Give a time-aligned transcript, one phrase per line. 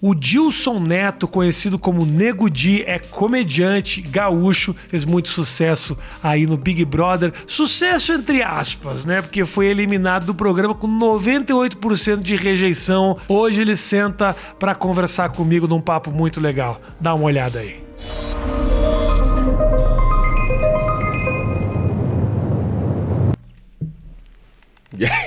[0.00, 6.56] O Dilson Neto, conhecido como Nego Di, é comediante gaúcho, fez muito sucesso aí no
[6.56, 7.32] Big Brother.
[7.46, 9.22] Sucesso entre aspas, né?
[9.22, 13.16] Porque foi eliminado do programa com 98% de rejeição.
[13.26, 16.80] Hoje ele senta para conversar comigo num papo muito legal.
[17.00, 17.84] Dá uma olhada aí.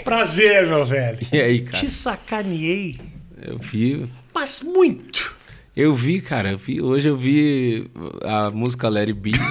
[0.04, 1.20] Prazer, meu velho.
[1.32, 1.78] E aí, cara?
[1.78, 3.00] Te sacaneei,
[3.46, 4.06] Eu vi.
[4.34, 5.36] mas muito.
[5.76, 6.52] Eu vi, cara.
[6.52, 7.90] Eu vi, hoje eu vi
[8.23, 9.32] a música Larry B.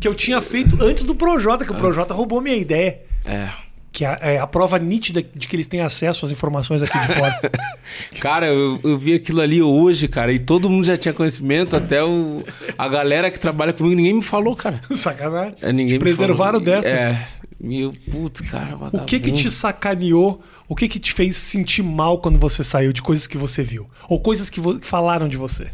[0.00, 3.00] Que eu tinha feito antes do Projota, que o Projota roubou minha ideia.
[3.24, 3.48] é.
[3.90, 7.06] Que é é a prova nítida de que eles têm acesso às informações aqui de
[7.14, 7.40] fora.
[8.20, 12.04] Cara, eu, eu vi aquilo ali hoje, cara, e todo mundo já tinha conhecimento, até
[12.04, 12.44] o,
[12.76, 14.80] a galera que trabalha comigo, ninguém me falou, cara.
[14.94, 15.54] Sacanagem.
[15.62, 16.60] É, ninguém Te me preservaram falou.
[16.60, 16.88] dessa.
[16.88, 17.26] É.
[17.60, 20.40] Meu, putz, cara, O que que te sacaneou?
[20.68, 23.84] O que que te fez sentir mal quando você saiu de coisas que você viu?
[24.08, 25.68] Ou coisas que, falaram de você?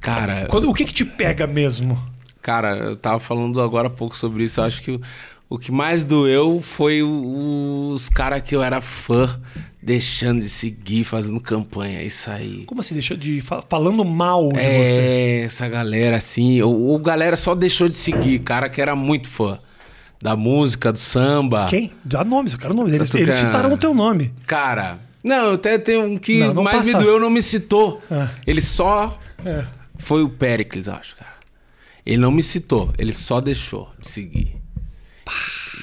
[0.00, 2.02] Cara, Quando- o que que te pega mesmo?
[2.40, 4.58] cara, eu tava falando agora há pouco sobre isso.
[4.60, 5.00] Eu acho que o,
[5.50, 9.40] o que mais doeu foi o- os caras que eu era fã
[9.80, 12.02] deixando de seguir, fazendo campanha.
[12.02, 12.64] Isso aí.
[12.66, 12.94] Como assim?
[12.94, 13.40] Deixou de.
[13.40, 14.98] fa- falando mal de você?
[14.98, 19.28] É, essa galera assim, ou, ou galera só deixou de seguir, cara que era muito
[19.28, 19.60] fã
[20.22, 21.66] da música, do samba.
[21.68, 21.90] Quem?
[22.04, 22.92] Dá nomes, eu quero nomes.
[22.92, 24.32] Eles, eles citaram o teu nome.
[24.46, 28.00] Cara, não, até tem um que Não, não mais me doeu, não me citou.
[28.10, 28.28] Ah.
[28.46, 29.64] Ele só É.
[29.98, 31.32] foi o Pericles, acho, cara.
[32.06, 34.56] Ele não me citou, ele só deixou de seguir.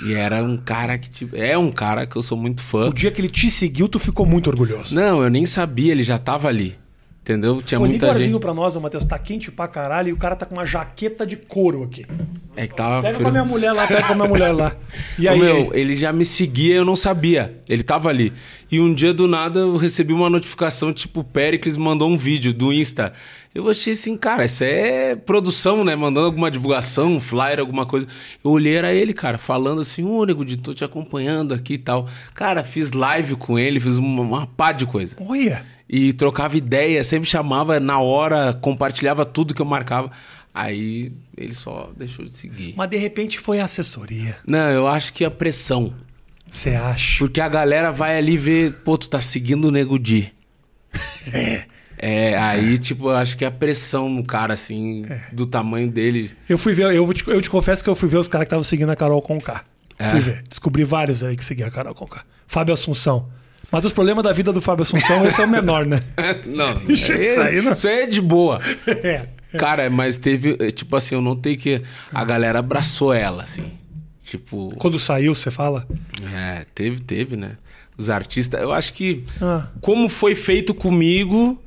[0.05, 2.87] E era um cara que tipo, é um cara que eu sou muito fã.
[2.89, 4.95] O dia que ele te seguiu, tu ficou muito orgulhoso.
[4.95, 6.77] Não, eu nem sabia, ele já tava ali.
[7.29, 7.61] Entendeu?
[7.61, 8.41] Tinha Pô, liga o muita arzinho gente.
[8.41, 9.03] pra nós, ô Matheus.
[9.03, 12.03] Tá quente pra caralho e o cara tá com uma jaqueta de couro aqui.
[12.55, 13.21] É que tava Pega frio.
[13.25, 14.71] pra minha mulher lá, pega pra minha mulher lá.
[15.19, 15.39] E Ô, aí?
[15.39, 17.55] meu, ele já me seguia, eu não sabia.
[17.69, 18.33] Ele tava ali.
[18.71, 22.51] E um dia do nada eu recebi uma notificação, tipo, o Pericles mandou um vídeo
[22.51, 23.13] do Insta.
[23.53, 25.95] Eu achei assim, cara, isso é produção, né?
[25.95, 28.07] Mandando alguma divulgação, um flyer, alguma coisa.
[28.43, 31.77] Eu olhei, era ele, cara, falando assim, ô, nego, de tô te acompanhando aqui e
[31.77, 32.07] tal.
[32.33, 35.15] Cara, fiz live com ele, fiz uma, uma pá de coisa.
[35.19, 35.63] Olha.
[35.89, 40.11] E trocava ideia, sempre chamava na hora, compartilhava tudo que eu marcava.
[40.53, 42.73] Aí ele só deixou de seguir.
[42.77, 44.37] Mas de repente foi a assessoria.
[44.45, 45.93] Não, eu acho que a pressão.
[46.47, 47.19] Você acha?
[47.19, 50.31] Porque a galera vai ali ver, pô, tu tá seguindo o Nego Di.
[51.31, 51.63] É.
[52.01, 55.21] É, aí, tipo, eu acho que a pressão no cara, assim, É.
[55.33, 56.31] do tamanho dele.
[56.47, 58.47] Eu fui ver, eu, te, eu te confesso que eu fui ver os caras que
[58.47, 59.65] estavam seguindo a Carol Conká.
[59.97, 60.09] É.
[60.11, 60.43] Fui ver.
[60.47, 62.23] Descobri vários aí que seguiam a Carol Conká.
[62.47, 63.27] Fábio Assunção.
[63.71, 65.99] Mas os problemas da vida do Fábio Assunção, esse é o menor, né?
[66.45, 68.59] Não, Isso aí não- isso aí é de boa.
[68.87, 69.27] É.
[69.57, 71.81] Cara, mas teve, é, tipo assim, eu notei que
[72.13, 73.71] a galera abraçou ela, assim.
[74.23, 75.87] Tipo, Quando saiu, você fala?
[76.33, 77.57] é, teve, teve, né?
[77.97, 79.67] Os artistas, eu acho que, Ah.
[79.81, 81.61] como foi feito comigo,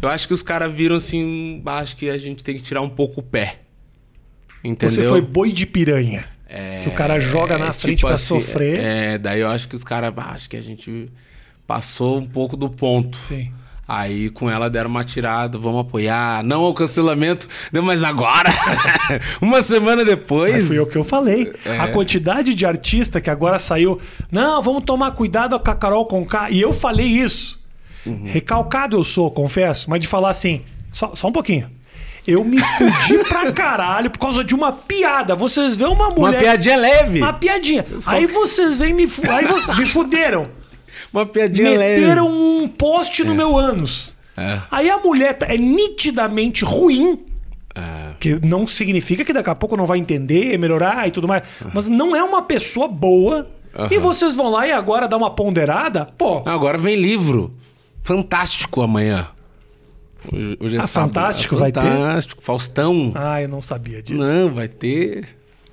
[0.00, 2.88] eu acho que os caras viram assim, acho que a gente tem que tirar um
[2.88, 3.60] pouco o pé.
[4.64, 4.94] Entendeu?
[4.94, 6.24] Você foi boi de piranha.
[6.48, 8.80] É, que o cara joga na é, frente tipo pra assim, sofrer.
[8.80, 11.08] É, daí eu acho que os caras, acho que a gente
[11.70, 13.16] passou um pouco do ponto.
[13.16, 13.52] Sim.
[13.86, 16.42] Aí com ela deram uma tirada, vamos apoiar.
[16.42, 18.50] Não ao cancelamento, não, mas agora,
[19.40, 20.52] uma semana depois.
[20.52, 21.52] Mas foi o que eu falei.
[21.64, 21.78] É.
[21.78, 24.00] A quantidade de artista que agora saiu.
[24.32, 26.50] Não, vamos tomar cuidado com a Carol Conká.
[26.50, 27.60] E eu falei isso.
[28.04, 28.24] Uhum.
[28.26, 31.70] Recalcado eu sou, confesso, mas de falar assim, só, só um pouquinho.
[32.26, 35.36] Eu me fudi pra caralho por causa de uma piada.
[35.36, 36.40] Vocês veem uma Uma mulher.
[36.40, 37.18] piadinha leve.
[37.20, 37.86] Uma piadinha.
[38.06, 40.58] Aí vocês vêm me, aí me fuderam.
[41.12, 42.64] Uma piadinha Meteram leve.
[42.64, 44.14] um post no meu ânus.
[44.36, 44.60] É.
[44.70, 47.24] Aí a mulher tá- é nitidamente ruim.
[47.74, 48.14] É.
[48.20, 51.42] Que não significa que daqui a pouco não vai entender, melhorar e tudo mais.
[51.74, 53.48] Mas não é uma pessoa boa.
[53.90, 54.00] E Aham.
[54.00, 56.04] vocês vão lá e agora dá uma ponderada?
[56.18, 57.54] Pô, Agora vem livro.
[58.02, 59.28] Fantástico amanhã.
[60.32, 61.08] Hoje, hoje é Ah, sábado.
[61.14, 61.80] Fantástico É vai ter?
[61.80, 62.42] Fantástico.
[62.42, 63.12] Faustão.
[63.14, 64.18] ah, eu não sabia disso.
[64.20, 65.28] Não, vai ter.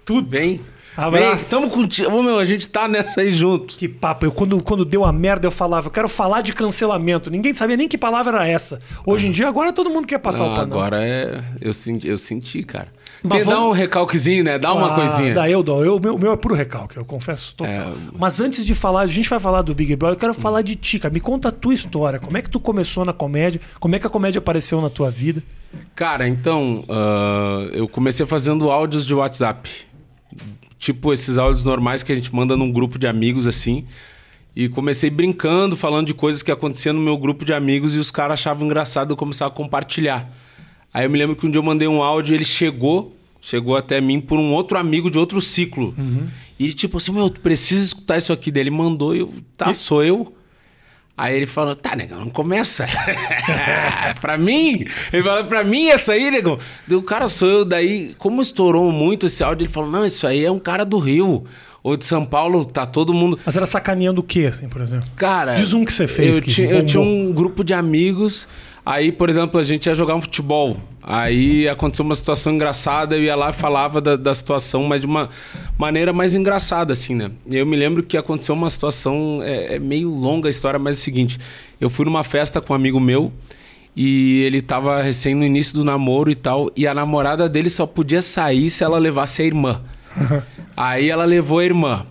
[0.05, 0.29] Tudo.
[0.29, 0.61] Vem.
[0.97, 1.35] Abraço.
[1.41, 2.23] Vem, tamo contigo.
[2.23, 3.75] Meu, a gente tá nessa aí junto.
[3.77, 4.25] Que papo.
[4.25, 7.29] Eu, quando, quando deu a merda, eu falava, eu quero falar de cancelamento.
[7.29, 8.79] Ninguém sabia nem que palavra era essa.
[9.05, 10.77] Hoje em dia, agora todo mundo quer passar o Não, panão.
[10.79, 11.41] agora é.
[11.61, 12.87] Eu senti, eu senti cara.
[13.23, 14.57] Mas Tem, Dá vamos- um recalquezinho, né?
[14.59, 15.33] Dá uma Ah, coisinha.
[15.33, 15.97] Dá eu dou.
[15.97, 17.73] O meu, o meu é puro recalque, eu confesso total.
[17.73, 17.93] É.
[18.17, 20.75] Mas antes de falar, a gente vai falar do Big Brother, eu quero falar de
[20.75, 21.13] ti, cara.
[21.13, 22.19] Me conta a tua história.
[22.19, 23.59] Como é que tu começou na comédia?
[23.79, 25.41] Como é que a comédia apareceu na tua vida?
[25.95, 29.69] Cara, então, ah, eu comecei fazendo áudios de WhatsApp.
[30.79, 33.85] Tipo esses áudios normais que a gente manda num grupo de amigos assim.
[34.55, 38.09] E comecei brincando, falando de coisas que aconteciam no meu grupo de amigos e os
[38.09, 40.31] caras achavam engraçado eu começar a compartilhar.
[40.93, 43.75] Aí eu me lembro que um dia eu mandei um áudio e ele chegou, chegou
[43.77, 45.93] até mim por um outro amigo de outro ciclo.
[46.57, 48.49] E tipo assim, meu, tu precisa escutar isso aqui.
[48.51, 50.33] Daí ele mandou e eu, tá, sou eu.
[51.17, 52.85] Aí ele falou, tá, negão, não começa.
[54.21, 54.85] pra mim?
[55.11, 56.59] Ele falou, pra mim essa aí, negão?
[56.91, 60.45] O cara sou eu, daí, como estourou muito esse áudio, ele falou, não, isso aí
[60.45, 61.43] é um cara do Rio.
[61.83, 63.39] Ou de São Paulo, tá todo mundo.
[63.45, 65.07] Mas era sacaneando o quê, assim, por exemplo?
[65.15, 65.55] Cara.
[65.55, 66.35] Diz um que você fez.
[66.37, 68.47] Eu, que ti- eu tinha um grupo de amigos.
[68.89, 70.77] Aí, por exemplo, a gente ia jogar um futebol.
[71.03, 75.07] Aí aconteceu uma situação engraçada, eu ia lá e falava da, da situação, mas de
[75.07, 75.27] uma
[75.77, 77.29] maneira mais engraçada, assim, né?
[77.45, 80.95] E eu me lembro que aconteceu uma situação, é, é meio longa a história, mas
[80.95, 81.37] é o seguinte:
[81.81, 83.33] eu fui numa festa com um amigo meu
[83.93, 87.85] e ele tava recém no início do namoro e tal, e a namorada dele só
[87.85, 89.81] podia sair se ela levasse a irmã.
[90.77, 92.05] Aí ela levou a irmã.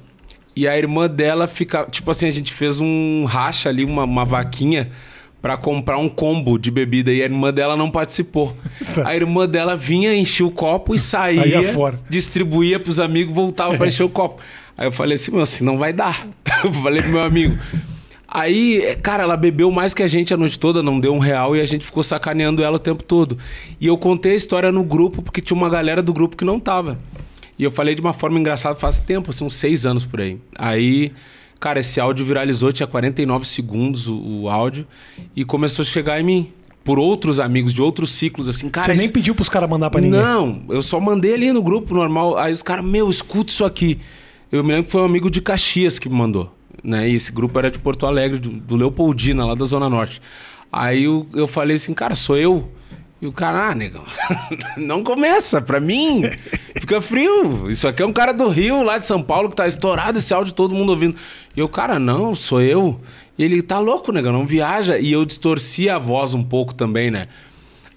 [0.54, 1.86] E a irmã dela fica.
[1.90, 4.90] Tipo assim, a gente fez um racha ali, uma, uma vaquinha,
[5.40, 7.12] pra comprar um combo de bebida.
[7.12, 8.56] E a irmã dela não participou.
[8.94, 9.06] Tá.
[9.08, 11.42] A irmã dela vinha, enchia o copo e saía.
[11.42, 11.98] Saía fora.
[12.08, 14.40] Distribuía pros amigos, voltava pra encher o copo.
[14.76, 16.26] Aí eu falei assim, meu, assim não vai dar.
[16.64, 17.58] Eu falei pro meu amigo.
[18.28, 21.56] Aí, cara, ela bebeu mais que a gente a noite toda, não deu um real
[21.56, 23.38] e a gente ficou sacaneando ela o tempo todo.
[23.80, 26.60] E eu contei a história no grupo porque tinha uma galera do grupo que não
[26.60, 26.98] tava.
[27.58, 30.38] E eu falei de uma forma engraçada faz tempo, assim, uns seis anos por aí.
[30.58, 31.12] Aí,
[31.60, 34.86] cara, esse áudio viralizou, tinha 49 segundos o, o áudio,
[35.34, 36.52] e começou a chegar em mim.
[36.84, 38.86] Por outros amigos de outros ciclos, assim, cara.
[38.86, 40.20] Você nem esse- pediu pros caras mandar pra ninguém.
[40.20, 42.38] não, eu só mandei ali no grupo normal.
[42.38, 43.98] Aí os caras, meu, escuta isso aqui.
[44.52, 46.54] Eu me lembro que foi um amigo de Caxias que me mandou.
[46.84, 47.08] Né?
[47.10, 50.22] E esse grupo era de Porto Alegre, do, do Leopoldina, lá da Zona Norte.
[50.70, 52.68] Aí eu, eu falei assim, cara, sou eu.
[53.20, 54.04] E o cara, ah, negão,
[54.76, 56.22] não começa, pra mim,
[56.78, 57.70] fica frio.
[57.70, 60.34] Isso aqui é um cara do Rio, lá de São Paulo, que tá estourado esse
[60.34, 61.16] áudio, todo mundo ouvindo.
[61.56, 63.00] E eu, cara, não, sou eu.
[63.38, 64.98] E ele, tá louco, negão, não viaja.
[64.98, 67.28] E eu distorci a voz um pouco também, né?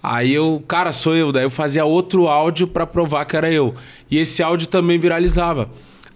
[0.02, 1.32] Aí eu, cara, sou eu.
[1.32, 3.76] Daí eu fazia outro áudio pra provar que era eu.
[4.10, 5.70] E esse áudio também viralizava.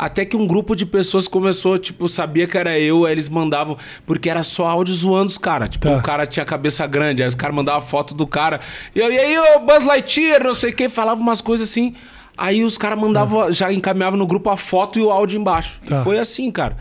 [0.05, 3.77] Até que um grupo de pessoas começou, tipo, sabia que era eu, aí eles mandavam,
[4.05, 5.69] porque era só áudio zoando os caras.
[5.69, 5.97] Tipo, Tá.
[5.97, 8.59] o cara tinha cabeça grande, aí os caras mandavam foto do cara.
[8.94, 11.95] E eu, e aí, ô Buzz Lightyear, não sei o que, falava umas coisas assim.
[12.38, 15.79] Aí os caras mandavam, já encaminhavam no grupo a foto e o áudio embaixo.
[15.85, 16.01] Tá.
[16.01, 16.75] E foi assim, cara.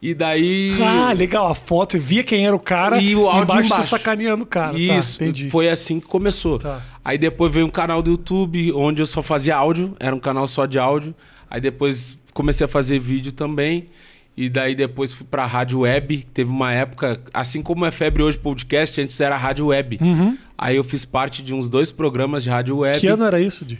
[0.00, 0.76] E daí.
[0.82, 1.48] Ah, legal.
[1.48, 3.88] A foto, via quem era o cara E o áudio embaixo, embaixo.
[3.88, 4.76] sacaneando o cara.
[4.78, 5.48] Isso, tá, entendi.
[5.50, 6.58] foi assim que começou.
[6.58, 6.80] Tá.
[7.04, 10.46] Aí depois veio um canal do YouTube onde eu só fazia áudio, era um canal
[10.46, 11.14] só de áudio.
[11.50, 13.88] Aí depois comecei a fazer vídeo também.
[14.34, 16.26] E daí depois fui pra rádio web.
[16.32, 19.98] Teve uma época, assim como é febre hoje podcast, antes era rádio web.
[20.56, 22.94] Aí eu fiz parte de uns dois programas de rádio web.
[22.96, 23.00] Uhum.
[23.00, 23.78] Que ano era isso, Di?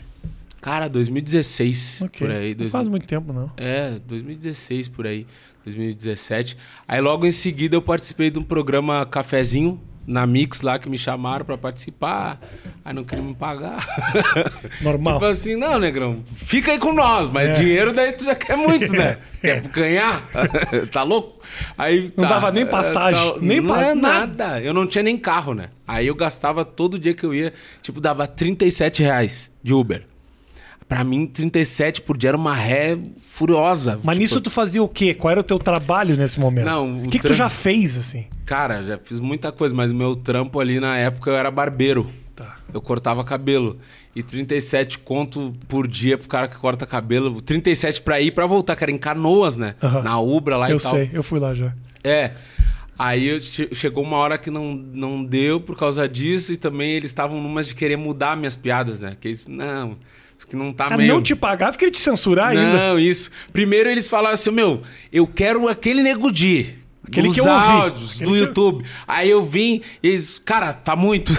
[0.61, 2.19] Cara, 2016, Ok.
[2.27, 2.49] por aí.
[2.49, 3.51] Não 2000 faz muito tempo, não.
[3.57, 5.25] é, 2016 por aí,
[5.65, 6.55] 2017.
[6.87, 10.97] Aí logo em seguida eu participei de um programa Cafezinho na Mix lá que me
[10.97, 12.39] chamaram pra participar.
[12.83, 13.85] Aí não queriam me pagar.
[14.81, 15.13] Normal.
[15.15, 17.53] tipo assim, não, negrão, fica aí com nós, mas É.
[17.53, 19.17] dinheiro daí tu já quer muito, né?
[19.41, 20.21] Quer ganhar?
[20.91, 21.41] tá louco?
[21.77, 24.27] Aí Não tá, dava nem é, passagem, nem não pa- é nada.
[24.47, 24.61] nada.
[24.61, 25.69] Eu não tinha nem carro, né?
[25.87, 30.05] Aí eu gastava todo dia que eu ia, tipo, dava 37 reais de Uber.
[30.87, 33.99] Pra mim, 37 por dia era uma ré furiosa.
[34.03, 35.13] Mas Tipo, nisso tu fazia o quê?
[35.13, 36.65] Qual era o teu trabalho nesse momento?
[36.65, 38.25] Não, O o que, que tu já fez, assim?
[38.45, 42.09] Cara, já fiz muita coisa, mas meu trampo ali na época eu era barbeiro.
[42.35, 42.57] Tá.
[42.73, 43.77] Eu cortava cabelo.
[44.15, 47.41] E 37 conto por dia pro cara que corta cabelo.
[47.41, 49.75] 37 pra ir pra voltar, que era em canoas, né?
[49.81, 50.01] Aham.
[50.03, 50.91] Na Ubra lá eu e tal.
[50.91, 51.73] sei, eu fui lá já.
[52.03, 52.31] É.
[52.97, 56.91] Aí eu che- chegou uma hora que não, não deu por causa disso e também
[56.91, 59.17] eles estavam numas de querer mudar minhas piadas, né?
[59.19, 59.97] Que isso, não,
[60.47, 61.13] que não tá Ah, meio...
[61.13, 62.89] não te pagava, porque ele te censurar ainda.
[62.89, 63.29] Não, isso.
[63.51, 64.81] Primeiro eles falaram assim, meu,
[65.11, 66.75] eu quero aquele Nego Di.
[67.05, 67.65] Aquele dos que eu ouvi.
[67.67, 68.85] áudios Aquele do eu- YouTube.
[69.05, 71.33] Aí eu vim e eles, cara, tá muito.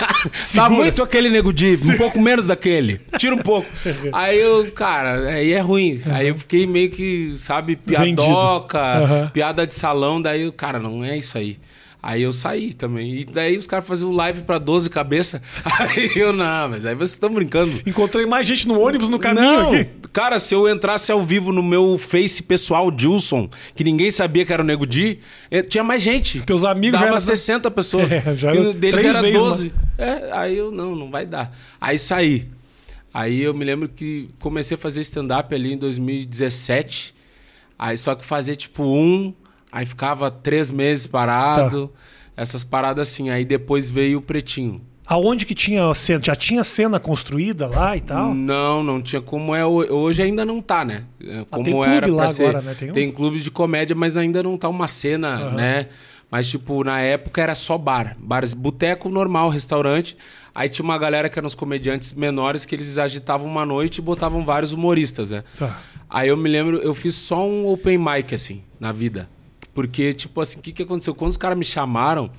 [0.54, 2.98] tá muito aquele Nego Di, um pouco menos daquele.
[3.18, 3.68] Tira um pouco.
[4.12, 6.00] aí eu, cara, aí é ruim.
[6.06, 9.30] Aí eu fiquei meio que, sabe, piadoca, Aham.
[9.34, 10.20] piada de salão.
[10.20, 11.58] Daí, eu, cara, não é isso aí.
[12.02, 13.20] Aí eu saí também.
[13.20, 15.40] E daí os caras faziam live pra 12 cabeça.
[15.78, 17.80] Aí eu, não, mas aí vocês estão brincando.
[17.86, 19.88] Encontrei mais gente no ônibus no caminho Não, aqui.
[20.12, 24.52] cara, se eu entrasse ao vivo no meu Face pessoal, Dilson, que ninguém sabia que
[24.52, 26.40] era o Nego Di, eh, tinha mais gente.
[26.40, 28.10] Teus amigos já Dava era- 60 pessoas.
[28.12, 29.72] É, já era deles três era vezes 12.
[29.96, 31.56] É, aí eu, não, não vai dar.
[31.80, 32.48] Aí saí.
[33.14, 37.14] Aí eu me lembro que comecei a fazer stand-up ali em 2017.
[37.78, 39.32] Aí só que fazer tipo um,
[39.72, 41.88] aí ficava três meses parado.
[41.88, 41.94] Tá.
[42.36, 43.30] Essas paradas assim.
[43.30, 44.80] Aí depois veio o Pretinho.
[45.04, 46.20] Aonde que tinha a cena?
[46.24, 48.32] Já tinha cena construída lá e tal?
[48.32, 51.04] Não, não tinha como é ho- hoje ainda não tá, né?
[51.22, 52.42] É, Como tem clube era lá pra ser.
[52.44, 52.74] agora, né?
[52.78, 53.12] Tem Tem, um?
[53.12, 55.50] clube de comédia, mas ainda não tá uma cena, Aham.
[55.56, 55.88] né?
[56.30, 60.16] Mas tipo, na época era só bar, bares, boteco normal, restaurante.
[60.54, 64.02] Aí tinha uma galera que eram os comediantes menores que eles agitavam uma noite e
[64.02, 65.44] botavam vários humoristas, né?
[65.58, 65.78] Tá.
[66.08, 69.28] Aí eu me lembro, eu fiz só um open mic assim, na vida.
[69.74, 71.14] Porque, tipo assim, o que, que aconteceu?
[71.14, 72.30] Quando os caras me chamaram,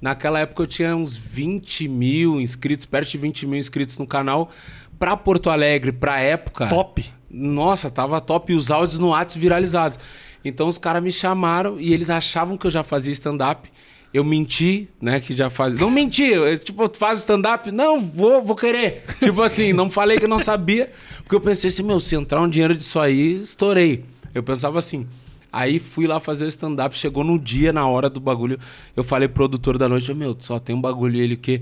[0.00, 4.50] naquela época eu tinha uns 20 mil inscritos, perto de 20 mil inscritos no canal.
[4.98, 6.68] Pra Porto Alegre, pra época.
[6.68, 7.04] Top.
[7.30, 8.52] Nossa, tava top.
[8.52, 9.98] E os áudios no WhatsApp viralizados.
[10.44, 13.70] Então os caras me chamaram e eles achavam que eu já fazia stand-up.
[14.12, 15.18] Eu menti, né?
[15.20, 15.80] Que já fazia.
[15.80, 17.70] Não menti, eu, tipo, tu faz stand-up?
[17.72, 19.04] Não, vou, vou querer.
[19.18, 20.92] tipo assim, não falei que eu não sabia.
[21.22, 24.04] Porque eu pensei assim, meu, se entrar um dinheiro disso aí, estourei.
[24.34, 25.06] Eu pensava assim.
[25.52, 28.58] Aí fui lá fazer o stand-up, chegou no dia, na hora do bagulho.
[28.96, 31.16] Eu falei pro produtor da noite, meu, só tem um bagulho.
[31.16, 31.60] E ele que.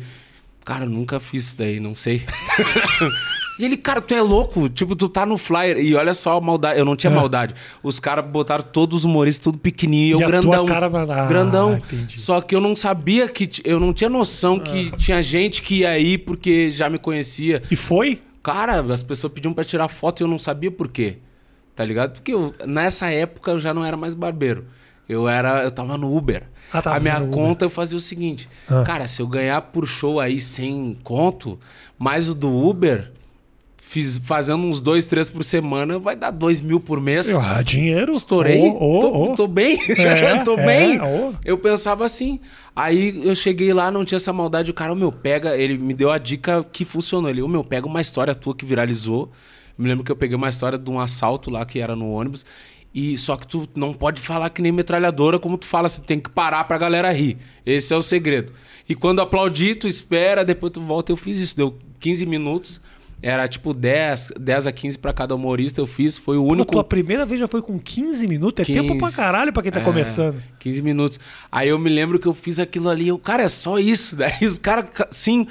[0.64, 2.22] Cara, eu nunca fiz isso daí, não sei.
[3.58, 4.70] E ele, cara, tu é louco?
[4.70, 5.76] Tipo, tu tá no flyer.
[5.76, 6.78] E olha só a maldade.
[6.78, 7.14] Eu não tinha É.
[7.14, 7.54] maldade.
[7.82, 10.18] Os caras botaram todos os humoristas tudo pequenininho.
[10.18, 10.64] E Eu grandão.
[10.64, 11.74] cara Ah, grandão.
[11.74, 12.18] entendi.
[12.18, 13.50] Só que eu não sabia que.
[13.62, 17.62] Eu não tinha noção que tinha gente que ia aí porque já me conhecia.
[17.70, 18.22] E foi?
[18.42, 21.18] Cara, as pessoas pediam pra tirar foto e eu não sabia por quê.
[21.74, 22.12] Tá ligado?
[22.12, 24.66] Porque eu- nessa época eu já não era mais barbeiro.
[25.08, 25.62] Eu era.
[25.64, 26.44] Eu tava no Uber.
[26.72, 27.38] Ah, a minha fazendo Uber.
[27.38, 28.48] conta eu fazia o seguinte.
[28.68, 28.84] Ah.
[28.86, 31.58] Cara, se eu ganhar por show aí sem conto,
[31.98, 33.10] mais o do Uber,
[33.76, 37.34] fiz, fazendo uns dois, três por semana, vai dar dois mil por mês.
[37.34, 38.12] Ah, dinheiro.
[38.12, 38.60] Estourei.
[38.60, 39.34] Ô, ô, tô, ô.
[39.34, 39.80] tô bem.
[39.98, 41.00] É, tô é, bem.
[41.44, 42.38] Eu pensava assim.
[42.74, 44.70] Aí eu cheguei lá, não tinha essa maldade.
[44.70, 45.56] O cara, o meu, pega.
[45.56, 47.28] Ele me deu a dica que funcionou.
[47.28, 49.32] Ele, o meu, pega uma história tua que viralizou.
[49.78, 52.44] Me lembro que eu peguei uma história de um assalto lá que era no ônibus.
[52.92, 56.18] E só que tu não pode falar que nem metralhadora, como tu fala, você tem
[56.18, 57.36] que parar pra galera rir.
[57.64, 58.52] Esse é o segredo.
[58.88, 61.12] E quando aplaudir, tu espera, depois tu volta.
[61.12, 62.80] Eu fiz isso, deu 15 minutos.
[63.22, 65.80] Era tipo 10, 10 a 15 pra cada humorista.
[65.80, 66.72] Eu fiz, foi o Pô, único.
[66.72, 68.62] tua primeira vez já foi com 15 minutos?
[68.62, 68.80] É 15.
[68.88, 70.42] tempo pra caralho pra quem tá É, começando.
[70.58, 71.20] 15 minutos.
[71.52, 74.16] Aí eu me lembro que eu fiz aquilo ali, eu, cara, é só isso.
[74.16, 75.46] Daí os caras, sim.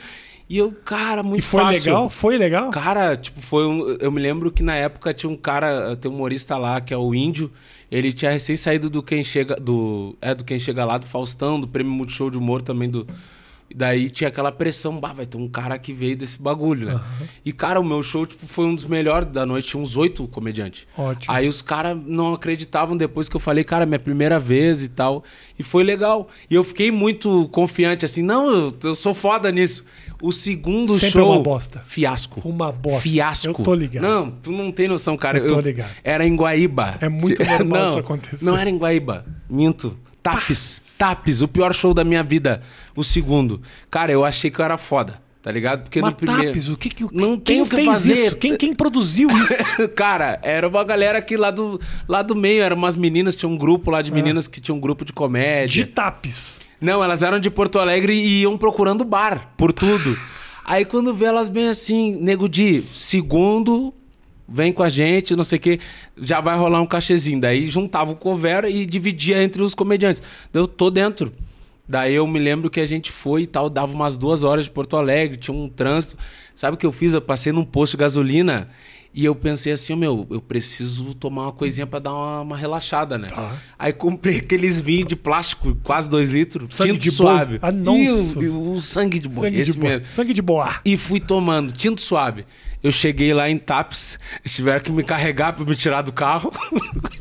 [0.49, 1.83] E eu, cara, muito E foi fácil.
[1.93, 2.09] legal?
[2.09, 2.71] Foi legal?
[2.71, 3.97] Cara, tipo, foi um.
[3.99, 6.97] Eu me lembro que na época tinha um cara, tem um humorista lá, que é
[6.97, 7.51] o Índio.
[7.91, 9.55] Ele tinha recém saído do Quem Chega.
[9.55, 13.05] Do, é, do Quem Chega Lá, do Faustão, do Prêmio Multishow de Humor também do.
[13.75, 16.99] Daí tinha aquela pressão, bah, vai ter um cara que veio desse bagulho, né?
[17.45, 20.27] E, cara, o meu show tipo, foi um dos melhores da noite, tinha uns oito
[20.27, 20.87] comediantes.
[20.97, 21.31] Ótimo.
[21.31, 25.23] Aí os caras não acreditavam depois que eu falei, cara, minha primeira vez e tal.
[25.57, 26.27] E foi legal.
[26.49, 29.85] E eu fiquei muito confiante, assim, não, eu, eu sou foda nisso.
[30.21, 31.31] O segundo Sempre é show.
[31.31, 31.81] uma bosta.
[31.85, 32.41] Fiasco.
[32.47, 33.01] Uma bosta.
[33.01, 33.61] Fiasco.
[33.61, 34.03] Eu tô ligado.
[34.03, 35.37] Não, tu não tem noção, cara.
[35.37, 35.89] Eu tô ligado.
[36.03, 36.97] Era em Guaíba.
[36.99, 38.45] É muito normal não, isso acontecer.
[38.45, 39.25] Não era em Guaíba.
[39.49, 39.97] Minto.
[40.21, 40.95] Tapes.
[40.97, 41.41] Tapes.
[41.41, 42.61] O pior show da minha vida.
[42.95, 43.61] O segundo.
[43.89, 45.21] Cara, eu achei que eu era foda.
[45.41, 45.83] Tá ligado?
[45.83, 46.47] Porque Mas no primeiro.
[46.47, 48.13] Tapes, o que que Não quem que fez fazer.
[48.13, 48.35] isso?
[48.35, 49.87] Quem, quem produziu isso?
[49.95, 53.57] Cara, era uma galera aqui lá do, lá do meio, eram umas meninas, tinha um
[53.57, 55.85] grupo lá de meninas que tinha um grupo de comédia.
[55.85, 56.59] De Tapes.
[56.81, 60.17] Não, elas eram de Porto Alegre e iam procurando bar, por tudo.
[60.63, 63.93] Aí quando vê elas bem assim, nego de segundo,
[64.47, 65.79] vem com a gente, não sei o quê,
[66.17, 67.41] já vai rolar um cachezinho.
[67.41, 70.23] Daí juntava o cover e dividia entre os comediantes.
[70.53, 71.33] Eu tô dentro.
[71.87, 74.71] Daí eu me lembro que a gente foi e tal, dava umas duas horas de
[74.71, 76.15] Porto Alegre, tinha um trânsito.
[76.53, 77.13] Sabe o que eu fiz?
[77.13, 78.69] Eu passei num posto de gasolina
[79.13, 83.17] e eu pensei assim, meu, eu preciso tomar uma coisinha pra dar uma, uma relaxada,
[83.17, 83.27] né?
[83.27, 83.57] Tá.
[83.77, 87.57] Aí comprei aqueles vinhos de plástico, quase dois litros, Sangue tinto de suave.
[87.57, 87.69] boi?
[87.69, 88.39] Ah, nossa.
[88.39, 90.05] o, e o sangue de boi, Sangue esse de mesmo.
[90.09, 90.75] Sangue de boa.
[90.85, 92.45] E fui tomando, tinto suave.
[92.83, 96.51] Eu cheguei lá em Taps, tiveram que me carregar pra me tirar do carro.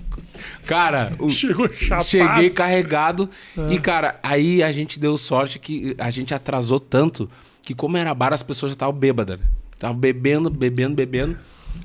[0.66, 3.28] Cara, o- cheguei carregado.
[3.57, 3.68] Ah.
[3.73, 7.28] E, cara, aí a gente deu sorte que a gente atrasou tanto
[7.62, 9.47] que, como era bar, as pessoas já estavam bêbadas, né?
[9.73, 11.38] Estavam bebendo, bebendo, bebendo.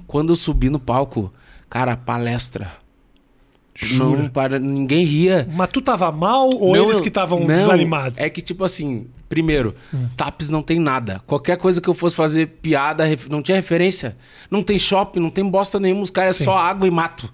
[0.08, 1.32] Quando eu subi no palco,
[1.70, 2.72] cara, palestra.
[3.76, 4.22] Jura?
[4.22, 5.48] Não para, ninguém ria.
[5.52, 8.20] Mas tu tava mal ou Não, eles que estavam desanimados?
[8.20, 10.08] É que, tipo assim, primeiro, Hum.
[10.16, 11.22] Taps não tem nada.
[11.26, 14.16] Qualquer coisa que eu fosse fazer piada, não tinha referência.
[14.50, 16.04] Não tem shopping, não tem bosta nenhuma.
[16.04, 17.32] Os caras é só água e mato.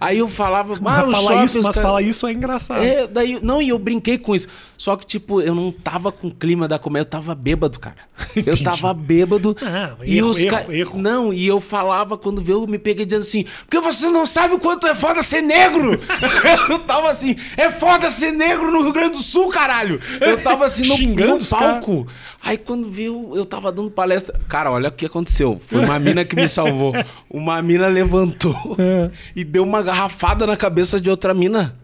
[0.00, 2.82] Aí eu falava, ah, Mas o falar shopping, isso, mas caras- falar isso é engraçado.
[2.84, 4.48] é, daí, não, e eu brinquei com isso.
[4.78, 7.96] Só que, tipo, eu não tava com o clima da comédia, eu tava bêbado, cara.
[8.34, 8.62] Eu Entendi.
[8.64, 9.56] tava bêbado.
[9.62, 10.98] Ah, e erro, os erro, ca- erro.
[10.98, 14.56] Não, e eu falava quando veio, eu me peguei dizendo assim, porque vocês não sabem
[14.56, 16.00] o quanto é foda ser negro.
[16.70, 20.00] eu tava assim, é foda ser negro no Rio Grande do Sul, caralho.
[20.20, 22.06] Eu tava assim no, Xingando no palco.
[22.42, 24.38] Aí quando viu, eu tava dando palestra.
[24.48, 25.60] Cara, olha o que aconteceu.
[25.66, 26.92] Foi uma mina que me salvou.
[27.30, 29.10] Uma mina levantou É.
[29.34, 31.74] e deu uma garrafada na cabeça de outra mina.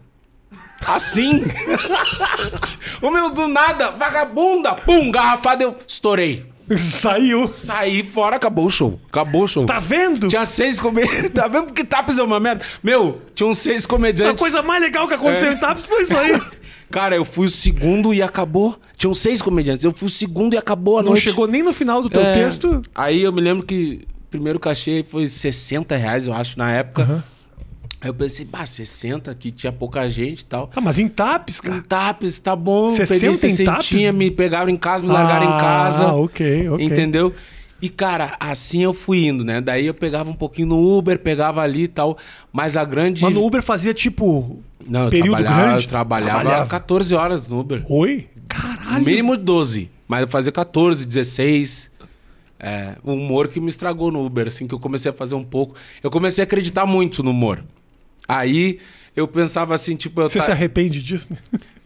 [0.85, 1.43] Assim.
[3.01, 6.45] o meu, do nada, vagabunda, pum, garrafada, eu estourei.
[6.77, 7.47] Saiu.
[7.47, 8.99] Saí fora, acabou o show.
[9.09, 9.65] Acabou o show.
[9.65, 10.27] Tá vendo?
[10.29, 11.29] Tinha seis comediantes.
[11.35, 12.65] Tá vendo que Taps é uma merda?
[12.81, 14.41] Meu, tinham seis A comediantes.
[14.41, 15.53] coisa mais legal que aconteceu É.
[15.53, 16.41] em Tapes foi isso aí.
[16.93, 18.77] Cara, eu fui o segundo e acabou.
[18.95, 19.83] Tinham seis comediantes.
[19.83, 21.23] Eu fui o segundo e acabou a Não noite.
[21.23, 22.33] chegou nem no final do teu É.
[22.35, 22.83] texto.
[22.93, 27.23] Aí eu me lembro que o primeiro cachê foi 60 reais, eu acho, na época.
[27.99, 30.69] Aí eu pensei, bah, 60 aqui, tinha pouca gente e tal.
[30.75, 31.81] Ah, mas em TAPs, Em cara.
[31.87, 32.95] Tapes, tá bom.
[32.95, 34.13] 60 peguei em 60, Tapes?
[34.13, 36.05] me pegaram em casa, me largaram em casa.
[36.09, 36.85] Ah, ok, ok.
[36.85, 37.33] Entendeu?
[37.81, 39.59] E, cara, assim eu fui indo, né?
[39.59, 42.17] Daí eu pegava um pouquinho no Uber, pegava ali e tal.
[42.51, 43.21] Mas a grande.
[43.21, 44.59] Mas no Uber fazia tipo.
[44.87, 45.83] Não, eu período trabalhava, grande?
[45.85, 46.69] eu trabalhava, Trabalhava.
[46.69, 47.83] 14 horas no Uber.
[47.89, 48.27] Oi?
[48.35, 49.05] No Caralho.
[49.05, 49.89] mínimo 12.
[50.07, 51.91] Mas eu fazia 14, 16.
[52.59, 55.43] É, o humor que me estragou no Uber, assim, que eu comecei a fazer um
[55.43, 55.75] pouco.
[56.01, 57.61] Eu comecei a acreditar muito no humor.
[58.27, 58.79] Aí
[59.15, 61.29] eu pensava assim, tipo, eu Você ta- se arrepende disso?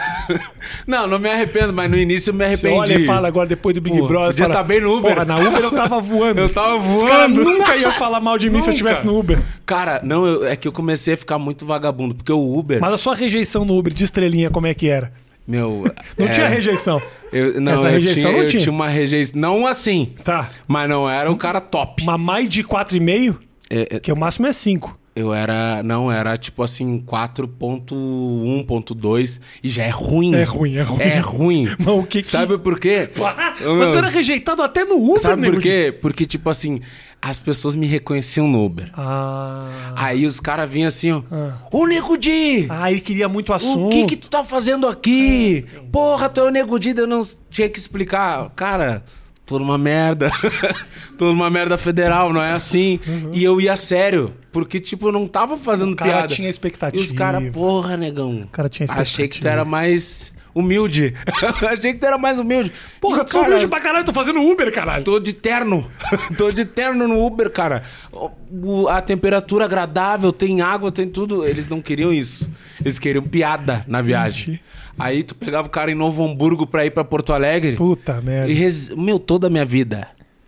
[0.88, 2.76] Não, não me arrependo, mas no início eu me Você arrependi.
[2.76, 4.28] olha e fala agora depois do Big Pô, Brother.
[4.30, 5.14] podia fala, tá bem no Uber.
[5.14, 6.40] Porra, na Uber eu tava voando.
[6.42, 7.44] Eu tava Os caras voando.
[7.44, 8.72] nunca iam falar mal de mim se eu Nunca.
[8.72, 9.40] estivesse no Uber.
[9.66, 12.94] Cara, não, eu- é que eu comecei a ficar muito vagabundo, porque o Uber, Mas
[12.94, 15.12] a sua rejeição no Uber de estrelinha, como é que era?
[15.48, 15.92] meu...
[16.18, 17.02] Não é, tinha rejeição.
[17.34, 18.62] Eu, não, Essa eu rejeição tinha, não eu tinha.
[18.62, 20.48] tinha uma rejeição, não assim, Tá.
[20.68, 22.04] mas não era o cara top.
[22.06, 23.36] Mas mais de 4,5,
[23.70, 24.99] É, é, que o máximo é 5.
[25.16, 30.36] Eu era, não, era tipo assim, 4.1.2 e já é ruim.
[30.36, 31.02] É ruim, é ruim.
[31.02, 31.68] É ruim.
[31.80, 32.28] Mas o que que...
[32.28, 33.10] Sabe por quê?
[33.22, 35.98] Ah, Ô, mas tu era rejeitado até no Uber, Sabe por de- quê?
[36.02, 36.80] Porque, tipo assim,
[37.22, 38.90] as pessoas me reconheciam no Uber.
[38.94, 39.94] Ah.
[39.96, 41.22] Aí os caras vinham assim, ó.
[41.32, 41.58] Ah.
[41.72, 42.66] Ô, Nego Di!
[42.70, 43.88] Ah, ele queria muito assunto.
[43.88, 45.66] O que que tu tá fazendo aqui?
[45.92, 48.50] Porra, tu é o Nego Di, eu não tinha que explicar.
[48.56, 49.04] Cara,
[49.50, 50.32] tô numa merda.
[51.18, 53.00] tô numa merda federal, não é assim.
[53.34, 55.94] E eu ia sério, porque, tipo, eu não tava fazendo Uhum.
[55.94, 56.28] O cara piada.
[56.28, 57.02] tinha expectativa.
[57.02, 58.42] E os caras, porra, negão.
[58.44, 59.50] O cara tinha Achei que tu expectativa.
[59.50, 61.14] era mais humilde.
[61.70, 62.72] Achei que tu era mais humilde.
[63.00, 65.04] Porra, tu sou humilde pra caralho, tô fazendo Uber, caralho.
[65.04, 65.90] Tô de terno.
[66.38, 67.84] Tô de terno no Uber, cara.
[68.12, 71.46] O- A temperatura agradável, tem água, tem tudo.
[71.46, 72.50] Eles não queriam isso.
[72.82, 74.60] Eles queriam piada na viagem.
[74.98, 77.76] Aí tu pegava o cara em Novo Hamburgo pra ir pra Porto Alegre.
[77.78, 78.52] Puta merda.
[78.52, 78.96] E.
[78.98, 80.08] Meu, toda a minha vida.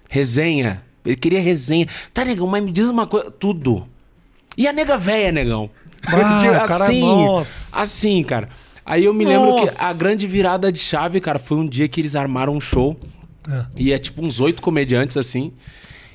[0.09, 0.83] Resenha.
[1.05, 1.87] Ele queria resenha.
[2.13, 3.31] Tá, negão, mas me diz uma coisa.
[3.31, 3.87] Tudo.
[4.57, 5.69] E a nega véia, negão?
[6.05, 6.85] Ah, o cara-.
[7.71, 8.49] Assim, cara.
[8.85, 9.83] Aí eu me lembro que Nossa.
[9.83, 12.99] a grande virada de chave, cara, foi um dia que eles armaram um show.
[13.47, 13.67] Ah.
[13.75, 15.51] E é tipo uns oito comediantes, assim.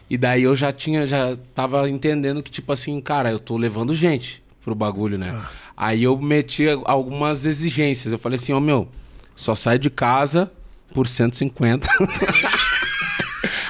[0.09, 3.95] E daí eu já tinha, já tava entendendo que, tipo assim, cara, eu tô levando
[3.95, 5.33] gente pro bagulho, né?
[5.35, 5.51] Ah.
[5.77, 8.13] Aí eu meti algumas exigências.
[8.13, 8.89] Eu falei assim, ó, meu,
[9.35, 10.51] só sai de casa
[10.93, 11.87] por 150.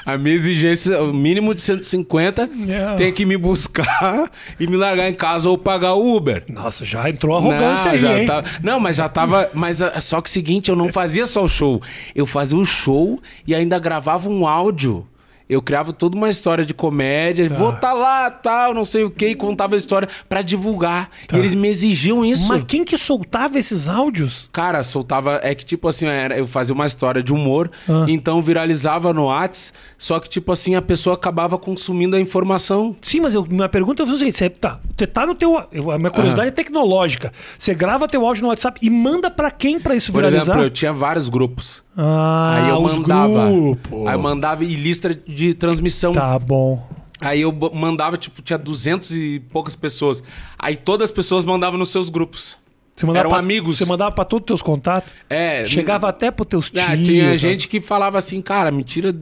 [0.07, 2.95] A minha exigência, o mínimo de 150, É.
[2.95, 6.45] tem que me buscar e me largar em casa ou pagar o Uber.
[6.49, 8.27] Nossa, já entrou arrogância não, aí, já hein?
[8.27, 9.51] tá- Não, mas já tava.
[9.53, 11.83] Mas ah, só que o seguinte, eu não fazia só o show.
[12.14, 15.07] Eu fazia o show e ainda gravava um áudio.
[15.48, 17.48] Eu criava toda uma história de comédia.
[17.48, 21.09] Vou tá lá, tal, não sei o que, e contava a história pra divulgar.
[21.28, 21.37] Tá.
[21.37, 22.48] E eles me exigiam isso.
[22.48, 24.48] Mas quem que soltava esses áudios?
[24.52, 25.38] Cara, soltava.
[25.44, 28.06] É que, tipo assim, era, eu fazia uma história de humor, Ah.
[28.09, 32.96] então viralizava no Whats, só que, tipo assim, a pessoa acabava consumindo a informação.
[33.00, 35.62] Sim, mas eu, minha pergunta é o seguinte: você tá, você tá no teu.
[35.70, 37.32] eu- A minha curiosidade é tecnológica.
[37.56, 40.42] Você grava teu áudio no WhatsApp e manda pra quem pra isso Por viralizar?
[40.42, 41.86] exemplo, eu tinha vários grupos.
[41.96, 43.50] Ah, aí eu mandava.
[43.50, 44.06] grupos.
[44.06, 46.12] Aí eu mandava e lista de transmissão.
[46.12, 46.87] Tá bom.
[47.20, 50.22] Aí eu mandava, tipo, tinha 200 e poucas pessoas.
[50.59, 52.56] Aí todas as pessoas mandavam nos seus grupos.
[52.96, 53.76] Você mandava Eram pra- amigos.
[53.76, 55.14] Você mandava pra todos os teus contatos?
[55.28, 55.66] É.
[55.66, 56.82] Chegava até pros teus tios.
[56.82, 57.37] Ah, tinha tá?
[57.37, 59.14] gente que falava assim, cara, me tira,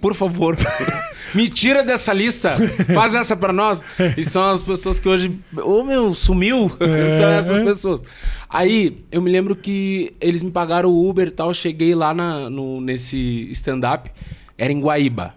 [0.00, 0.56] por favor.
[1.34, 2.56] me tira dessa lista.
[2.94, 3.84] Faz essa pra nós.
[4.16, 5.38] E são as pessoas que hoje.
[5.62, 6.72] Ô, meu, sumiu.
[6.80, 7.18] É.
[7.20, 8.00] são essas pessoas.
[8.48, 11.52] Aí, eu me lembro que eles me pagaram o Uber e tal.
[11.52, 14.10] Cheguei lá na, no, nesse stand-up.
[14.56, 15.34] Era em Guaíba.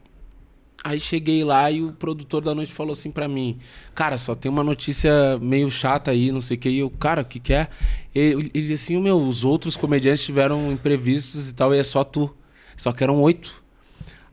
[0.84, 3.60] Aí cheguei lá e o produtor da noite falou assim pra mim:
[3.94, 6.70] Cara, só tem uma notícia meio chata aí, não sei o que.
[6.70, 7.68] E eu, cara, o que que é?
[8.16, 12.36] Ele, ele assim, meu, os outros comediantes tiveram imprevistos e tal, e é só tu.
[12.76, 13.62] Só que eram oito.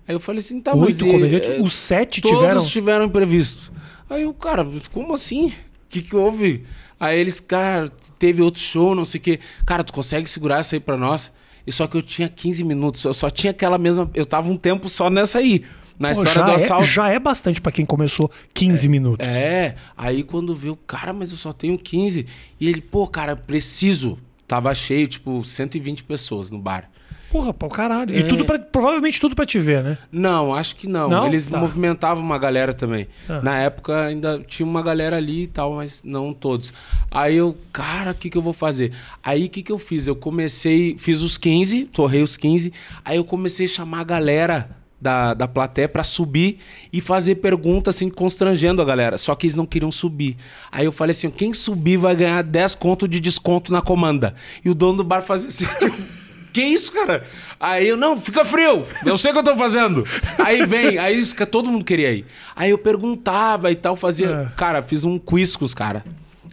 [0.07, 1.51] Aí eu falei assim, tá, Oito comediantes.
[1.51, 2.65] é, Os sete todos tiveram.
[2.65, 3.71] tiveram imprevisto.
[4.09, 5.49] Aí eu, cara, como assim?
[5.49, 5.53] O
[5.91, 6.65] que que houve?
[6.99, 9.41] Aí eles, cara, teve outro show, não sei o que.
[9.67, 11.31] Cara, tu consegue segurar isso aí pra nós?
[11.67, 14.11] E só que eu tinha 15 minutos, eu só tinha aquela mesma.
[14.15, 15.63] Eu tava um tempo só nessa aí.
[15.99, 16.87] Na Pô, história do é, assalto.
[16.87, 19.27] já é bastante pra quem começou 15 minutos.
[19.27, 22.25] É, aí quando viu, cara, mas eu só tenho 15.
[22.61, 24.19] E ele, pô, cara, preciso.
[24.47, 26.89] Tava cheio, tipo, 120 pessoas no bar.
[27.31, 28.15] Porra, pô, caralho.
[28.17, 28.23] E É.
[28.23, 29.99] tudo pra, provavelmente tudo pra te ver, né?
[30.11, 31.11] Não, acho que não.
[31.11, 31.27] Não?
[31.27, 31.59] Eles Tá.
[31.59, 33.07] movimentavam uma galera também.
[33.29, 33.41] Ah.
[33.43, 36.73] Na época ainda tinha uma galera ali e tal, mas não todos.
[37.11, 38.93] Aí eu, cara, o que, que eu vou fazer?
[39.23, 40.07] Aí o que, que eu fiz?
[40.07, 42.73] Eu comecei, fiz os 15, torrei os 15.
[43.05, 46.59] Aí eu comecei a chamar a galera da, da plateia pra subir
[46.93, 49.19] e fazer perguntas assim, constrangendo a galera.
[49.19, 50.37] Só que eles não queriam subir.
[50.71, 54.35] Aí eu falei assim: quem subir vai ganhar 10 conto de desconto na comanda.
[54.65, 56.19] E o dono do bar fazia assim, tipo.
[56.51, 57.25] Que isso, cara?
[57.61, 60.05] Aí eu, não, fica frio, eu sei o que eu tô fazendo.
[60.39, 62.25] Aí vem, aí isso que todo mundo queria ir.
[62.57, 64.49] Aí eu perguntava e tal, fazia.
[64.51, 64.57] É.
[64.57, 66.03] Cara, fiz um quiz com os caras.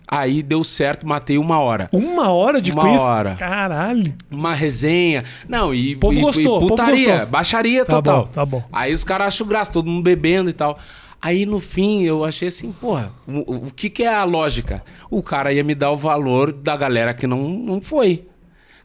[0.07, 1.89] Aí deu certo, matei uma hora.
[1.91, 3.01] Uma hora de Uma quiz?
[3.01, 3.35] hora.
[3.35, 4.13] Caralho.
[4.29, 5.23] Uma resenha.
[5.49, 7.27] Não, e, povo e, gostou, e o povo putaria, gostou.
[7.27, 8.25] baixaria Tá total.
[8.25, 8.63] bom, tá bom.
[8.71, 10.77] Aí os caras acham graça, todo mundo bebendo e tal.
[11.21, 14.83] Aí no fim eu achei assim, porra, o, o- o que, que é a lógica?
[15.09, 18.27] O cara ia me dar o valor da galera que não, não foi.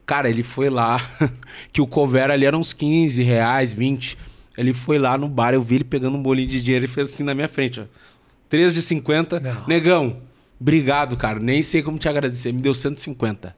[0.07, 0.99] Cara, ele foi lá,
[1.71, 4.17] que o cover ali era uns 15 reais, 20.
[4.57, 7.13] Ele foi lá no bar, eu vi ele pegando um bolinho de dinheiro e fez
[7.13, 7.85] assim na minha frente, ó.
[8.49, 9.39] 3 de 50.
[9.39, 9.67] Não.
[9.69, 10.17] Negão,
[10.61, 11.39] obrigado, cara.
[11.39, 12.53] Nem sei como te agradecer.
[12.53, 13.55] Me deu 150.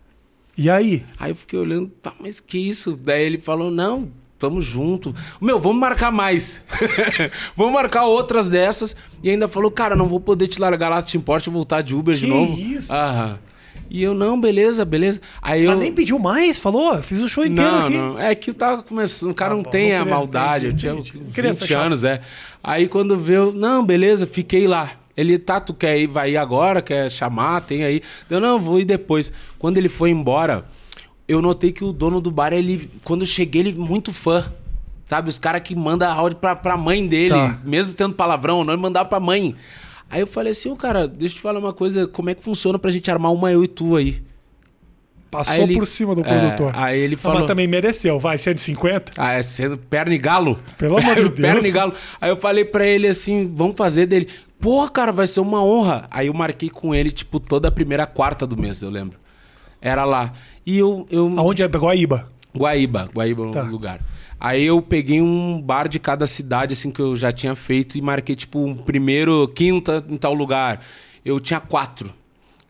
[0.56, 1.04] E aí?
[1.18, 2.98] Aí eu fiquei olhando, tá, mas que isso?
[3.02, 5.14] Daí ele falou, não, tamo junto.
[5.40, 6.60] Meu, vamos marcar mais.
[7.56, 8.94] vamos marcar outras dessas.
[9.22, 12.14] E ainda falou, cara, não vou poder te largar lá, te importa voltar de Uber
[12.14, 12.58] de Que novo.
[12.58, 12.92] isso?
[12.92, 13.38] Aham.
[13.88, 15.20] E eu, não, beleza, beleza.
[15.42, 15.70] Aí eu...
[15.70, 16.58] Mas nem pediu mais?
[16.58, 17.02] Falou?
[17.02, 17.94] Fiz o show inteiro Não, aqui.
[17.96, 18.18] não.
[18.18, 19.30] É que eu tava começando.
[19.30, 20.66] O cara Tá não bom, tem não a maldade.
[20.68, 21.80] entendi, eu tinha Não queria 20 fechar.
[21.82, 22.20] anos, é.
[22.62, 24.92] Aí quando veio, não, beleza, fiquei lá.
[25.16, 28.00] Ele, tá, tu quer ir, vai ir agora, quer chamar, tem aí.
[28.30, 29.32] Eu, não, vou ir depois.
[29.58, 30.64] Quando ele foi embora,
[31.28, 34.50] eu notei que o dono do bar, ele, quando eu cheguei, ele muito fã.
[35.04, 37.58] Sabe, os caras que mandam áudio pra, pra mãe dele, Tá.
[37.64, 39.54] mesmo tendo palavrão ou não, ele mandava pra mãe.
[40.08, 42.42] Aí eu falei assim, ô cara, deixa eu te falar uma coisa, como é que
[42.42, 44.22] funciona pra gente armar uma eu e tu aí?
[45.30, 46.72] Passou Aí ele- por cima do É, produtor.
[46.74, 47.38] aí ele Ah, falou...
[47.38, 48.18] Mas também mereceu.
[48.18, 49.12] Vai, 150?
[49.16, 50.58] Ah, é sendo perna e galo?
[50.76, 51.40] Pelo amor de Deus.
[51.40, 51.94] perna e galo.
[52.20, 54.28] Aí eu falei pra ele assim, vamos fazer dele.
[54.62, 56.06] Pô, cara, vai ser uma honra.
[56.08, 59.18] Aí eu marquei com ele, tipo, toda a primeira quarta do mês, eu lembro.
[59.80, 60.32] Era lá.
[60.64, 61.04] E eu...
[61.10, 61.34] eu...
[61.36, 61.68] Aonde é?
[61.68, 62.30] Pegou a Iba.
[62.56, 63.64] Guaíba, Guaíba é Tá.
[63.64, 63.98] o lugar.
[64.38, 68.02] Aí eu peguei um bar de cada cidade, assim, que eu já tinha feito e
[68.02, 70.80] marquei, tipo, um primeiro, quinta em tal lugar.
[71.24, 72.12] Eu tinha quatro.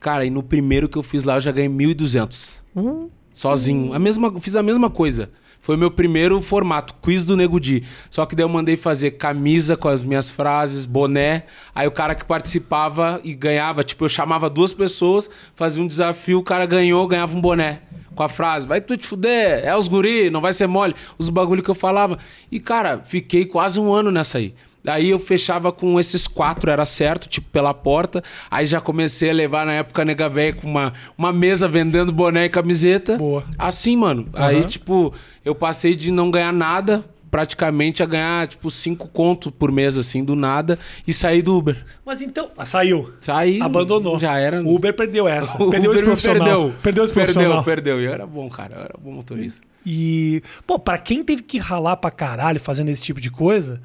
[0.01, 2.63] Cara, e no primeiro que eu fiz lá, eu já ganhei 1.200.
[2.75, 3.11] Hum.
[3.35, 3.93] Sozinho.
[3.93, 5.31] A mesma, fiz a mesma coisa.
[5.63, 7.85] Foi meu primeiro formato, quiz do Nego Di.
[8.11, 11.45] Só que daí eu mandei fazer camisa com as minhas frases, boné.
[11.73, 16.41] Aí o cara que participava e ganhava, tipo, eu chamava duas pessoas, fazia um desafio,
[16.41, 17.83] o cara ganhou, ganhava um boné.
[18.13, 20.97] Com a frase, vai tu te fuder, é os guri, não vai ser mole.
[21.17, 22.19] Os bagulho que eu falava.
[22.51, 24.53] E, cara, fiquei quase um ano nessa aí.
[24.85, 28.23] Daí eu fechava com esses quatro, era certo, tipo, pela porta.
[28.51, 32.47] Aí já comecei a levar na época nega velha com uma, uma mesa vendendo boné
[32.47, 33.17] e camiseta.
[33.17, 33.45] Boa.
[33.57, 34.29] Assim, mano.
[34.33, 34.67] Aí, Aham.
[34.67, 35.15] tipo,
[35.45, 40.23] eu passei de não ganhar nada, praticamente, a ganhar, tipo, cinco conto por mês, assim,
[40.25, 41.83] do nada, e saí do Uber.
[42.05, 42.51] Mas então...
[42.59, 43.11] Ah, saiu.
[43.21, 43.63] Saí.
[43.63, 44.19] Abandonou.
[44.19, 44.63] Já era.
[44.63, 45.57] O Uber perdeu essa.
[45.63, 46.45] O perdeu Uber esse profissional.
[46.45, 46.75] Perdeu.
[46.83, 47.65] Perdeu esse Perdeu, profissional.
[47.65, 48.01] perdeu.
[48.01, 48.75] E eu era bom, cara.
[48.75, 49.61] Eu era bom motorista.
[49.87, 53.81] E, pô, pra quem teve que ralar pra caralho fazendo esse tipo de coisa,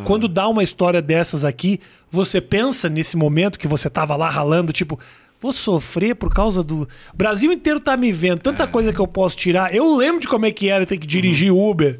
[0.00, 0.02] Ah.
[0.04, 1.80] quando dá uma história dessas aqui,
[2.10, 4.98] você pensa nesse momento que você tava lá ralando, tipo,
[5.40, 6.82] vou sofrer por causa do.
[6.82, 8.66] O Brasil inteiro tá me vendo, tanta É.
[8.66, 9.74] coisa que eu posso tirar.
[9.74, 11.70] Eu lembro de como é que era ter que dirigir Uhum.
[11.70, 11.98] Uber.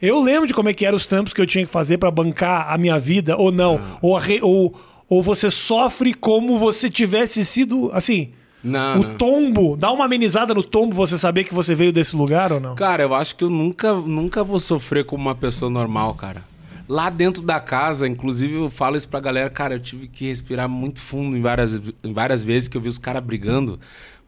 [0.00, 2.10] Eu lembro de como é que eram os trampos que eu tinha que fazer pra
[2.10, 3.80] bancar a minha vida, ou não.
[3.82, 3.98] Ah.
[4.00, 4.74] Ou, re- ou,
[5.08, 8.30] ou você sofre como você tivesse sido, assim.
[8.62, 9.14] Não, o não.
[9.14, 12.74] tombo, dá uma amenizada no tombo você saber que você veio desse lugar ou não?
[12.74, 16.42] Cara, eu acho que eu nunca, nunca vou sofrer como uma pessoa normal, cara.
[16.88, 20.68] Lá dentro da casa, inclusive, eu falo isso pra galera, cara, eu tive que respirar
[20.68, 23.78] muito fundo em várias, em várias vezes que eu vi os caras brigando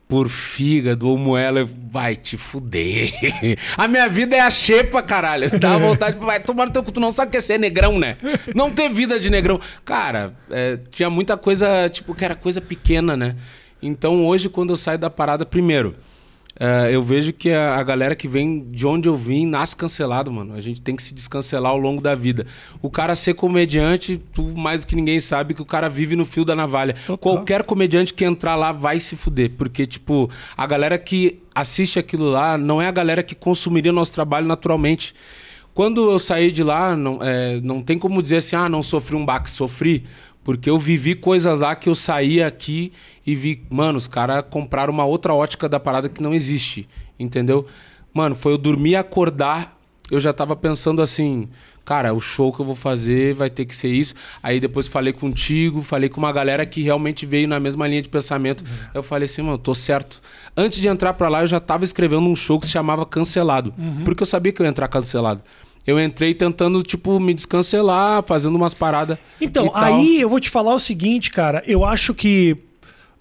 [0.07, 1.61] por fígado ou moela.
[1.61, 3.13] eu, Vai te fuder.
[3.79, 5.59] A minha vida é a xepa, caralho.
[5.59, 6.93] Dá vontade, vai tomar no teu cu.
[6.93, 8.17] Tu não sabe o que é ser negrão, né?
[8.55, 9.61] Não ter vida de negrão.
[9.85, 13.37] Cara, é, tinha muita coisa, tipo, que era coisa pequena, né?
[13.81, 15.97] Então hoje, quando eu saio da parada, primeiro,
[16.59, 20.31] é, eu vejo que a, a galera que vem de onde eu vim nasce cancelado,
[20.33, 20.55] mano.
[20.55, 22.47] A gente tem que se descancelar ao longo da vida.
[22.83, 26.25] O cara ser comediante, tu mais do que ninguém sabe que o cara vive no
[26.25, 26.95] fio da navalha.
[27.07, 27.19] Total.
[27.19, 29.53] Qualquer comediante que entrar lá vai se fuder.
[29.57, 33.95] Porque, tipo, a galera que assiste aquilo lá não é a galera que consumiria o
[33.95, 35.15] nosso trabalho naturalmente.
[35.73, 39.15] Quando eu saí de lá, não, é, não tem como dizer assim, ah, não sofri
[39.15, 40.05] um baque, sofri.
[40.43, 42.93] Porque eu vivi coisas lá que eu saí aqui
[43.27, 47.67] e vi, mano, os caras compraram uma outra ótica da parada que não existe, entendeu?
[48.13, 49.79] Mano, foi eu dormir e acordar,
[50.11, 51.49] eu já tava pensando assim,
[51.85, 54.15] cara, o show que eu vou fazer vai ter que ser isso.
[54.43, 58.09] Aí depois falei contigo, falei com uma galera que realmente veio na mesma linha de
[58.09, 58.65] pensamento.
[58.95, 60.21] Eu falei assim, mano, tô certo.
[60.57, 63.75] Antes de entrar pra lá, eu já tava escrevendo um show que se chamava Cancelado,
[64.05, 65.43] porque eu sabia que eu ia entrar cancelado.
[65.87, 69.19] Eu entrei tentando, tipo, me descancelar, fazendo umas paradas.
[69.41, 71.63] Então, aí eu vou te falar o seguinte, cara.
[71.67, 72.57] Eu acho que.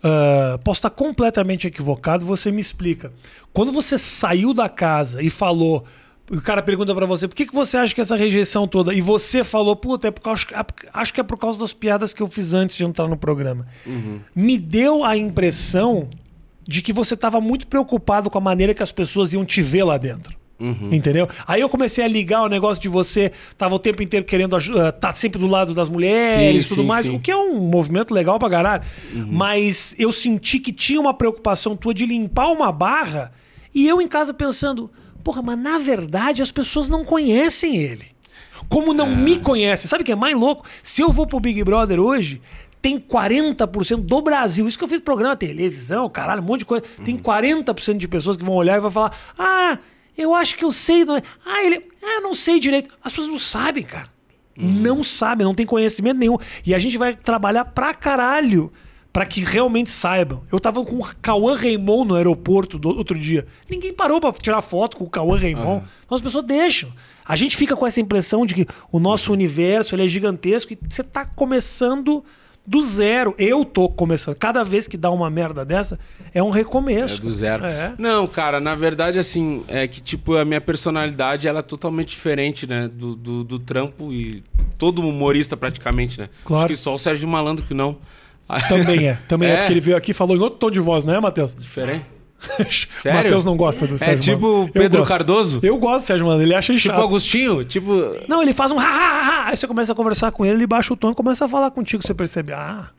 [0.04, 3.12] ah, posso estar completamente equivocado, você me explica.
[3.54, 5.86] Quando você saiu da casa e falou.
[6.32, 8.94] O cara pergunta pra você, por que, que você acha que essa rejeição toda?
[8.94, 10.46] E você falou, puta, é por causa,
[10.94, 13.66] acho que é por causa das piadas que eu fiz antes de entrar no programa.
[14.36, 16.08] Me deu a impressão
[16.68, 19.84] de que você estava muito preocupado com a maneira que as pessoas iam te ver
[19.84, 20.38] lá dentro.
[20.60, 20.90] Uhum.
[20.92, 21.28] Entendeu?
[21.48, 24.92] Aí eu comecei a ligar o negócio de você, tava o tempo inteiro querendo estar
[24.92, 27.16] tá sempre do lado das mulheres e tudo sim, mais, sim.
[27.16, 28.84] o que é um movimento legal pra caralho.
[29.14, 33.32] Mas eu senti que tinha uma preocupação tua de limpar uma barra
[33.74, 34.92] e eu em casa pensando,
[35.24, 38.08] porra, mas na verdade as pessoas não conhecem ele.
[38.68, 39.88] Como não me conhecem.
[39.88, 40.66] Sabe o que é mais louco?
[40.84, 42.42] Se eu vou pro Big Brother hoje,
[42.82, 44.68] tem 40% do Brasil.
[44.68, 46.84] Isso que eu fiz programa, televisão, caralho, um monte de coisa.
[47.04, 49.80] Tem 40% de pessoas que vão olhar e vão falar: Ah,
[50.20, 51.06] eu acho que eu sei.
[51.06, 51.22] Não é?
[51.46, 51.88] Ah, ele.
[52.04, 52.90] Ah, eu não sei direito.
[53.04, 54.10] As pessoas não sabem, cara.
[54.56, 56.38] Não sabem, não tem conhecimento nenhum.
[56.66, 58.72] E a gente vai trabalhar pra caralho
[59.12, 60.44] pra que realmente saibam.
[60.52, 63.48] Eu tava com o Cauã Raymond no aeroporto do outro dia.
[63.70, 65.84] Ninguém parou pra tirar foto com o Cauã Raymond.
[66.06, 66.92] Então as pessoas deixam.
[67.26, 70.80] A gente fica com essa impressão de que o nosso universo ele é gigantesco e
[70.88, 72.24] você tá começando
[72.66, 73.34] do zero.
[73.38, 74.36] Eu tô começando.
[74.36, 76.00] Cada vez que dá uma merda dessa,
[76.34, 77.16] é um recomeço.
[77.16, 77.66] É do zero.
[77.66, 77.94] É.
[77.98, 82.68] Não, cara, na verdade, assim, é que, tipo, a minha personalidade, ela é totalmente diferente,
[82.68, 82.88] né?
[82.88, 84.44] Do, do, do trampo e
[84.78, 86.30] todo humorista, praticamente, né?
[86.44, 86.66] Claro.
[86.66, 87.98] Acho que só o Sérgio Malandro que não.
[88.68, 89.18] Também é.
[89.28, 89.54] Também é.
[89.54, 89.58] É.
[89.58, 91.56] porque ele veio aqui e falou em outro tom de voz, não é, Matheus?
[91.56, 92.06] Diferente?
[92.40, 94.70] O Matheus não gosta do É Sérgio tipo Mano.
[94.72, 95.06] Pedro.
[95.06, 95.60] Cardoso?
[95.62, 97.02] Eu gosto do Sérgio Mano, ele acha Tipo chato.
[97.02, 97.64] Agostinho?
[97.64, 98.16] Tipo.
[98.28, 99.48] Não, ele faz um ha, ha, ha.
[99.50, 101.70] Aí você começa a conversar com ele, ele baixa o tom e começa a falar
[101.72, 102.02] contigo.
[102.02, 102.90] Você percebe, ah,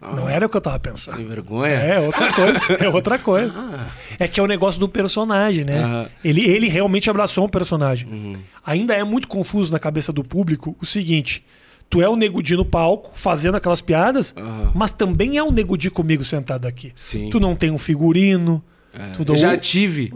[0.00, 1.16] não era o que eu tava pensando.
[1.16, 1.74] Sem vergonha?
[1.74, 2.60] É, outra coisa.
[2.78, 3.54] É outra coisa.
[4.18, 5.82] É que é o negócio do personagem, né?
[5.82, 6.06] Aham.
[6.24, 8.08] Ele, ele realmente abraçou um personagem.
[8.08, 8.32] Uhum.
[8.64, 11.44] Ainda é muito confuso na cabeça do público o seguinte:
[11.88, 14.72] tu é o Negudi no palco, fazendo aquelas piadas, Aham.
[14.74, 16.92] mas também é o Negudi comigo sentado aqui.
[16.94, 17.30] Sim.
[17.30, 18.62] Tu não tem um figurino.
[19.16, 20.12] Tu Eu já tive.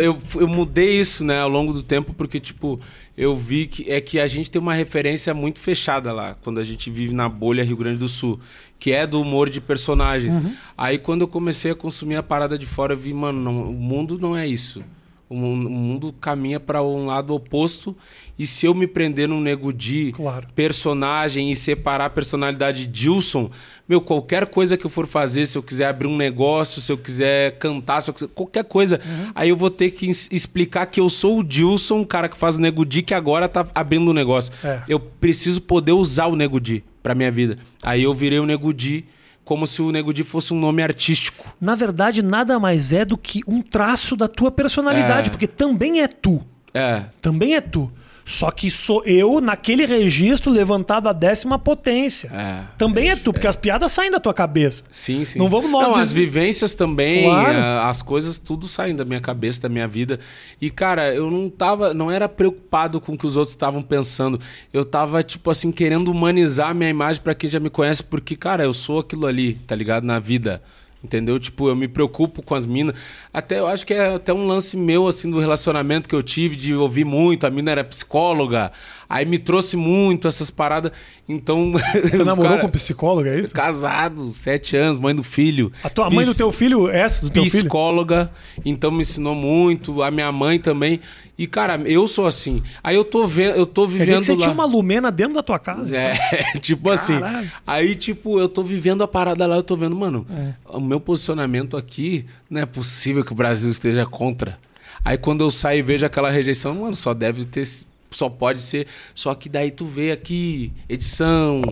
[0.00, 2.80] Eu, eu mudei isso, né, ao longo do tempo, porque, tipo,
[3.16, 6.64] eu vi que é que a gente tem uma referência muito fechada lá, quando a
[6.64, 8.40] gente vive na bolha Rio Grande do Sul,
[8.78, 10.34] que é do humor de personagens.
[10.34, 10.54] Uhum.
[10.78, 13.74] Aí, quando eu comecei a consumir a parada de fora, eu vi, mano, não, o
[13.74, 14.82] mundo não é isso.
[15.30, 17.96] O mu- o mundo caminha para um lado oposto.
[18.36, 20.48] E se eu me prender num nego de Claro.
[20.56, 23.48] personagem e separar a personalidade de Dilson,
[23.88, 26.98] meu, qualquer coisa que eu for fazer, se eu quiser abrir um negócio, se eu
[26.98, 29.30] quiser cantar, se eu quiser, qualquer coisa, Uhum.
[29.34, 32.56] aí eu vou ter que explicar que eu sou o Dilson, o cara que faz
[32.56, 34.52] o nego di que agora tá abrindo um negócio.
[34.64, 34.82] É.
[34.88, 37.56] Eu preciso poder usar o nego di pra minha vida.
[37.82, 39.04] Aí eu virei o nego di
[39.44, 41.54] como se o nego di fosse um nome artístico.
[41.60, 45.30] Na verdade, nada mais é do que um traço da tua personalidade, É.
[45.30, 46.44] porque também é tu.
[46.72, 47.90] É, Também é tu.
[48.24, 52.30] Só que sou eu, naquele registro, levantado à décima potência.
[52.32, 54.84] É, Também é, tu, porque as piadas saem da tua cabeça.
[54.90, 55.38] Sim, sim.
[55.38, 57.58] Não vamos nós Não, des- as vivências também, Claro.
[57.58, 60.20] a- as coisas, tudo saem da minha cabeça, da minha vida.
[60.60, 64.38] E, cara, eu não tava, não era preocupado com o que os outros estavam pensando.
[64.72, 68.36] Eu tava, tipo assim, querendo humanizar a minha imagem pra quem já me conhece, porque,
[68.36, 70.04] cara, eu sou aquilo ali, tá ligado?
[70.04, 70.62] Na vida.
[71.02, 71.38] Entendeu?
[71.40, 72.94] Tipo, eu me preocupo com as minas.
[73.32, 76.56] Até eu acho que é até um lance meu, assim, do relacionamento que eu tive,
[76.56, 77.46] de ouvir muito.
[77.46, 78.70] A mina era psicóloga.
[79.10, 80.92] Aí me trouxe muito essas paradas.
[81.28, 81.72] Então.
[82.00, 83.52] Você namorou cara, com psicólogo, é isso?
[83.52, 85.72] Casado, sete anos, mãe do filho.
[85.82, 87.52] A tua mãe do teu filho, essa do teu filho?
[87.56, 88.30] Psicóloga,
[88.64, 91.00] então me ensinou muito, a minha mãe também.
[91.36, 92.62] E, cara, eu sou assim.
[92.84, 94.38] Aí eu tô vendo, eu tô Quer dizer vivendo que você lá.
[94.38, 95.96] tinha uma lumena dentro da tua casa?
[95.96, 96.14] É,
[96.60, 97.18] tipo assim.
[97.18, 97.50] Caralho.
[97.66, 100.52] Aí, tipo, eu tô vivendo a parada lá, eu tô vendo, mano, É.
[100.66, 104.56] o meu posicionamento aqui, não é possível que o Brasil esteja contra.
[105.04, 107.66] Aí quando eu saio e vejo aquela rejeição, mano, só deve ter.
[108.10, 108.86] Só pode ser.
[109.14, 111.62] Só que daí tu vê aqui, edição,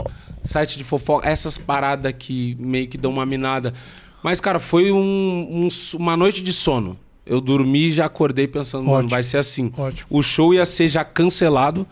[0.43, 3.75] site de fofoca, essas paradas que meio que dão uma minada.
[4.23, 6.97] Mas, cara, foi um- um- uma noite de sono.
[7.27, 9.11] Eu dormi e já acordei pensando, mano, Ótimo.
[9.11, 9.71] vai ser assim.
[9.77, 10.07] Ótimo.
[10.09, 11.87] O show ia ser já cancelado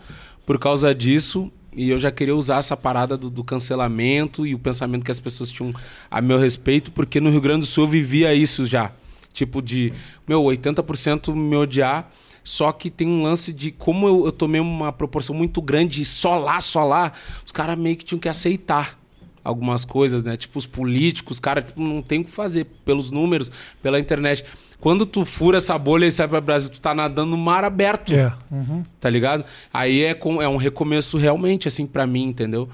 [0.45, 1.51] por causa disso.
[1.75, 5.19] E eu já queria usar essa parada do, do cancelamento e o pensamento que as
[5.19, 5.71] pessoas tinham
[6.09, 8.91] a meu respeito, porque no Rio Grande do Sul eu vivia isso já.
[9.31, 9.93] Tipo de,
[10.27, 12.09] meu, 80% me odiar.
[12.47, 16.37] Só que tem um lance de como eu, eu tomei uma proporção muito grande, só
[16.37, 17.11] lá, só lá,
[17.45, 18.97] os caras meio que tinham que aceitar
[19.43, 20.37] algumas coisas, né?
[20.37, 23.51] Tipo, os políticos, cara, tipo, não tem o que fazer pelos números,
[23.83, 24.45] pela internet.
[24.79, 28.13] Quando tu fura essa bolha e sai para Brasil, tu tá nadando no mar aberto
[28.13, 28.31] É.
[28.49, 28.81] Uhum.
[28.97, 29.43] tá ligado?
[29.73, 32.69] Aí é, com, é um recomeço realmente, assim, pra mim, entendeu?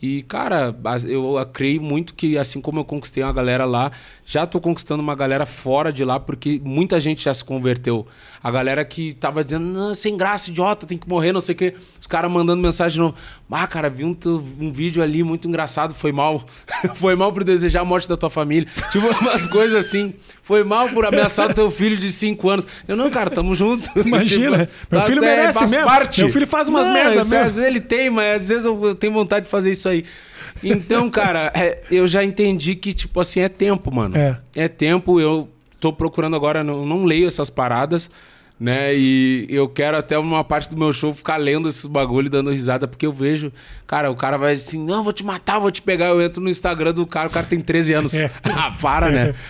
[0.00, 0.74] E, cara,
[1.08, 3.90] eu creio muito que, assim como eu conquistei uma galera lá,
[4.24, 8.06] já tô conquistando uma galera fora de lá, porque muita gente já se converteu.
[8.42, 11.74] A galera que tava dizendo, sem graça, idiota, tem que morrer, não sei o quê.
[12.00, 13.14] Os caras mandando mensagem de novo.
[13.50, 14.16] Ah, cara, vi um,
[14.60, 16.44] um vídeo ali muito engraçado, foi mal.
[16.94, 18.68] foi mal por desejar a morte da tua família.
[18.92, 20.14] Tipo, umas coisas assim.
[20.42, 22.66] Foi mal por ameaçar o teu filho de 5 anos.
[22.86, 23.84] Eu, não, cara, tamo junto.
[23.98, 24.66] Imagina.
[24.66, 25.86] Tipo, Meu filho é, merece faz mesmo.
[25.86, 26.20] parte.
[26.22, 27.46] Meu filho faz umas Não, merda isso é- mesmo.
[27.46, 30.04] Às vezes ele tem, mas às vezes eu, eu tenho vontade de fazer isso aí.
[30.62, 34.16] Então, cara, é, eu já entendi que, tipo assim, é tempo, mano.
[34.16, 34.38] É.
[34.54, 35.48] É tempo, eu
[35.78, 38.10] tô procurando agora, não, não leio essas paradas,
[38.58, 38.94] né?
[38.94, 42.50] E eu quero até uma parte do meu show ficar lendo esses bagulho e dando
[42.50, 43.52] risada, porque eu vejo,
[43.86, 46.06] cara, o cara vai assim, não, vou te matar, vou te pegar.
[46.06, 48.14] Eu entro no Instagram do cara, o cara tem 13 anos.
[48.14, 48.30] É.
[48.44, 49.34] ah, para, né?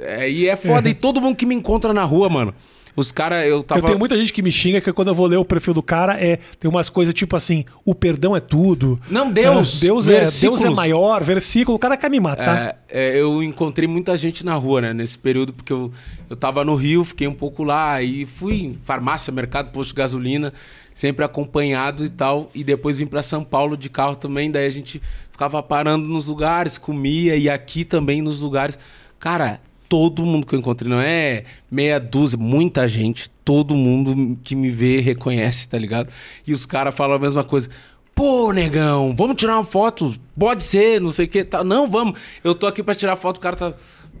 [0.00, 0.88] É, e é foda.
[0.88, 2.54] E todo mundo que me encontra na rua, mano.
[2.96, 3.80] Os caras, eu tava.
[3.80, 5.82] Eu tenho muita gente que me xinga que quando eu vou ler o perfil do
[5.82, 8.98] cara, é tem umas coisas tipo assim, o perdão é tudo.
[9.10, 11.76] Não, Deus, É, Deus, é, Deus é maior, versículo.
[11.76, 12.78] O cara quer me matar.
[12.88, 15.92] É, é, eu encontrei muita gente na rua, né, nesse período, porque eu,
[16.30, 19.96] eu tava no Rio, fiquei um pouco lá, e fui em farmácia, mercado, posto de
[19.96, 20.52] gasolina,
[20.94, 24.70] sempre acompanhado e tal, e depois vim para São Paulo de carro também, daí a
[24.70, 28.78] gente ficava parando nos lugares, comia, e aqui também nos lugares.
[29.18, 34.54] Cara, todo mundo que eu encontrei, não é meia dúzia, muita gente, todo mundo que
[34.54, 36.12] me vê reconhece, tá ligado?
[36.46, 37.68] E os caras falam a mesma coisa.
[38.14, 40.14] Pô, negão, vamos tirar uma foto?
[40.38, 41.44] Pode ser, não sei o que.
[41.44, 41.62] Tá.
[41.62, 42.18] Não, vamos.
[42.42, 43.74] Eu tô aqui pra tirar foto, o cara tá.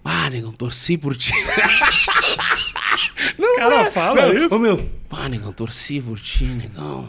[0.04, 1.32] Ah, negão, torci por ti.
[3.38, 3.90] não, Cara, é.
[3.90, 4.54] fala Não, isso.
[4.54, 4.88] Ô, meu.
[5.10, 7.08] Ah, negão, torci por ti, negão.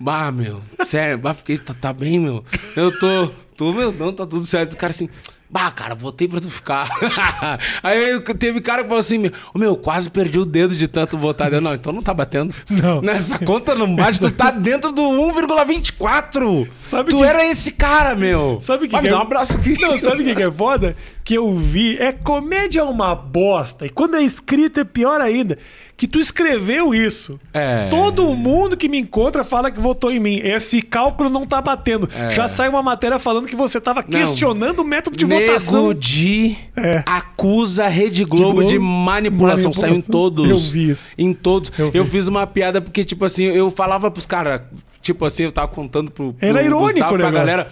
[0.00, 0.62] Bah, meu.
[0.86, 1.58] Sério, bah, fiquei.
[1.58, 2.42] Tá, tá bem, meu.
[2.76, 3.26] Eu tô.
[3.56, 4.72] Tô, meu, não, tá tudo certo.
[4.72, 5.08] O cara assim.
[5.52, 6.88] Bah, cara, votei pra tu ficar.
[7.82, 11.52] Aí teve cara que falou assim: Ô meu, quase perdi o dedo de tanto votar.
[11.52, 12.54] Eu, não, então não tá batendo.
[12.70, 13.02] Não.
[13.02, 16.68] Nessa conta não bate, tu tá dentro do 1,24.
[16.78, 18.58] Sabe tu que- era esse cara, meu.
[18.60, 19.78] Sabe o que Vai que me é- dar um abraço aqui.
[19.80, 20.96] Não, sabe o que, que é foda?
[21.24, 21.96] Que eu vi.
[21.98, 23.86] É comédia é uma bosta.
[23.86, 25.56] E quando é escrito é pior ainda.
[25.96, 27.38] Que tu escreveu isso.
[27.54, 27.86] É.
[27.88, 30.40] Todo mundo que me encontra fala que votou em mim.
[30.42, 32.08] Esse cálculo não tá batendo.
[32.30, 34.08] Já sai uma matéria falando que você tava Não.
[34.08, 35.94] questionando o método de Nego votação.
[35.94, 37.04] Di É.
[37.06, 39.70] acusa a Rede Globo de, Globo, manipulação.
[39.70, 39.72] manipulação.
[39.74, 40.48] Saiu em todos.
[40.50, 41.14] Eu vi isso.
[41.16, 41.70] Em todos.
[41.78, 44.62] Eu Eu, fiz uma piada porque, tipo assim, eu falava pros caras,
[45.00, 47.68] tipo assim, eu tava contando pro, pro Era irônico Gustavo, o pra galera.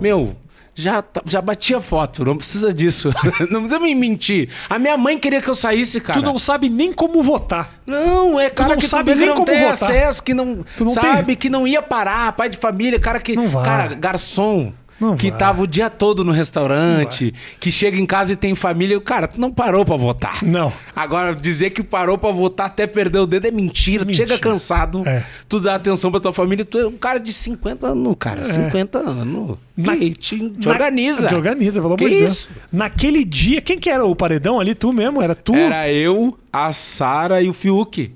[0.00, 0.34] Meu.
[0.76, 3.12] Já, tá- já batia foto, não precisa disso.
[3.50, 4.48] não precisa me mentir.
[4.68, 6.18] A minha mãe queria que eu saísse, cara.
[6.20, 7.74] Tu não sabe nem como votar.
[7.86, 9.70] Não, é cara não que sabe tu nem que como votar.
[9.72, 11.36] acesso, que não, Tu não sabe, tem.
[11.36, 13.64] que não ia parar, pai de família, cara que, Não vai.
[13.64, 15.38] cara, garçom, Não que vai.
[15.38, 19.00] tava o dia todo no restaurante, que chega em casa e tem família, e o
[19.00, 20.42] cara, tu não parou pra votar.
[20.44, 20.72] Não.
[20.94, 24.28] Agora dizer que parou pra votar até perder o dedo é mentira, Mentira.
[24.28, 25.24] chega cansado, É.
[25.48, 28.98] tu dá atenção pra tua família, tu é um cara de 50 anos, cara, 50
[28.98, 29.58] anos.
[29.76, 31.26] Na- Que te, te Na- organiza.
[31.28, 32.48] Te organiza, pelo amor de Deus.
[32.72, 34.74] Naquele dia, quem que era o paredão ali?
[34.74, 35.20] Tu mesmo?
[35.20, 38.14] Era tu, Era eu, a Sara e o Fiuk.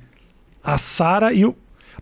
[0.63, 1.57] a Sara e o.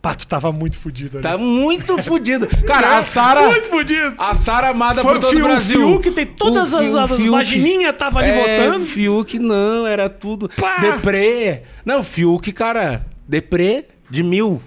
[0.08, 1.22] Pá, tu tava muito fudido ali.
[1.22, 2.46] Tá muito fudido.
[2.64, 3.48] Cara, a Sara.
[3.48, 4.14] Muito fudido.
[4.18, 5.84] A Sara amada Foi por todo o Brasil.
[5.84, 8.84] o Fiuk tem todas O as, Fiuk- as vagininhas tava ali é, votando.
[8.84, 10.48] Fiuk não, era tudo.
[10.56, 10.78] Pá!
[10.78, 11.62] Deprê.
[11.84, 14.62] Não, Fiuk, cara, deprê de mil.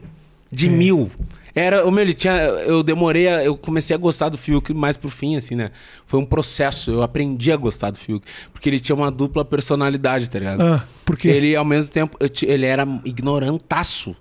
[0.52, 0.70] De É.
[0.70, 1.10] mil.
[1.56, 2.34] Era, o meu, ele tinha.
[2.34, 5.72] Eu demorei, a- eu comecei a gostar do Fiuk mais pro fim, assim, né?
[6.06, 6.92] Foi um processo.
[6.92, 8.26] Eu aprendi a gostar do Fiuk.
[8.54, 10.62] Porque ele tinha uma dupla personalidade, tá ligado?
[10.62, 11.28] Ah, por quê?
[11.30, 14.16] Ele, ao mesmo tempo, eu ele era ignorantaço.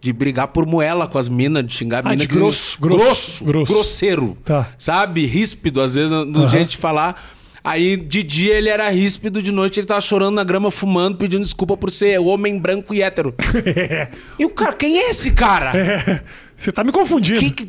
[0.00, 2.16] De brigar por moela com as minas, de xingar Ah, mina.
[2.16, 3.72] de grosso, grosso, grosso, grosso.
[3.72, 4.36] grosseiro.
[4.44, 4.68] Tá.
[4.78, 5.26] Sabe?
[5.26, 6.48] Ríspido, às vezes, no Aham.
[6.48, 7.22] jeito de falar.
[7.62, 11.42] Aí, de dia, ele era ríspido, de noite, ele tava chorando na grama, fumando, pedindo
[11.44, 13.34] desculpa por ser homem branco e hétero.
[14.38, 15.76] E o cara, quem é esse cara?
[15.76, 16.22] É,
[16.56, 17.38] Você tá me confundindo.
[17.38, 17.66] Que, que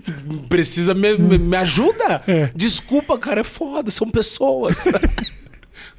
[0.47, 2.23] precisa me, me, me ajuda?
[2.25, 2.49] É.
[2.55, 4.85] Desculpa, cara, é foda, são pessoas.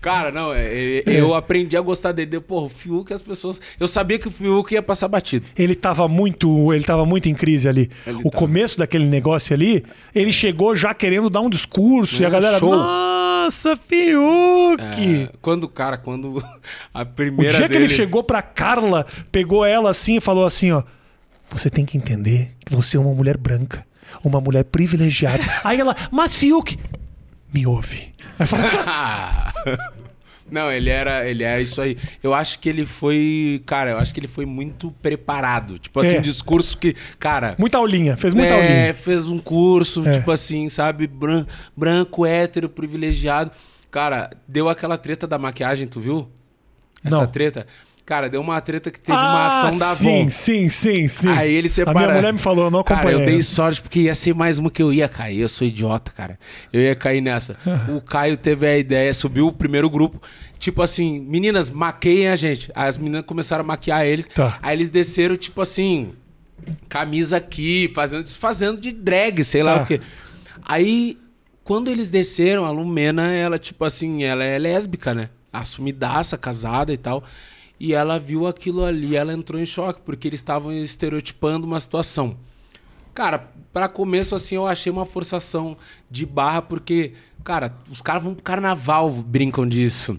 [0.02, 2.38] cara, não, é- é- eu aprendi a gostar dele.
[2.40, 3.60] Pô, o Fiuk, as pessoas.
[3.80, 5.46] Eu sabia que o Fiuk ia passar batido.
[5.56, 7.90] Ele tava muito, ele tava muito em crise ali.
[8.06, 8.36] Ele o tava.
[8.36, 9.84] começo daquele negócio ali,
[10.14, 12.74] ele chegou já querendo dar um discurso e a galera, show.
[12.76, 14.80] nossa, Fiuk.
[14.82, 16.42] É, quando, cara, quando
[16.92, 17.84] a O primeira dia que dele...
[17.84, 20.82] ele chegou pra Carla, pegou ela assim e falou assim, ó:
[21.50, 23.86] "Você tem que entender que você é uma mulher branca,
[24.24, 25.42] uma mulher privilegiada".
[25.64, 26.76] Aí ela: "Mas Fiuk,
[27.52, 28.12] me ouve".
[28.38, 29.52] Aí fala,
[30.50, 31.96] Não, ele era, ele era isso aí.
[32.22, 35.78] Eu acho que ele foi, cara, eu acho que ele foi muito preparado.
[35.78, 36.18] Tipo assim, É.
[36.18, 38.94] um discurso que, cara, muita aulinha, fez muita é, aulinha.
[38.94, 40.12] fez um curso, É.
[40.12, 43.50] tipo assim, sabe, bran- branco, hétero, privilegiado.
[43.90, 46.28] Cara, deu aquela treta da maquiagem, tu viu?
[47.02, 47.26] Essa Não.
[47.26, 47.66] treta?
[48.04, 50.24] Cara, deu uma treta que teve uma ação da Avon.
[50.26, 51.28] Ah, Sim, sim, sim, sim.
[51.28, 51.98] Aí ele separa.
[51.98, 53.22] A minha mulher me falou, eu não Cara, acompanhei.
[53.22, 55.40] eu dei sorte porque ia ser mais uma que eu ia cair.
[55.40, 56.36] Eu sou idiota, cara.
[56.72, 57.56] Eu ia cair nessa.
[57.96, 60.20] o Caio teve a ideia, subiu o primeiro grupo.
[60.58, 62.70] Tipo assim, meninas, maqueiem a gente.
[62.74, 64.26] Aí as meninas começaram a maquiar eles.
[64.26, 64.58] Tá.
[64.60, 66.10] Aí eles desceram, tipo assim,
[66.88, 69.82] camisa aqui, fazendo, fazendo de drag, sei lá Tá.
[69.82, 70.00] o quê.
[70.64, 71.18] Aí,
[71.64, 75.28] quando eles desceram, a Lumena, ela, tipo assim, ela é lésbica, né?
[75.52, 77.22] Assumidaça, casada e tal.
[77.84, 82.36] E ela viu aquilo ali, ela entrou em choque, porque eles estavam estereotipando uma situação.
[83.12, 85.76] Cara, pra começo, assim, eu achei uma forçação
[86.08, 90.16] de barra, porque, cara, os caras vão pro carnaval, brincam disso.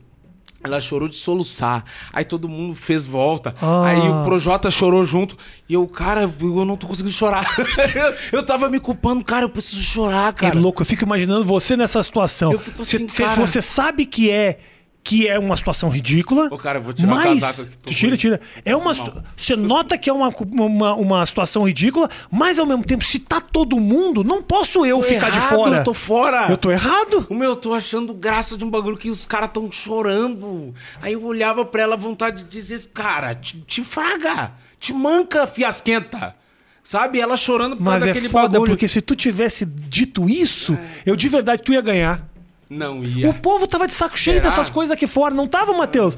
[0.62, 1.86] Ela chorou de soluçar.
[2.12, 3.56] Aí todo mundo fez volta.
[3.62, 3.86] Ah.
[3.86, 5.38] Aí o Projota chorou junto.
[5.68, 7.46] E eu, cara, eu não tô conseguindo chorar.
[7.96, 10.60] eu, eu tava me culpando, cara, eu preciso chorar, Que cara.
[10.60, 12.52] louco, eu fico imaginando você nessa situação.
[12.52, 13.36] Eu fico assim, cê- cara.
[13.40, 14.60] Você sabe que é
[15.04, 16.48] que é uma situação ridícula.
[16.50, 17.42] Ô, cara, eu vou tirar o mas...
[17.42, 18.42] casaco aqui, tô tira, tira.
[18.64, 18.94] É uma
[19.36, 23.42] Você nota que é uma, uma, uma situação ridícula, mas ao mesmo tempo, se tá
[23.42, 25.78] todo mundo, não posso eu Tô ficar de errado, fora.
[25.78, 26.48] Eu tô fora.
[26.50, 27.28] Eu tô errado?
[27.30, 30.74] O meu, eu tô achando graça de um bagulho que os caras tão chorando.
[31.02, 36.36] Aí eu olhava pra ela, vontade de dizer, cara, te, te fraga, te manca, fiasquenta.
[36.84, 37.20] Sabe?
[37.20, 38.72] Ela chorando por Mas é foda, bagulho.
[38.72, 42.33] porque se tu tivesse dito isso, eu de verdade tu ia ganhar.
[42.78, 43.34] Não O ia.
[43.34, 44.50] povo tava de saco cheio Será?
[44.50, 46.16] dessas coisas aqui fora, não tava, Matheus?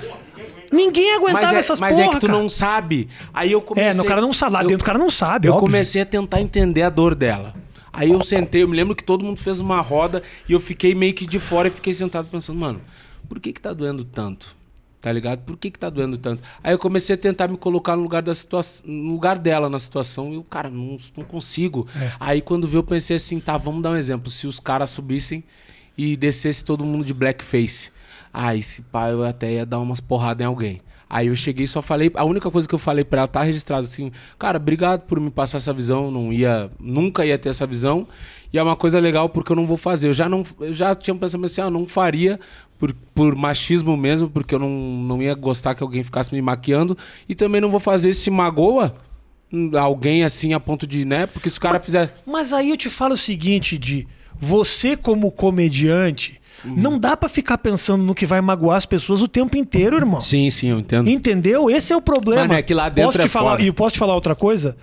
[0.71, 2.39] Ninguém aguentava Mas, é, essas mas porra, é que tu cara.
[2.39, 3.07] não sabe.
[3.33, 3.91] Aí eu comecei...
[3.91, 5.67] É, no cara não sabe, lá eu- dentro o cara não sabe, Eu óbvio.
[5.67, 7.53] comecei a tentar entender a dor dela.
[7.93, 10.93] Aí eu sentei, eu me lembro que todo mundo fez uma roda e eu fiquei
[10.93, 12.81] meio que de fora e fiquei sentado pensando, mano,
[13.29, 14.55] por que que tá doendo tanto?
[14.99, 15.41] Tá ligado?
[15.45, 16.41] Por que que tá doendo tanto?
[16.63, 19.79] Aí eu comecei a tentar me colocar no lugar da situação, no lugar dela na
[19.79, 21.87] situação e eu, cara, não, não consigo.
[21.95, 22.11] É.
[22.19, 24.29] Aí quando vi eu pensei assim, tá, vamos dar um exemplo.
[24.31, 25.43] Se os caras subissem
[25.97, 27.91] e descesse todo mundo de blackface.
[28.33, 30.81] Ah, esse pai eu até ia dar umas porradas em alguém.
[31.09, 33.43] Aí eu cheguei e só falei, a única coisa que eu falei pra ela tá
[33.43, 37.65] registrado assim, cara, obrigado por me passar essa visão, não ia, nunca ia ter essa
[37.65, 38.07] visão.
[38.51, 40.07] E é uma coisa legal porque eu não vou fazer.
[40.07, 42.39] Eu já não, eu já tinha um pensamento assim, ah, não faria
[42.79, 46.97] por, por machismo mesmo, porque eu não, não ia gostar que alguém ficasse me maquiando
[47.29, 48.95] e também não vou fazer se magoa
[49.79, 51.27] alguém assim a ponto de, né?
[51.27, 54.07] Porque se o cara fizer Mas aí eu te falo o seguinte, Di.
[54.39, 56.73] Você, como comediante, Uhum.
[56.75, 60.19] não dá pra ficar pensando no que vai magoar as pessoas o tempo inteiro, irmão.
[60.21, 61.09] Sim, sim, eu entendo.
[61.09, 61.69] Entendeu?
[61.69, 62.43] Esse é o problema.
[62.47, 63.63] Mano, é que lá dentro posso te é falar, fora.
[63.63, 64.75] E posso te falar outra coisa?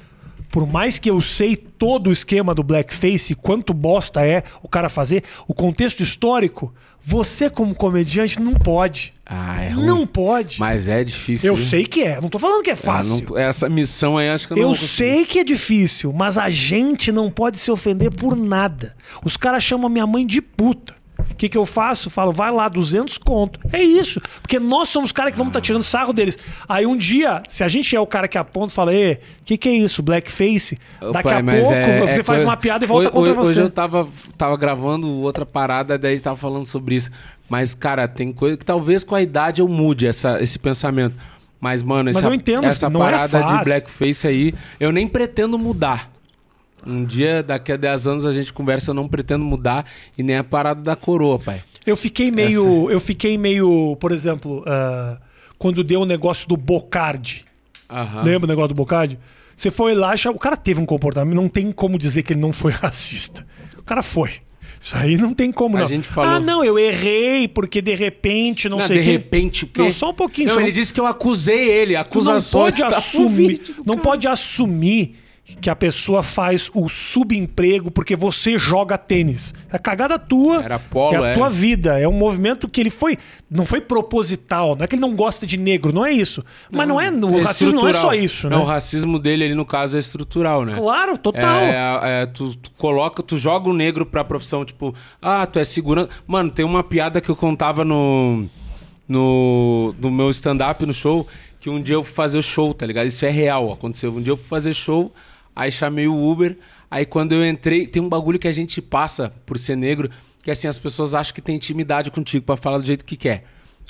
[0.51, 4.89] Por mais que eu sei todo o esquema do blackface, quanto bosta é o cara
[4.91, 6.73] fazer, o contexto histórico,
[7.05, 9.13] você como comediante não pode.
[9.27, 9.87] Ah, é ruim.
[9.87, 10.61] Não pode.
[10.61, 11.49] Mas é difícil.
[11.53, 12.21] eu sei que é.
[12.21, 13.25] Não tô falando que é Ah, fácil.
[13.31, 16.51] não- essa missão aí acho que eu não Eu sei que é difícil, mas a
[16.51, 18.95] gente não pode se ofender por nada.
[19.25, 20.95] Os caras chamam a minha mãe de puta.
[21.31, 22.11] O que, que eu faço?
[22.11, 23.59] Falo, vai lá, 200 conto.
[23.73, 24.21] É isso.
[24.41, 26.39] Porque nós somos os caras que vamos estar tirando sarro deles.
[26.69, 29.57] Aí um dia, se a gente é o cara que aponta e fala, o que,
[29.57, 30.03] que é isso?
[30.03, 30.79] Blackface?
[31.01, 33.33] Ô, Daqui a pouco é- você é faz coisa- uma piada e volta hoje, contra
[33.33, 33.51] hoje, você.
[33.51, 37.11] Hoje eu tava, tava gravando outra parada, daí tava falando sobre isso.
[37.49, 41.15] Mas, cara, tem coisa que talvez com a idade eu mude essa, esse pensamento.
[41.61, 43.65] Mas, mano, Mas essa, eu entendo, essa é parada de fácil.
[43.65, 46.11] blackface aí, eu nem pretendo mudar.
[46.87, 49.87] Um dia, daqui a 10 anos, a gente conversa, eu não pretendo mudar.
[50.17, 51.63] E nem a parada da coroa, pai.
[51.87, 52.91] Eu fiquei meio.
[52.91, 55.17] Eu fiquei meio, por exemplo, ah,
[55.59, 57.45] quando deu o negócio do Bocardi.
[57.91, 58.23] Aham.
[58.23, 59.19] Lembra o negócio do Bocardi?
[59.57, 62.53] Você foi lá, o cara teve um comportamento, não tem como dizer que ele não
[62.53, 63.47] foi racista.
[63.79, 64.31] O cara foi.
[64.81, 65.89] Isso aí não tem como, A não.
[65.89, 69.11] gente falou- Ah, não, eu errei, porque de repente, não, Não, sei de quê.
[69.13, 69.81] repente, o quê?
[69.83, 70.49] Não, só um pouquinho.
[70.49, 73.95] Não, só ele um- disse que eu acusei ele, Tu não pode tá assumir, não
[73.95, 74.01] cara.
[74.09, 75.22] pode assumir
[75.61, 79.53] que a pessoa faz o subemprego porque você joga tênis.
[79.73, 80.63] É cagada tua.
[80.63, 81.35] Era polo, é a é.
[81.35, 81.99] tua vida.
[81.99, 83.19] É um movimento que ele foi.
[83.51, 84.77] Não foi proposital.
[84.77, 86.45] Não é que ele não gosta de negro, não é isso.
[86.71, 87.11] Mas não é.
[87.11, 88.57] O É racismo não é só isso, né?
[88.57, 90.75] Não, o racismo dele ali, no caso, é estrutural, né?
[90.75, 91.61] Claro, total.
[91.61, 95.65] É, é, tu, tu coloca, tu joga o negro pra profissão, tipo, ah, tu é
[95.65, 96.09] segurança.
[96.27, 98.47] Mano, tem uma piada que eu contava no,
[99.09, 101.27] no, no meu stand-up no show,
[101.61, 103.07] que um dia eu fui fazer o show, tá ligado?
[103.07, 104.13] Isso é real, aconteceu.
[104.13, 105.13] Um dia eu fui fazer show,
[105.55, 106.57] aí chamei o Uber,
[106.91, 110.11] aí quando eu entrei, tem um bagulho que a gente passa por ser negro,
[110.43, 113.45] que assim, as pessoas acham que tem intimidade contigo pra falar do jeito que quer.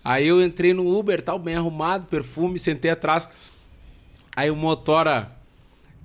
[0.05, 3.29] Aí eu entrei no Uber, tal, bem arrumado, perfume, sentei atrás.
[4.35, 5.31] Aí o motora,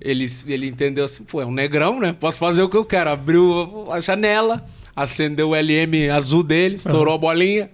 [0.00, 2.12] ele, ele entendeu assim, pô, é um negrão, né?
[2.12, 3.10] Posso fazer o que eu quero.
[3.10, 7.70] Abriu a janela, acendeu o LM azul dele, estourou a bolinha.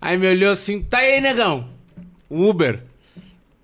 [0.00, 1.68] Aí me olhou assim, tá aí, negão.
[2.28, 2.82] Uber.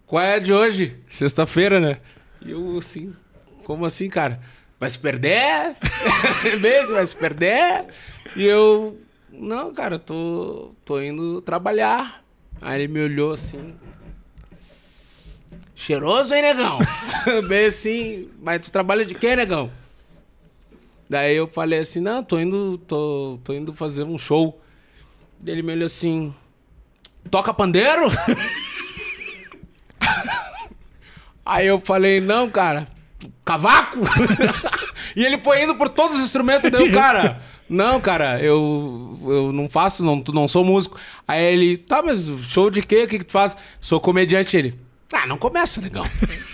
[0.06, 0.96] Qual é a de hoje?
[1.08, 1.98] Sexta-feira, né?
[2.44, 3.12] E eu assim,
[3.66, 4.40] como assim, cara?
[4.78, 5.74] Vai se perder?
[6.62, 7.84] Mesmo, vai se perder?
[8.36, 8.96] E eu,
[9.32, 12.22] não, cara, tô, tô indo trabalhar.
[12.62, 13.74] Aí ele me olhou assim,
[15.74, 16.78] Cheiroso, hein, negão?
[17.48, 19.68] Bem assim, mas tu trabalha de quê, negão?
[21.10, 24.62] Daí eu falei assim, não, tô indo, tô, tô indo fazer um show.
[25.44, 26.32] Ele me olhou assim,
[27.32, 28.06] toca pandeiro?
[31.44, 32.94] Aí eu falei, não, cara,
[33.44, 34.00] cavaco?
[35.14, 39.52] e ele foi indo por todos os instrumentos, daí o cara, não, cara, eu, eu
[39.52, 40.98] não faço, não, tu não sou músico.
[41.26, 43.04] Aí ele, tá, mas show de quê?
[43.04, 43.56] O que, que tu faz?
[43.80, 44.56] Sou comediante.
[44.56, 44.78] Ele,
[45.12, 46.06] ah, não começa, legal.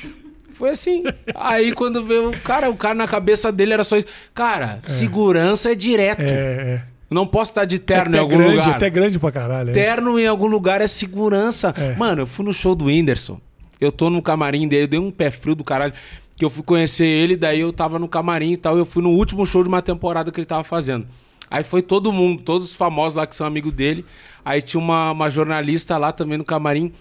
[0.55, 1.03] Foi assim.
[1.35, 4.07] Aí quando veio o cara, o cara na cabeça dele era só isso.
[4.33, 6.23] Cara, segurança é direto.
[6.23, 6.83] É, é.
[7.11, 8.77] Não posso estar de terno até em algum grande, lugar.
[8.77, 9.71] até grande pra caralho.
[9.71, 9.73] é.
[9.73, 11.75] Terno em algum lugar é segurança.
[11.77, 11.95] É.
[11.97, 13.41] Mano, eu fui no show do Whindersson.
[13.81, 15.93] Eu tô no camarim dele, dei um pé frio do caralho.
[16.37, 18.77] Que eu fui conhecer ele, daí eu tava no camarim e tal.
[18.77, 21.07] Eu fui no último show de uma temporada que ele tava fazendo.
[21.51, 24.05] Aí foi todo mundo, todos os famosos lá que são amigos dele.
[24.45, 26.93] Aí tinha uma, uma jornalista lá também no camarim.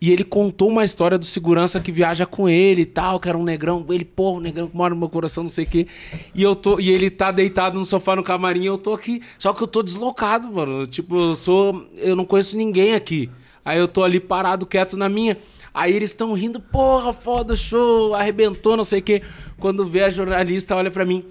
[0.00, 3.36] E ele contou uma história do segurança que viaja com ele e tal, que era
[3.36, 3.84] um negrão.
[3.90, 5.86] Ele, pô, um negrão que mora no meu coração, não sei o quê.
[6.34, 9.20] E, eu tô, e ele tá deitado no sofá no camarim e eu tô aqui.
[9.38, 10.86] Só que eu tô deslocado, mano.
[10.86, 11.86] Tipo, eu sou.
[11.96, 13.30] Eu não conheço ninguém aqui.
[13.62, 15.36] Aí eu tô ali parado, quieto na minha.
[15.72, 19.22] Aí eles estão rindo, porra, foda, show, arrebentou, não sei o quê.
[19.58, 21.24] Quando vê a jornalista, olha pra mim.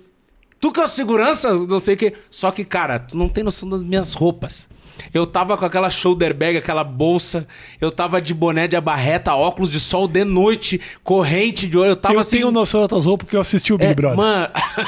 [0.60, 2.14] Tu que é o segurança, não sei o quê.
[2.30, 4.68] Só que, cara, tu não tem noção das minhas roupas.
[5.14, 7.48] Eu tava com aquela shoulder bag, aquela bolsa.
[7.80, 11.90] Eu tava de boné de abarreta, óculos de sol de noite, corrente de olho.
[11.92, 12.38] Eu tava eu assim.
[12.38, 14.18] tenho noção das tuas roupas porque eu assisti o Big É, Brother.
[14.18, 14.48] Mano,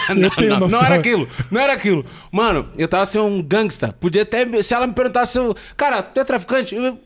[0.49, 2.05] não, não, não era aquilo, não era aquilo.
[2.31, 3.95] Mano, eu tava sendo um gangsta.
[3.99, 4.61] Podia até.
[4.61, 5.55] Se ela me perguntasse se eu.
[5.77, 6.75] Cara, tu é traficante?
[6.75, 6.97] Eu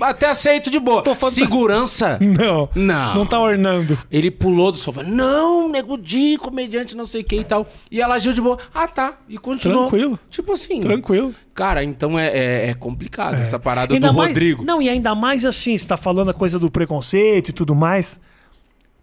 [0.00, 1.02] até aceito de boa.
[1.04, 2.18] Tô falando- Segurança.
[2.20, 2.68] Não.
[2.74, 3.14] Não.
[3.14, 3.98] Não tá ornando.
[4.10, 5.02] Ele pulou do sofá.
[5.02, 7.66] Não, nego Di, comediante, não sei o que e tal.
[7.90, 8.58] E ela agiu de boa.
[8.74, 9.14] Ah, tá.
[9.28, 9.88] E continuou.
[9.88, 10.18] Tranquilo.
[10.30, 10.80] Tipo assim.
[10.80, 11.34] Tranquilo.
[11.54, 14.64] Cara, então é, é, é complicado essa parada Ainda do mais- Rodrigo.
[14.64, 18.18] Não, e ainda mais assim, você tá falando a coisa do preconceito e tudo mais.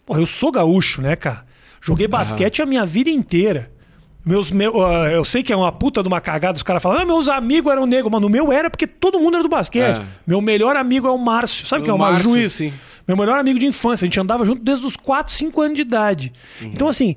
[0.06, 1.46] Porra, eu sou gaúcho, né, cara?
[1.82, 3.72] Joguei basquete a minha vida inteira.
[4.26, 7.00] Meus, meu, ah, eu sei que é uma puta de uma cagada, os caras falam,
[7.00, 10.00] ah, meus amigos eram negros, mas no meu era porque todo mundo era do basquete.
[10.02, 10.06] É.
[10.28, 11.66] Meu melhor amigo é o Márcio.
[11.68, 12.54] Sabe O quem é o Márcio Márcio, Juiz?
[12.54, 12.74] sim.
[13.08, 14.06] Meu melhor amigo de infância.
[14.06, 16.34] A gente andava junto desde os 4, 5 anos de idade.
[16.62, 16.72] Uhum.
[16.74, 17.16] Então, assim,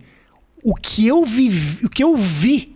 [0.63, 2.72] o que eu vivi, o que eu vi,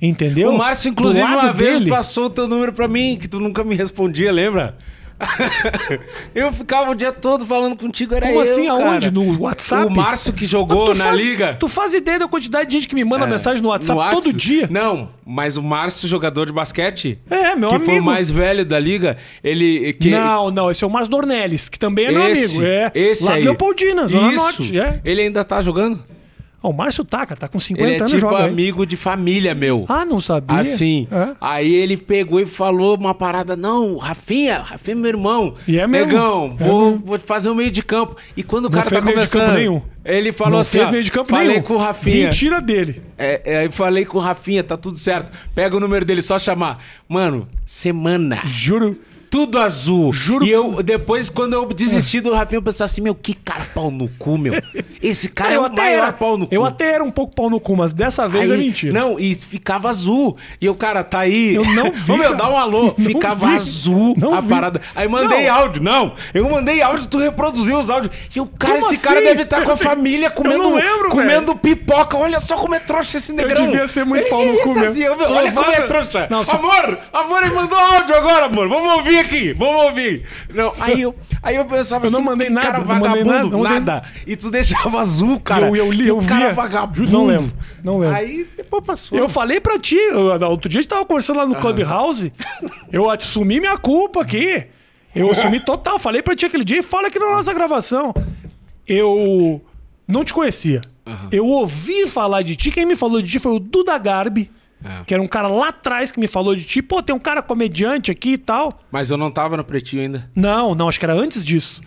[0.00, 0.50] entendeu?
[0.52, 3.62] O Márcio, inclusive, uma vez dele- passou o teu número pra mim, que tu nunca
[3.64, 4.76] me respondia, lembra?
[6.34, 8.66] eu ficava o dia todo falando contigo, era Como eu, assim?
[8.66, 8.90] cara.
[8.92, 9.10] Aonde?
[9.12, 9.86] No WhatsApp?
[9.86, 11.54] O Márcio que jogou na faz- liga.
[11.54, 14.10] Tu faz ideia da quantidade de gente que me manda É, mensagem no WhatsApp no
[14.10, 14.68] todo Whats- dia?
[14.70, 17.90] Não, mas o Márcio, jogador de basquete, É, meu que amigo.
[17.92, 19.92] foi o mais velho da liga, ele...
[19.94, 20.10] Que...
[20.10, 22.64] Não, não, esse é o Márcio Dornelles, que também é meu esse, amigo.
[22.66, 22.90] É.
[22.94, 23.44] esse Lá aí.
[23.44, 24.42] Leopoldina, Zona Isso.
[24.42, 24.78] Norte.
[24.78, 25.00] É.
[25.04, 26.02] Ele ainda tá jogando?
[26.64, 28.38] Ó, o Márcio Taca, tá com 50 Ele é anos tipo joga.
[28.38, 28.48] aí.
[28.48, 29.84] amigo de família, meu.
[29.86, 30.58] Ah, não sabia?
[30.60, 31.06] Assim.
[31.12, 31.34] É.
[31.38, 33.54] Aí ele pegou e falou uma parada.
[33.54, 35.54] Não, Rafinha, Rafinha é meu irmão.
[35.68, 36.06] E é mesmo.
[36.06, 37.04] Negão, É vou, mesmo.
[37.06, 38.16] vou fazer um meio de campo.
[38.34, 39.42] E quando o Não cara tá meio de começando.
[39.42, 39.82] campo nenhum.
[40.06, 41.62] Ele falou não assim: fez ó, meio de campo falei nenhum.
[41.62, 42.24] com o Rafinha.
[42.28, 43.02] Mentira dele.
[43.18, 45.30] É, é, aí falei com o Rafinha, tá tudo certo.
[45.54, 46.78] Pega o número dele, só chamar.
[47.06, 48.40] Mano, semana.
[48.46, 48.98] Juro.
[49.34, 50.12] Tudo azul.
[50.12, 53.66] Juro E eu, depois, quando eu desisti do Rafinha, eu pensava assim, meu, que cara
[53.74, 54.54] pau no cu, meu.
[55.02, 56.54] Esse cara é eu o até maior era, pau no cu.
[56.54, 58.92] Eu até era um pouco pau no cu, mas dessa vez é Aí- mentira.
[58.92, 60.36] Não, e ficava azul.
[60.60, 61.56] E o cara tá aí.
[61.56, 62.36] Eu não vi, Ô, meu, cara.
[62.36, 62.94] dá um alô.
[62.96, 63.56] Não ficava vi.
[63.56, 64.48] azul Não a vi.
[64.48, 64.80] parada.
[64.94, 65.54] Aí mandei Não.
[65.56, 65.82] áudio.
[65.82, 68.12] Não, eu mandei áudio, tu reproduziu os áudios.
[68.36, 69.26] E o cara, Como esse cara assim?
[69.26, 72.16] deve estar com a Eu família comendo, não lembro, comendo pipoca.
[72.16, 73.66] Olha só como é trouxa esse negrão.
[73.66, 76.28] devia ser muito Ele pau no cu tá assim, meu, olha como é trouxa.
[76.30, 78.68] Não, Amor, amor, ele mandou áudio agora, amor.
[78.68, 79.52] Vamos ouvir aqui.
[79.52, 80.24] Vamos ouvir.
[80.54, 83.30] Não, aí eu, aí eu pensava Eu não assim, mandei nada, cara não mandei vagabundo,
[83.32, 84.04] nada, não mandei- nada.
[84.26, 85.66] E tu deixava azul, cara.
[85.68, 86.54] Eu- eu li, eu o cara via.
[86.54, 87.10] vagabundo.
[87.10, 87.52] Não lembro,
[87.82, 88.16] não lembro.
[88.16, 89.18] Aí depois passou.
[89.18, 92.32] Eu falei pra ti, eu- outro dia a gente tava conversando lá no Clubhouse,
[92.92, 94.66] eu assumi minha culpa aqui.
[95.14, 98.12] Eu assumi total, falei pra ti aquele dia e fala aqui na nossa gravação.
[98.86, 99.62] Eu
[100.06, 100.80] não te conhecia.
[101.30, 104.50] Eu ouvi falar de ti, quem me falou de ti foi o Duda Garbi,
[104.84, 105.02] É.
[105.04, 106.82] que era um cara lá atrás que me falou de ti.
[106.82, 108.68] Pô, tem um cara comediante aqui e tal.
[108.92, 110.30] Mas eu não tava no pretinho ainda.
[110.36, 111.80] Não, não, acho que era antes disso.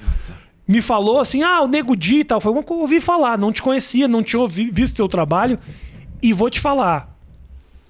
[0.68, 2.42] Me falou assim, ah, o Nego Di e tal.
[2.42, 5.60] Foi uma que eu ouvi falar, não te conhecia, não tinha ouvi, visto teu trabalho.
[6.22, 7.16] E vou te falar,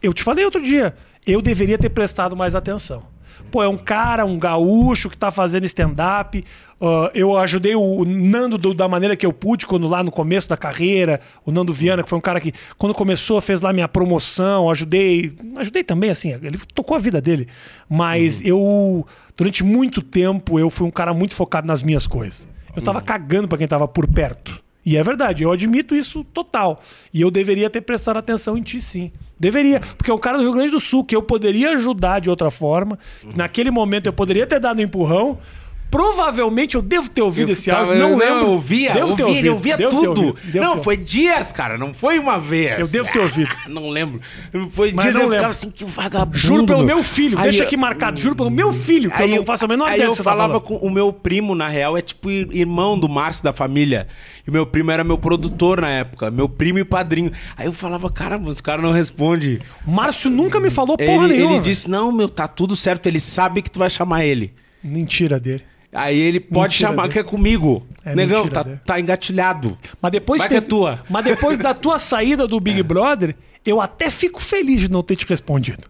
[0.04, 0.94] eu te falei outro dia,
[1.26, 3.04] eu deveria ter prestado mais atenção.
[3.52, 6.44] Pô, é um cara, um gaúcho que tá fazendo stand-up.
[6.80, 10.48] Ah, eu ajudei o Nando do- da maneira que eu pude, quando lá no começo
[10.50, 13.88] da carreira, o Nando Viana, que foi um cara que, quando começou, fez lá minha
[13.88, 15.34] promoção, ajudei.
[15.56, 17.48] Ajudei também, assim, ele tocou a vida dele.
[17.90, 22.48] Mas eu, durante muito tempo, eu fui um cara muito focado nas minhas coisas.
[22.76, 24.62] Eu tava cagando pra quem tava por perto.
[24.86, 26.80] E é verdade, eu admito isso total.
[27.14, 29.12] E eu deveria ter prestado atenção em ti, sim.
[29.40, 29.80] Deveria.
[29.80, 32.50] Porque é um cara do Rio Grande do Sul que eu poderia ajudar de outra
[32.50, 32.98] forma.
[33.36, 35.38] Naquele momento eu poderia ter dado um empurrão.
[35.90, 37.96] Provavelmente eu devo ter ouvido Eu esse áudio.
[37.96, 38.38] Não eu, lembro.
[38.46, 39.46] Eu ouvia, Devo ter ouvia, ouvido.
[39.48, 40.26] eu ouvia devo ter tudo.
[40.28, 41.78] ouvido, não, ter foi dias, cara.
[41.78, 42.80] Não foi uma vez.
[42.80, 43.56] Eu devo ter ouvido.
[43.70, 44.20] não lembro.
[44.70, 45.36] Foi Mas dias eu lembro.
[45.36, 46.38] ficava assim, que vagabundo.
[46.38, 48.20] Juro pelo meu filho, Aí deixa eu- aqui marcado.
[48.20, 50.24] Juro pelo meu filho, que eu não faço a menor Aí ideia eu que você
[50.24, 50.80] tá falava falando.
[50.82, 54.08] com o meu primo, na real, é tipo ir- irmão do Márcio da família.
[54.46, 56.30] E meu primo era meu produtor na época.
[56.30, 57.32] Meu primo e padrinho.
[57.56, 59.62] Aí eu falava, cara, mas o cara não responde.
[59.86, 61.56] Márcio nunca me falou porra Ele, nenhuma.
[61.56, 63.08] ele disse, não, meu, tá tudo certo.
[63.08, 64.54] Ele sabe que tu vai chamar ele.
[64.84, 65.64] Mentira dele.
[65.94, 67.14] Aí ele pode Mentira chamar dele.
[67.14, 67.88] que é comigo.
[68.06, 68.80] É Negão, tá, dele.
[68.86, 69.78] tá engatilhado.
[70.02, 71.04] Mas depois Vai é tua.
[71.10, 73.36] Mas depois da tua saída do Big Brother,
[73.66, 75.84] eu até fico feliz de não ter te respondido.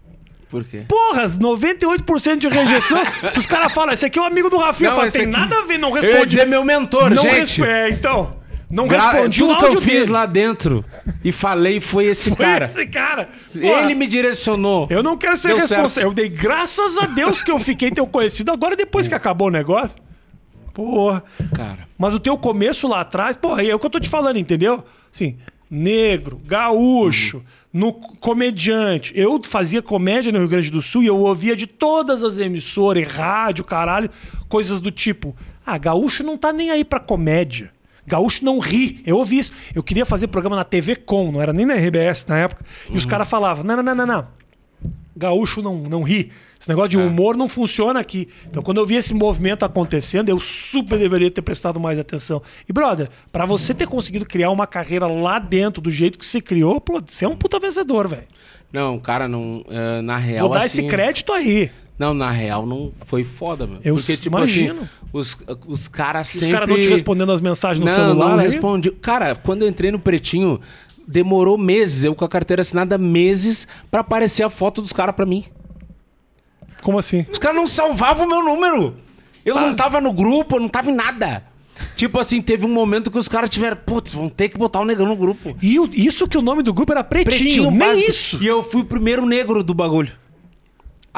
[0.50, 0.84] Por quê?
[0.88, 3.00] Porra, 98% de rejeição.
[3.32, 5.28] Se os caras falam, esse aqui é um amigo do Rafinha, Não, fala, esse tem
[5.28, 6.26] aqui- nada a ver, não Eu ia responde.
[6.28, 7.36] dizer meu mentor, não gente.
[7.36, 8.37] respe- É, então.
[8.70, 10.12] Não Gra- respondi o Tudo que eu fiz dele.
[10.12, 10.84] lá dentro
[11.24, 12.66] e falei foi esse Foi cara.
[12.66, 13.30] esse cara.
[13.56, 14.88] Ele Porra, me direcionou.
[14.90, 16.10] Eu não quero ser responsável.
[16.10, 19.52] Eu dei graças a Deus que eu fiquei teu conhecido agora depois que acabou o
[19.52, 20.02] negócio.
[20.74, 21.24] Porra.
[21.56, 24.38] Cara, Mas o teu começo lá atrás, porra, é o que eu tô te falando,
[24.38, 24.84] entendeu?
[25.12, 25.38] Assim,
[25.72, 27.42] negro, gaúcho,
[27.74, 29.12] no comediante.
[29.16, 33.10] Eu fazia comédia no Rio Grande do Sul e eu ouvia de todas as emissoras,
[33.10, 34.10] rádio, caralho,
[34.50, 37.72] coisas do tipo: ah, gaúcho não tá nem aí pra comédia.
[38.08, 39.02] Gaúcho não ri.
[39.06, 39.52] Eu ouvi isso.
[39.76, 42.66] Eu queria fazer programa na TV Com, não era nem na RBS na época.
[42.90, 44.28] E os caras falavam: não, não, não, não, não.
[45.16, 46.32] Gaúcho não, não ri.
[46.60, 48.30] Esse negócio de humor não funciona aqui.
[48.50, 52.42] Então, quando eu vi esse movimento acontecendo, eu super deveria ter prestado mais atenção.
[52.68, 56.42] E, brother, pra você ter conseguido criar uma carreira lá dentro, do jeito que você
[56.42, 58.24] criou, pô, você é um puta vencedor, velho.
[58.72, 59.64] não, cara, não.
[59.70, 60.48] é, na real.
[60.48, 61.70] Vou dar assim, esse crédito aí.
[61.98, 63.80] Não, na real não foi foda, meu.
[63.84, 64.82] Eu Porque, tipo imagino.
[64.82, 66.54] assim, os, os caras Os sempre.
[66.54, 68.30] caras não te respondendo as mensagens no não, celular.
[68.30, 68.44] não aí?
[68.44, 68.92] respondi.
[68.92, 70.60] Cara, quando eu entrei no Pretinho,
[71.08, 75.26] demorou meses, eu com a carteira assinada, meses, pra aparecer a foto dos caras pra
[75.26, 75.44] mim.
[76.84, 77.26] Como assim?
[77.32, 78.96] Os caras não salvavam o meu número.
[79.44, 79.62] Eu Ah.
[79.62, 81.44] não tava no grupo, eu não tava em nada.
[81.96, 84.86] Tipo assim, teve um momento que os caras tiveram, putz, vão ter que botar o
[84.86, 85.56] negão no grupo.
[85.62, 87.70] E isso que o nome do grupo era Pretinho.
[87.72, 88.10] Nem básico.
[88.12, 88.44] isso.
[88.44, 90.12] E eu fui o primeiro negro do bagulho.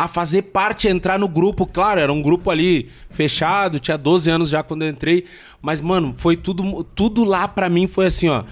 [0.03, 1.65] A fazer parte, a entrar no grupo.
[1.65, 5.25] Claro, era um grupo ali fechado, tinha 12 anos já quando eu entrei.
[5.61, 8.43] Mas, mano, foi tudo, tudo lá pra mim foi assim, ó.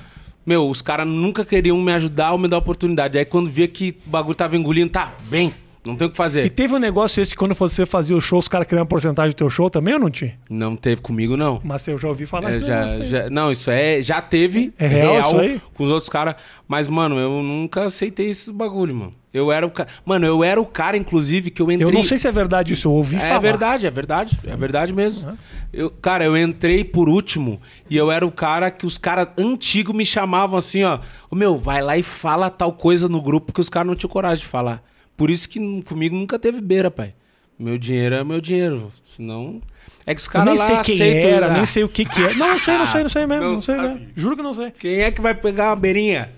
[0.46, 3.18] Meu, os caras nunca queriam me ajudar ou me dar oportunidade.
[3.18, 5.54] Aí quando via que o bagulho tava engolindo, tá, bem,
[5.86, 6.50] não tem o que E fazer.
[6.50, 9.32] teve um negócio esse que quando você fazia o show, os caras queriam uma porcentagem
[9.32, 10.38] do teu show também ou não tinha?
[10.50, 11.62] Não teve comigo, não.
[11.64, 14.02] Mas eu já ouvi falar É, esse já, já- não, isso é.
[14.02, 14.74] Já teve.
[14.78, 15.62] É real isso aí?
[15.74, 16.36] Com os outros caras.
[16.68, 19.14] Mas, mano, eu nunca aceitei esses bagulho, mano.
[19.38, 19.88] Eu era o cara.
[20.06, 21.88] Mano, eu era o cara, inclusive, que eu entrei.
[21.88, 23.40] Eu não sei se é verdade isso, eu ouvi É falar.
[23.40, 24.40] verdade, é verdade.
[24.46, 25.38] É verdade mesmo.
[25.72, 29.96] Eu, cara, eu entrei por último e eu era o cara que os caras antigos
[29.96, 31.00] me chamavam assim, ó.
[31.30, 34.10] Ô meu, vai lá e fala tal coisa no grupo que os caras não tinham
[34.10, 34.82] coragem de falar.
[35.16, 37.14] Por isso que comigo nunca teve beira, pai.
[37.60, 38.92] Meu dinheiro é meu dinheiro.
[39.16, 39.62] Senão.
[40.06, 41.30] É que os caras nem lá sei quem aceitam.
[41.32, 42.34] era, Ah, nem sei o que que é.
[42.36, 43.44] Não, não sei, não sei, não sei mesmo.
[43.44, 44.00] Não Não, sei mesmo.
[44.16, 44.72] Juro que não sei.
[44.72, 46.30] Quem é que vai pegar uma beirinha?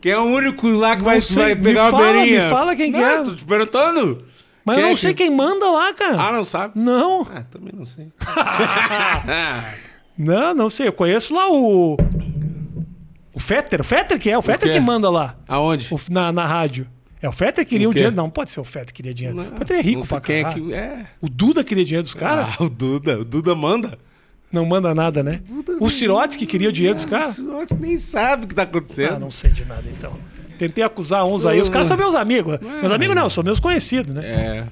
[0.00, 2.44] Quem é o único lá que vai, vai Me pegar fala, uma beirinha?
[2.44, 3.22] me fala quem que não, é.
[3.22, 4.24] tô te perguntando.
[4.64, 6.20] Mas Quem eu é não que- sei quem manda lá, cara.
[6.20, 6.78] Ah, não sabe?
[6.78, 8.08] Não, Ah, também não sei.
[10.16, 10.88] não, não sei.
[10.88, 11.96] Eu conheço lá o.
[13.34, 13.80] O Fetter.
[13.80, 14.36] O Fetter que é?
[14.38, 15.36] O Fetter que manda lá.
[15.46, 15.88] Aonde?
[15.92, 16.86] O- na, na rádio.
[17.20, 18.14] É o Fetter que queria O o, dinheiro.
[18.14, 19.40] Não, pode ser o Fetter que queria dinheiro.
[19.40, 21.06] o Fetter é rico não pra quem é que é.
[21.20, 22.54] O Duda queria dinheiro dos caras?
[22.58, 23.18] Ah, o Duda.
[23.20, 23.98] O Duda manda.
[24.50, 25.40] Não manda nada, né?
[25.78, 27.38] O Sirotes que queria o dinheiro dos caras?
[27.38, 29.14] Nossa, nem sabe o que tá acontecendo.
[29.14, 30.14] Ah, não sei de nada então.
[30.58, 31.60] Tentei acusar uns aí.
[31.60, 32.58] Os caras são meus amigos.
[32.60, 34.22] Meus amigos não, são meus conhecidos, né?
[34.24, 34.64] É.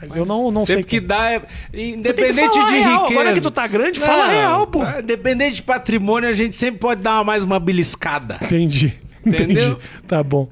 [0.00, 0.82] Mas eu não, não sei.
[0.82, 1.02] Que quem.
[1.06, 1.42] dá, é...
[1.72, 3.02] Independente de real.
[3.02, 3.20] riqueza.
[3.20, 4.80] Agora que tu tá grande, Não, fala real, pô.
[4.80, 8.38] tá, Independente de patrimônio, a gente sempre pode dar mais uma beliscada.
[8.42, 8.98] Entendi.
[9.24, 9.72] Entendeu?
[9.72, 9.76] Entendi.
[10.06, 10.48] Tá bom.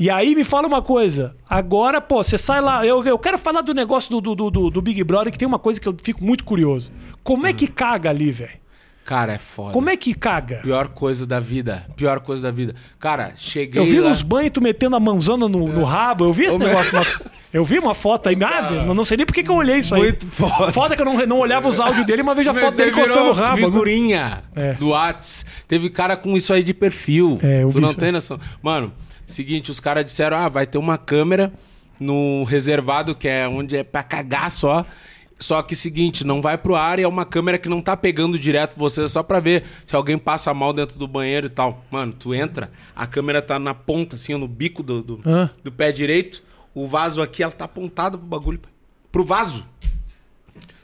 [0.00, 1.36] E aí me fala uma coisa.
[1.48, 2.86] Agora, pô, você sai lá.
[2.86, 5.58] Eu, eu quero falar do negócio do, do, do, do Big Brother, que tem uma
[5.58, 6.90] coisa que eu fico muito curioso.
[7.22, 8.58] Como é que caga ali, velho?
[9.04, 9.72] Cara, é foda.
[9.74, 10.60] Como é que caga?
[10.62, 11.84] Pior coisa da vida.
[11.96, 12.74] Pior coisa da vida.
[12.98, 14.08] Cara, cheguei Eu vi lá...
[14.08, 16.24] nos banhos tu metendo a mãozona no, no rabo.
[16.24, 16.92] Eu vi esse meu- negócio.
[16.94, 17.22] mas
[17.52, 18.38] eu vi uma foto aí.
[18.42, 20.00] Ah, não sei nem por que eu olhei isso aí.
[20.02, 20.72] Muito foda.
[20.72, 23.30] Foda que eu não, não olhava os áudios dele, mas vejo a foto dele coçando
[23.30, 23.56] o rabo.
[23.58, 24.72] figurinha É.
[24.74, 25.44] do Whats.
[25.68, 27.38] Teve cara com isso aí de perfil.
[27.42, 28.38] É, eu tu vi não isso tem noção.
[28.62, 28.92] Mano,
[29.30, 31.52] seguinte, os caras disseram, ah, vai ter uma câmera
[31.98, 34.84] no reservado, que é onde é pra cagar só.
[35.38, 38.38] Só que seguinte, não vai pro ar e é uma câmera que não tá pegando
[38.38, 41.82] direto você, é só pra ver se alguém passa mal dentro do banheiro e tal.
[41.90, 45.50] Mano, tu entra, a câmera tá na ponta, assim, no bico do, do, Hã?
[45.64, 46.42] do pé direito.
[46.74, 48.60] O vaso aqui, ela tá apontada pro bagulho.
[49.10, 49.64] Pro vaso.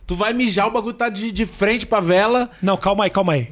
[0.07, 2.51] Tu vai mijar, o bagulho tá de, de frente pra vela.
[2.63, 3.51] Não, calma aí, calma aí.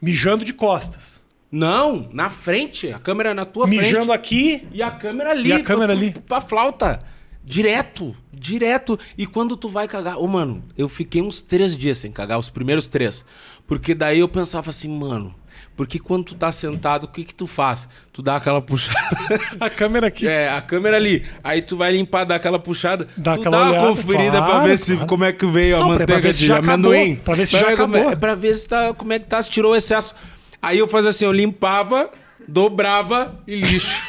[0.00, 1.21] Mijando de costas.
[1.52, 2.90] Não, na frente.
[2.90, 4.10] A câmera é na tua Mijando frente.
[4.12, 4.68] aqui.
[4.72, 5.50] E a câmera ali.
[5.50, 6.10] E a câmera pra, ali.
[6.12, 6.98] Pra, pra flauta.
[7.44, 8.16] Direto.
[8.32, 8.98] Direto.
[9.18, 10.18] E quando tu vai cagar...
[10.18, 12.38] Ô, mano, eu fiquei uns três dias sem cagar.
[12.38, 13.24] Os primeiros três.
[13.66, 15.34] Porque daí eu pensava assim, mano...
[15.76, 17.88] Porque quando tu tá sentado, o que que tu faz?
[18.12, 18.98] Tu dá aquela puxada.
[19.58, 20.26] A câmera aqui.
[20.28, 21.24] É, a câmera ali.
[21.42, 23.08] Aí tu vai limpar, dá aquela puxada.
[23.16, 25.08] Dá tu aquela dá olhada, uma conferida pra claro, ver se, claro.
[25.08, 27.16] como é que veio a Não, pra- pra manteiga ver se de já acabou, amendoim.
[27.16, 28.16] pra ver se já ver como é- acabou.
[28.18, 30.14] pra ver se tá, como é que tá, se tirou o excesso.
[30.62, 32.08] Aí eu fazia assim, eu limpava,
[32.46, 34.00] dobrava e lixo.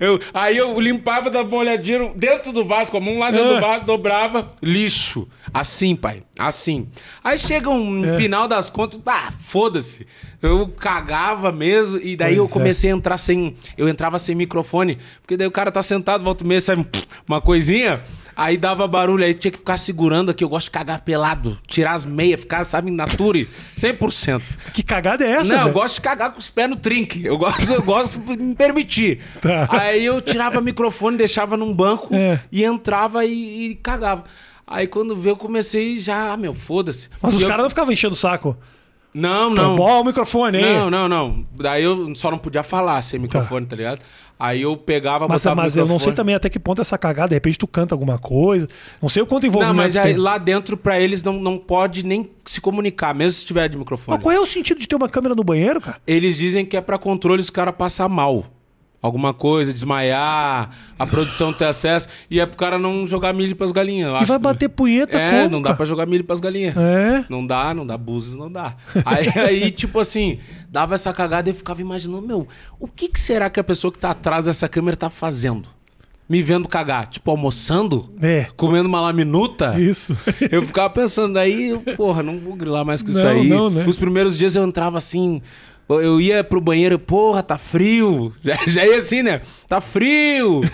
[0.00, 3.54] Eu- aí eu limpava, dava uma olhadinha dentro do vaso, como um lado dentro Ah.
[3.54, 5.28] do vaso, dobrava, lixo.
[5.54, 6.24] Assim, pai.
[6.36, 6.88] Assim.
[7.22, 8.16] Aí chega um É.
[8.18, 10.04] final das contas, ah, foda-se.
[10.42, 13.54] Eu cagava mesmo, e daí Pois eu comecei a entrar sem.
[13.78, 16.84] Eu entrava sem microfone, porque daí o cara tá sentado, volta e meia, sai um-
[17.28, 18.02] uma coisinha.
[18.36, 20.42] Aí dava barulho, aí tinha que ficar segurando aqui.
[20.42, 23.46] Eu gosto de cagar pelado, tirar as meias, ficar, sabe, nature,
[23.76, 24.42] 100%.
[24.72, 25.74] Que cagada é essa, Não, eu velho?
[25.74, 27.24] gosto de cagar com os pés no trinque.
[27.24, 29.20] Eu gosto, eu gosto de me permitir.
[29.40, 29.68] Tá.
[29.70, 32.40] Aí eu tirava o microfone, deixava num banco É.
[32.50, 34.24] e entrava e, e cagava.
[34.66, 37.08] Aí quando veio, eu comecei já, ah, meu, foda-se.
[37.20, 38.56] Mas os Eu- caras não ficavam enchendo o saco.
[39.12, 39.68] Não, Não.
[39.68, 39.76] não.
[39.76, 40.62] Bom o microfone aí.
[40.74, 41.46] Não, não, não.
[41.56, 44.00] Daí eu só não podia falar sem microfone, tá, ligado?
[44.36, 46.98] Aí eu pegava, Mas, botava mas o eu não sei também até que ponto essa
[46.98, 47.28] cagada.
[47.28, 48.68] De repente tu canta alguma coisa.
[49.00, 52.02] Não sei o quanto Não, envolvimento mas aí, lá dentro, pra eles, não, não pode
[52.04, 54.16] nem se comunicar, mesmo se tiver de microfone.
[54.18, 55.98] Mas qual é o sentido de ter uma câmera no banheiro, cara?
[56.04, 58.44] Eles dizem que é pra controle os caras passar mal.
[59.04, 62.08] Alguma coisa, desmaiar, a produção ter acesso.
[62.30, 64.08] E é pro cara não jogar milho pras galinhas.
[64.10, 65.76] eu E vai bater punheta É, como, não dá cara?
[65.76, 66.74] pra jogar milho pras galinhas.
[66.74, 67.22] É.
[67.28, 68.74] Não dá, não dá, búzios não dá.
[69.04, 70.38] Aí, aí, tipo assim,
[70.70, 72.48] dava essa cagada e eu ficava imaginando, meu,
[72.80, 75.68] o que, que será que a pessoa que tá atrás dessa câmera tá fazendo?
[76.26, 77.06] Me vendo cagar?
[77.08, 78.10] Tipo, almoçando?
[78.22, 78.46] É.
[78.56, 79.78] Comendo uma laminuta?
[79.78, 80.16] Isso.
[80.50, 83.46] Eu ficava pensando aí, porra, não vou grilar mais com isso Não, aí.
[83.46, 83.84] não, né?
[83.86, 85.42] Os primeiros dias eu entrava assim,
[85.88, 88.32] eu ia pro banheiro, porra, tá frio.
[88.42, 89.42] Já, já ia assim, né?
[89.68, 90.62] Tá frio.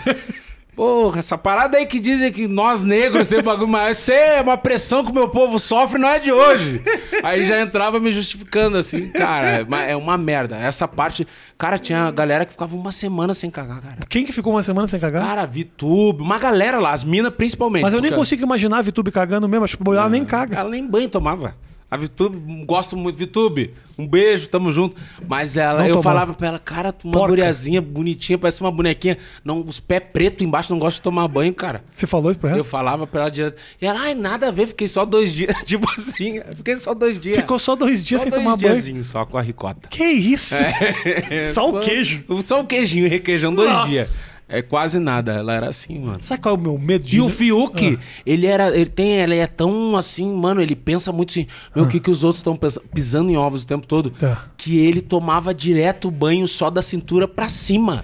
[0.73, 4.57] Porra, essa parada aí que dizem que nós negros temos bagulho, mas isso é uma
[4.57, 6.81] pressão que o meu povo sofre, não é de hoje.
[7.21, 10.55] Aí já entrava me justificando assim, cara, é uma- é uma merda.
[10.55, 13.97] Essa parte, cara, tinha galera que ficava uma semana sem cagar, cara.
[14.07, 15.21] Quem que ficou uma semana sem cagar?
[15.21, 17.83] Cara, VTube, uma galera lá, as minas principalmente.
[17.83, 19.67] mas eu nem porque- consigo imaginar a VTube cagando mesmo.
[19.67, 20.57] Tipo, ela nem caga.
[20.57, 21.53] ela nem banho tomava.
[21.91, 23.17] A Vitube, gosto muito.
[23.17, 24.95] Vitube, um beijo, tamo junto.
[25.27, 27.27] Mas ela, Não eu falava pra ela, cara, tu uma Porca.
[27.27, 29.17] guriazinha bonitinha, parece uma bonequinha.
[29.43, 31.83] Não, os pés pretos embaixo, não gosta de tomar banho, cara.
[31.93, 32.59] Você falou isso pra ela?
[32.59, 33.57] Eu falava pra ela direto.
[33.81, 35.53] E ela, ai, nada a ver, fiquei só dois dias.
[35.67, 37.35] tipo assim, fiquei só dois dias.
[37.35, 39.03] Ficou só dois dias só sem dois tomar banho.
[39.03, 39.89] só com a ricota.
[39.89, 40.55] Que isso?
[41.53, 42.23] Só o queijo.
[42.41, 43.89] Só o queijinho, requeijão, dois Nossa.
[43.89, 44.30] dias.
[44.53, 46.17] É quase nada, ela era assim, mano.
[46.19, 47.15] Sabe qual é o meu medo de.
[47.15, 51.29] E o Fiuk, ele era, ele tem, ele é tão assim, mano, ele pensa muito
[51.29, 52.59] assim, meu, o que que os outros estão
[52.93, 54.09] pisando em ovos o tempo todo?
[54.09, 54.47] Tá.
[54.57, 58.03] Que ele tomava direto o banho só da cintura pra cima.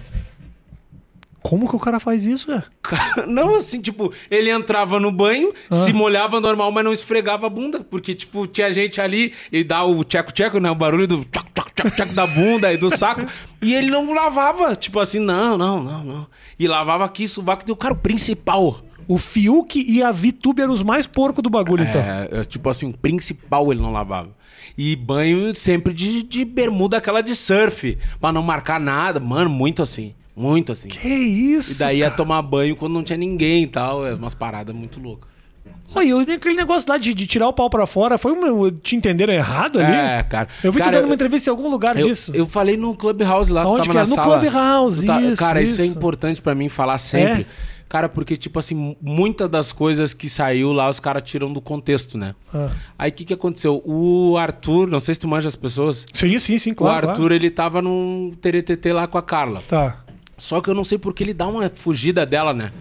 [1.48, 2.46] Como que o cara faz isso,
[2.82, 3.24] cara?
[3.26, 7.80] Não assim, tipo, ele entrava no banho, se molhava normal, mas não esfregava a bunda,
[7.80, 11.72] porque tipo, tinha gente ali e dá o tcheco-tcheco, né, o barulho do tchac, tchac,
[11.72, 13.24] tchac, tchac da bunda e do saco,
[13.62, 16.26] e ele não lavava, tipo assim, não, não, não, não.
[16.58, 18.82] E lavava aqui, sovaco, deu cara o principal.
[19.06, 21.98] O Fiuk e a VTube eram os mais porcos do bagulho, então.
[21.98, 24.36] É, é, tipo assim, o principal ele não lavava.
[24.76, 29.18] E banho sempre de, de bermuda, aquela de surf, pra não marcar nada.
[29.18, 30.14] Mano, muito assim.
[30.38, 30.88] Muito assim.
[30.88, 31.72] Que isso?
[31.72, 34.06] E daí ia tomar banho quando não tinha ninguém e tal.
[34.06, 35.28] É umas paradas muito loucas.
[35.94, 38.94] Oi, eu, aquele negócio lá de, de tirar o pau pra fora, foi um, te
[38.94, 39.90] entenderam errado ali?
[39.90, 40.46] É, cara.
[40.62, 42.30] Eu vi Cara, tu dando eu- uma entrevista em algum lugar Eu, disso.
[42.36, 44.26] eu falei no Clubhouse lá, tu Aonde tava que na era?
[44.26, 44.40] No.
[44.40, 45.96] Clubhouse, Tu tá- isso, Cara, isso, é isso.
[45.96, 47.42] importante pra mim falar sempre.
[47.42, 47.46] É?
[47.88, 52.18] Cara, porque, tipo assim, muitas das coisas que saiu lá, os caras tiram do contexto,
[52.18, 52.34] né?
[52.54, 52.68] Ah.
[52.98, 53.80] Aí o que, que aconteceu?
[53.82, 56.04] O Arthur, não sei se tu manja as pessoas.
[56.12, 57.06] Sim, sim, sim, claro.
[57.06, 59.62] o Arthur, ele tava num TTT lá com a Carla.
[59.66, 59.92] claro.
[59.92, 60.04] Tá.
[60.38, 62.72] Só que eu não sei porque ele dá uma fugida dela, né?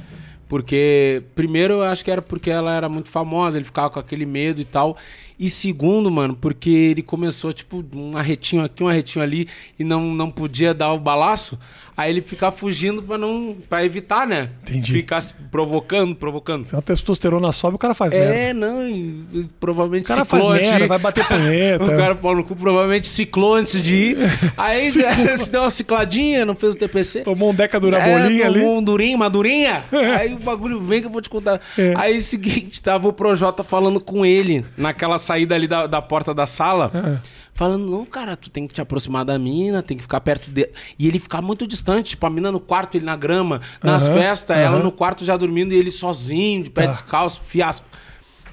[0.48, 4.26] Porque, primeiro, eu acho que era porque ela era muito famosa, ele ficava com aquele
[4.26, 4.96] medo e tal.
[5.38, 10.14] E segundo, mano, porque ele começou, tipo, um arretinho aqui, um arretinho ali, e não,
[10.14, 11.60] não podia dar o balaço.
[11.98, 13.58] Aí ele ficava fugindo pra não.
[13.68, 14.52] para evitar, né?
[14.62, 14.94] Entendi.
[14.94, 16.64] Ficar se provocando, provocando.
[16.64, 18.36] Se a testosterona sobe, o cara faz merda.
[18.36, 20.88] É, não, e, e provavelmente O cara faz ciclou de merda, ir.
[20.88, 21.84] vai bater punheta.
[21.84, 24.18] o cara, pau no cu, provavelmente ciclou antes de ir.
[24.56, 24.92] Aí
[25.38, 27.22] se deu uma cicladinha, não fez o TPC.
[27.22, 28.60] Tomou um deca durabolinha é, ali.
[28.60, 29.84] tomou um durinho, uma durinha.
[30.20, 31.60] Aí o bagulho vem que eu vou te contar.
[31.76, 31.94] É.
[31.98, 36.32] Aí o seguinte, tava o Projota falando com ele naquela saída ali da, da porta
[36.32, 36.92] da sala.
[36.94, 37.37] É.
[37.58, 40.70] Falando, não, cara, tu tem que te aproximar da mina, tem que ficar perto dele.
[40.98, 44.18] E ele ficar muito distante, tipo, a mina no quarto, ele na grama, nas Aham,
[44.20, 44.84] festas, ela aham.
[44.84, 46.92] no quarto já dormindo e ele sozinho, de pé Tá.
[46.92, 47.84] descalço, fiasco.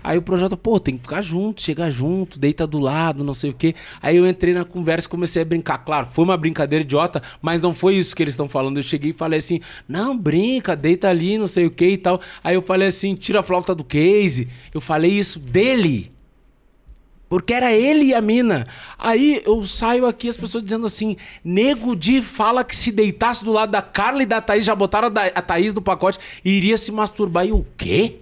[0.02, 3.50] Aí o Projota, pô, tem que ficar junto, chega junto, deita do lado, não sei
[3.50, 3.74] o quê.
[4.02, 5.78] Aí eu entrei na conversa e comecei a brincar.
[5.78, 8.78] Claro, foi uma brincadeira idiota, mas não foi isso que eles estão falando.
[8.78, 12.20] Eu cheguei e falei assim: não, brinca, deita ali, não sei o quê e tal.
[12.42, 14.48] Aí eu falei assim: tira a flauta do case.
[14.72, 16.13] Eu falei isso dele.
[17.29, 18.66] Porque era ele e a mina.
[18.99, 23.53] Aí eu saio aqui, as pessoas dizendo assim: Nego Di fala que se deitasse do
[23.53, 27.47] lado da Carla e da Thaís, já botaram a, Thaís do pacote iria se masturbar.
[27.47, 28.18] E o quê?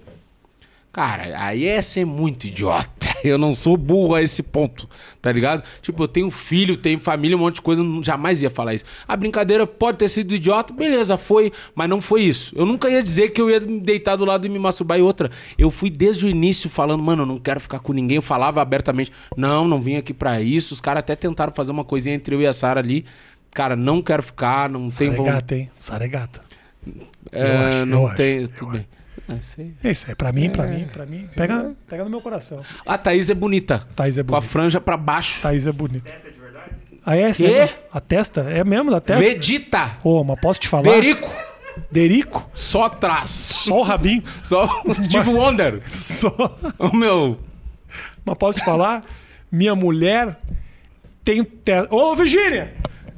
[0.93, 3.07] Cara, aí é ser muito idiota.
[3.23, 4.87] Eu não sou burro a esse ponto,
[5.21, 5.63] tá ligado?
[5.81, 8.73] Tipo, eu tenho filho, tenho família, um monte de coisa, eu não- jamais ia falar
[8.73, 8.83] isso.
[9.07, 12.53] A brincadeira pode ter sido idiota, beleza, foi, mas não foi isso.
[12.53, 14.99] Eu nunca ia dizer que eu ia me deitar do lado e me masturbar.
[14.99, 18.17] E outra, eu fui desde o início falando, mano, eu não quero ficar com ninguém.
[18.17, 20.73] Eu falava abertamente, não, não vim aqui pra isso.
[20.73, 23.05] Os caras até tentaram fazer uma coisinha entre eu e a Sara ali.
[23.51, 25.69] Cara, não quero ficar, não tem Sara é gata, hein?
[25.77, 26.41] Sara é gata.
[27.31, 28.41] É, Eu acho, não eu acho, tem.
[28.41, 28.85] eu tudo acho.
[29.29, 29.73] É, sei.
[29.83, 31.29] É isso aí, pra mim, pra mim, pra mim.
[31.35, 32.61] Pega, pega no meu coração.
[32.85, 33.87] A Thaís é bonita.
[33.95, 34.51] Thaís é Com a bonita.
[34.51, 35.41] franja pra baixo.
[35.41, 36.11] Thaís é bonita.
[37.05, 37.31] Ah, é?
[37.33, 37.47] Quê?
[37.67, 37.69] Quê?
[37.91, 38.41] A testa?
[38.41, 39.21] É mesmo da testa?
[39.21, 39.97] Vegeta.
[40.03, 40.83] Ô, mas posso te falar?
[40.83, 41.29] Derico.
[41.91, 42.49] Derico?
[42.53, 43.31] Só atrás.
[43.31, 44.23] Só o rabinho?
[44.43, 45.81] Só o Steve Wonder.
[45.91, 46.29] Só.
[46.79, 47.39] O meu.
[48.25, 49.03] Mas posso te falar?
[49.51, 50.37] Minha mulher
[51.23, 51.93] tem testa.
[51.93, 52.73] Ô, Virgínia!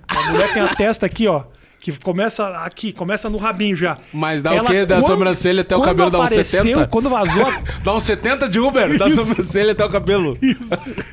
[0.07, 1.43] A mulher tem a testa aqui, ó.
[1.85, 3.99] Que começa aqui, começa no rabinho já.
[4.11, 4.87] Mas dá o quê?
[4.87, 6.87] Da sobrancelha até o quando cabelo dá uns apareceu, 70?
[6.87, 7.45] Quando vazou,
[7.85, 8.97] Dá uns 70 de Uber.
[8.97, 9.23] Da Isso.
[9.23, 10.35] sobrancelha até o cabelo.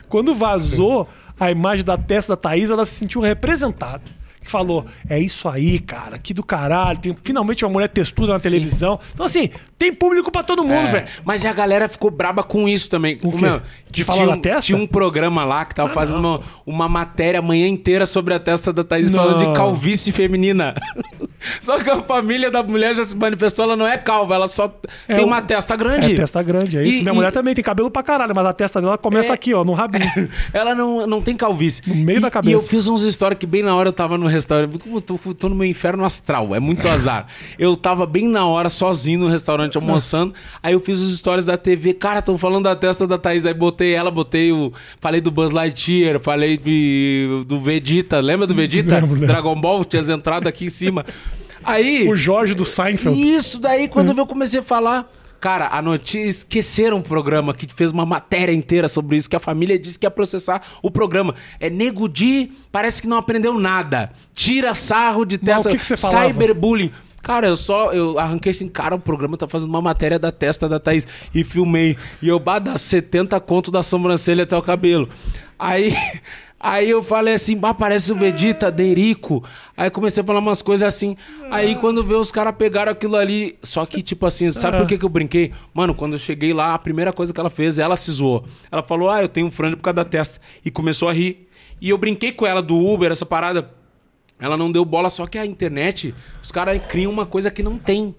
[0.08, 1.06] quando vazou
[1.38, 4.00] a imagem da testa da Thaís, ela se sentiu representada.
[4.42, 6.98] Que falou, é isso aí, cara, que do caralho.
[6.98, 8.98] Tem finalmente uma mulher textuda na televisão.
[9.14, 11.06] Então, assim, tem público pra todo mundo, É, velho.
[11.24, 13.18] Mas a galera ficou braba com isso também.
[13.22, 13.60] O quê?
[13.90, 14.62] De falar tinha, da um- testa?
[14.62, 18.34] Tinha um programa lá que tava Ah, fazendo uma, uma matéria a manhã inteira sobre
[18.34, 19.52] a testa da Thaís, falando Não.
[19.52, 20.74] de calvície feminina.
[21.60, 24.72] só que a família da mulher já se manifestou, ela não é calva, ela só
[25.08, 26.12] É tem o- uma testa grande.
[26.12, 26.98] É testa grande, é isso.
[27.00, 29.34] E- Minha e- mulher também tem cabelo pra caralho, mas a testa dela começa É.
[29.34, 30.02] aqui, ó, no rabinho.
[30.52, 31.82] Ela não, não tem calvície.
[31.86, 32.50] No meio E- da cabeça.
[32.50, 34.78] E eu fiz uns stories que bem na hora eu tava no restaurante.
[34.78, 37.26] Como eu tô, tô no meu inferno astral, é muito azar.
[37.58, 40.34] eu tava bem na hora, sozinho no restaurante almoçando.
[40.62, 41.94] Aí eu fiz os stories da TV.
[41.94, 43.46] Cara, estão falando da testa da Thaís.
[43.46, 44.72] Aí botei ela, botei o.
[45.00, 48.20] Falei do Buzz Lightyear, falei de, do Vegeta.
[48.20, 48.94] Lembra do Vegeta?
[48.96, 49.26] Lembro, lembro.
[49.26, 51.04] Dragon Ball, tinha entrado aqui em cima.
[51.64, 52.08] Aí.
[52.08, 53.20] O Jorge do Seinfeld.
[53.20, 55.10] Isso daí, quando eu comecei a falar.
[55.40, 56.42] Cara, a notícia.
[56.42, 60.06] Esqueceram o programa que fez uma matéria inteira sobre isso, que a família disse que
[60.06, 61.34] ia processar o programa.
[61.58, 64.12] É Nego Di, parece que não aprendeu nada.
[64.32, 65.68] Tira sarro de Mas testa.
[65.68, 66.28] o que que você falava?
[66.28, 66.92] Cyberbullying.
[67.22, 67.92] Cara, eu só.
[67.92, 71.08] Eu arranquei assim, cara, o programa tá fazendo uma matéria da testa da Thaís.
[71.34, 71.96] E filmei.
[72.22, 75.08] E eu bada 70 conto da sobrancelha até o cabelo.
[75.58, 75.92] Aí.
[76.62, 79.42] Aí eu falei assim, bah, parece o Vegeta, Derico.
[79.76, 81.16] Aí comecei a falar umas coisas assim.
[81.50, 83.58] Aí quando vê os caras pegaram aquilo ali.
[83.64, 85.52] Só que, tipo assim, sabe por que, que eu brinquei?
[85.74, 88.44] Mano, quando eu cheguei lá, a primeira coisa que ela fez, ela se zoou.
[88.70, 90.40] Ela falou, ah, eu tenho um frango por causa da testa.
[90.64, 91.48] E começou a rir.
[91.80, 93.68] E eu brinquei com ela do Uber, essa parada.
[94.38, 97.76] Ela não deu bola, só que a internet, os caras criam uma coisa que não
[97.76, 98.14] tem.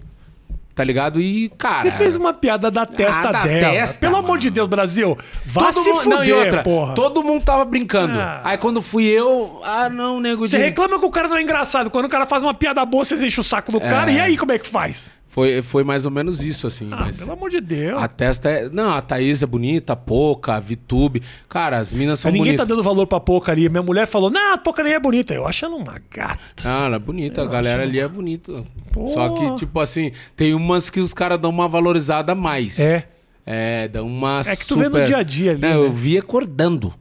[0.74, 1.20] Tá ligado?
[1.20, 1.82] E, cara.
[1.82, 3.72] Você fez uma piada da testa Ah, da dela.
[3.74, 4.24] testa, Pelo mano.
[4.24, 5.16] amor de Deus, Brasil.
[5.46, 6.94] Vá Todo se mundo, fuder, não, e outra, porra.
[6.94, 8.18] todo mundo tava brincando.
[8.18, 8.40] Ah.
[8.42, 11.42] Aí quando fui eu, ah, não, nego Você de- reclama que o cara não é
[11.42, 11.90] engraçado.
[11.90, 14.10] Quando o cara faz uma piada boa, você enche o saco do cara.
[14.10, 15.16] E aí, como é que faz?
[15.34, 16.86] Foi, foi mais ou menos isso, assim.
[16.92, 18.00] Ah, mas pelo amor de Deus.
[18.00, 18.68] a testa é.
[18.68, 21.24] Não, a Thaís é bonita, a Poca, a Vitube.
[21.48, 22.68] Cara, as minas são Mas ninguém bonitas.
[22.68, 23.68] tá dando valor pra pouca ali.
[23.68, 25.34] Minha mulher falou, não, a pouca nem é bonita.
[25.34, 26.38] Eu acho ela uma gata.
[26.64, 28.62] Ah, ela é bonita, a galera ali é bonita.
[28.92, 29.08] Pô.
[29.08, 32.78] Só que, tipo assim, tem umas que os caras dão uma valorizada a mais.
[32.78, 33.08] É.
[33.44, 34.40] É, dão uma.
[34.46, 35.74] É que tu vê no dia a dia ali, Não, né?
[35.88, 36.94] eu vi acordando.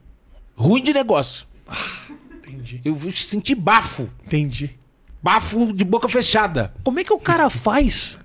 [0.55, 1.45] Ruim de negócio.
[2.31, 2.81] Entendi.
[2.83, 4.09] Eu senti bafo.
[4.25, 4.71] Entendi.
[5.21, 6.73] Bafo de boca fechada.
[6.83, 8.19] Como é que o cara faz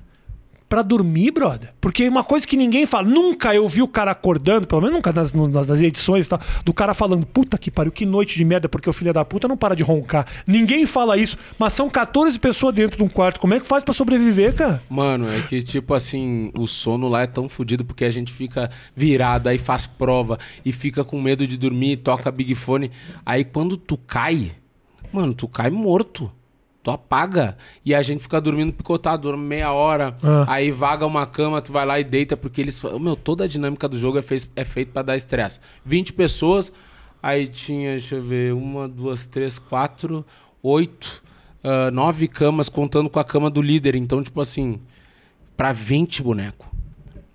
[0.69, 1.73] pra dormir, brother?
[1.81, 5.13] Porque uma coisa que ninguém fala, nunca eu vi o cara acordando, pelo menos nunca
[5.13, 8.89] nas, nas edições tal, do cara falando, puta que pariu, que noite de merda, porque
[8.89, 10.27] o filho da puta não para de roncar.
[10.47, 13.41] Ninguém fala isso, mas são 14 pessoas dentro de um quarto.
[13.41, 14.83] Como é que faz pra sobreviver, cara?
[14.91, 18.71] Mano, é que, tipo assim, o sono lá é tão fodido porque a gente fica
[18.95, 22.91] virado, aí faz prova e fica com medo de dormir, toca Big Fone.
[23.25, 24.53] Aí quando tu cai,
[25.13, 26.31] mano, tu cai morto.
[26.89, 27.59] Tu apaga.
[27.85, 30.17] E a gente fica dormindo picotado, dorme meia hora.
[30.23, 30.47] Ah.
[30.49, 32.83] Aí vaga uma cama, tu vai lá e deita, porque eles.
[32.99, 35.61] Meu, toda a dinâmica do jogo é, fez, é feita pra dar estresse.
[35.85, 36.73] 20 pessoas,
[37.23, 40.25] aí tinha, deixa eu ver, uma, duas, três, quatro,
[40.63, 41.23] oito,
[41.63, 43.95] ah, nove camas, contando com a cama do líder.
[43.95, 44.81] Então, tipo assim,
[45.59, 46.75] pra 20 boneco.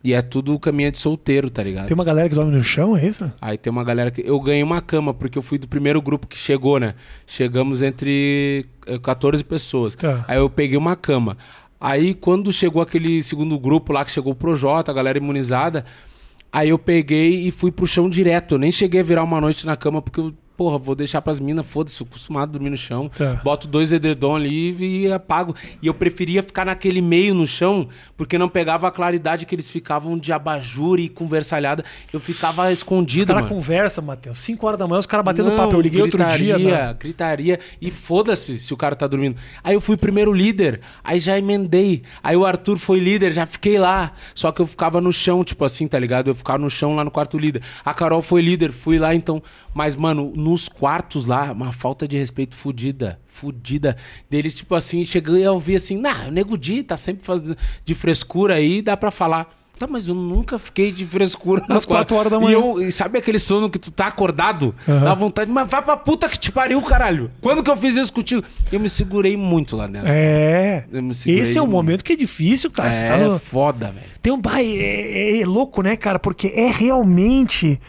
[0.03, 1.87] E é tudo caminha de solteiro, tá ligado?
[1.87, 3.31] Tem uma galera que dorme no chão, é isso?
[3.39, 4.21] Aí tem uma galera que.
[4.21, 6.93] Eu ganhei uma cama, porque eu fui do primeiro grupo que chegou, né?
[7.25, 9.95] Chegamos entre eh, 14 pessoas.
[9.95, 10.25] Tá.
[10.27, 11.37] Aí eu peguei uma cama.
[11.79, 15.85] Aí quando chegou aquele segundo grupo lá, que chegou o Projota, a galera imunizada,
[16.51, 18.55] aí eu peguei e fui pro chão direto.
[18.55, 21.39] Eu nem cheguei a virar uma noite na cama, porque eu porra, vou deixar pras
[21.39, 23.09] minas, foda-se, eu acostumado a dormir no chão.
[23.09, 23.41] Tá.
[23.43, 25.55] Boto dois edredom ali e apago.
[25.81, 29.69] E eu preferia ficar naquele meio no chão, porque não pegava a claridade que eles
[29.69, 31.83] ficavam de abajur e conversalhada.
[32.11, 33.55] Eu ficava Os escondido, caras mano.
[33.55, 34.39] conversam, Matheus.
[34.39, 35.73] 5 horas da manhã, os caras batendo Não, papo.
[35.73, 36.27] Eu liguei outro dia.
[36.27, 36.95] gritaria, né?
[36.99, 37.59] Gritaria.
[37.81, 39.35] E foda-se se o cara tá dormindo.
[39.63, 40.81] Aí eu fui primeiro líder.
[41.03, 42.03] Aí já emendei.
[42.23, 44.13] Aí o Arthur foi líder, já fiquei lá.
[44.35, 46.29] Só que eu ficava no chão, tipo assim, tá ligado?
[46.29, 47.61] Eu ficava no chão lá no quarto líder.
[47.83, 49.41] A Carol foi líder, fui lá então.
[49.73, 53.19] Mas, mano, nos quartos lá, uma falta de respeito fudida.
[53.25, 53.95] Fudida.
[54.29, 57.57] Deles, tipo assim, chegou e eu ouvi assim, nah, o Nego Di tá sempre fazendo
[57.85, 59.49] de frescura aí, dá pra falar.
[59.79, 62.53] Tá, mas eu nunca fiquei de frescura no Às quatro horas da E manhã.
[62.57, 64.73] eu e sabe aquele sono que tu tá acordado?
[64.87, 65.03] Aham.
[65.03, 67.31] Dá vontade, mas vai pra puta que te pariu, caralho.
[67.41, 68.43] Quando que eu fiz isso contigo?
[68.71, 70.07] Eu me segurei muito lá dentro.
[70.09, 70.85] É.
[71.25, 71.75] Esse é um muito.
[71.75, 72.93] momento que é difícil, cara.
[72.93, 74.05] Você tá É no- foda, velho.
[74.21, 74.39] Tem um.
[74.45, 76.19] Ai, é, é- é louco, né, cara?
[76.19, 77.81] Porque é realmente.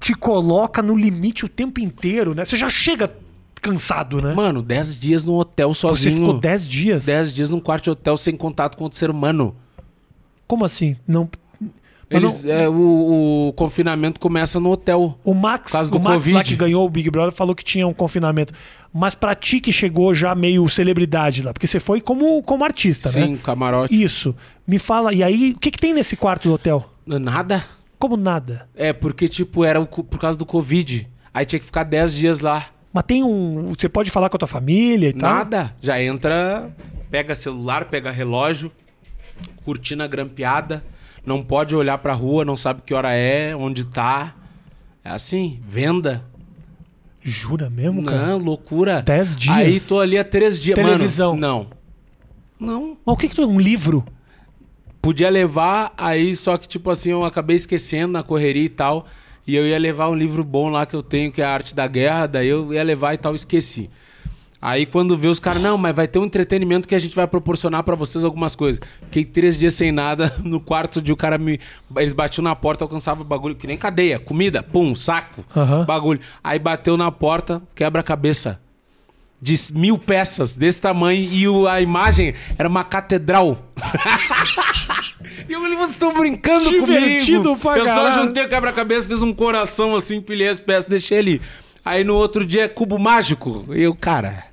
[0.00, 2.44] Te coloca no limite o tempo inteiro, né?
[2.44, 3.12] Você já chega
[3.60, 4.34] cansado, né?
[4.34, 6.16] Mano, 10 dias no hotel Você sozinho.
[6.18, 7.04] ficou 10 dias.
[7.06, 9.54] 10 dias num quarto de hotel sem contato com outro ser humano.
[10.46, 10.96] Como assim?
[11.06, 11.28] Não.
[12.10, 15.18] Eles, não- é, o, o confinamento começa no hotel.
[15.22, 16.44] O Max, o Max lá Covid.
[16.44, 18.54] que ganhou o Big Brother falou que tinha um confinamento.
[18.94, 23.10] Mas pra ti que chegou já meio celebridade lá, porque você foi como, como artista,
[23.10, 23.38] Sim, né?
[23.44, 24.02] camarote.
[24.02, 24.34] Isso.
[24.66, 26.88] Me fala, e aí, o que, que tem nesse quarto do hotel?
[27.06, 27.62] Nada.
[27.98, 28.68] Como nada.
[28.74, 31.08] É, porque, tipo, era o por causa do Covid.
[31.34, 32.66] Aí tinha que ficar 10 dias lá.
[32.92, 33.72] Mas tem um.
[33.76, 35.30] Você pode falar com a tua família e tal?
[35.30, 35.74] Nada.
[35.80, 36.70] Já entra,
[37.10, 38.72] pega celular, pega relógio,
[39.64, 40.84] cortina grampeada,
[41.24, 44.34] não pode olhar pra rua, não sabe que hora é, onde tá.
[45.04, 46.24] É assim, venda.
[47.20, 48.26] Jura mesmo, cara?
[48.26, 49.02] Não, loucura.
[49.02, 49.56] Dez dias?
[49.56, 50.74] Aí tô ali há três dias.
[50.74, 51.36] Televisão?
[51.36, 51.68] Mano,
[52.58, 52.68] não.
[52.68, 52.96] Não.
[53.04, 53.46] Mas o que que tu.
[53.46, 54.04] Um livro?
[55.00, 59.06] Podia levar, aí só que, tipo assim, eu acabei esquecendo na correria e tal.
[59.46, 61.74] E eu ia levar um livro bom lá que eu tenho, que é a Arte
[61.74, 63.88] da Guerra, daí eu ia levar e tal, esqueci.
[64.60, 67.26] Aí quando vê os caras, não, mas vai ter um entretenimento que a gente vai
[67.26, 68.80] proporcionar pra vocês algumas coisas.
[69.04, 71.60] Fiquei três dias sem nada no quarto de o cara me.
[71.96, 75.84] Eles batiam na porta, alcançava o bagulho, que nem cadeia, comida, pum, saco, Aham.
[75.84, 76.20] bagulho.
[76.42, 78.60] Aí bateu na porta, quebra-cabeça.
[79.40, 83.58] De mil peças desse tamanho e o- a imagem era uma catedral.
[85.48, 87.58] E eu falei, vocês estão brincando Divertido comigo.
[87.60, 91.40] pra eu só juntei o quebra-cabeça, fiz um coração assim, pilhei as peças, deixei ali.
[91.84, 93.64] Aí no outro dia é cubo mágico.
[93.74, 94.44] E eu, cara.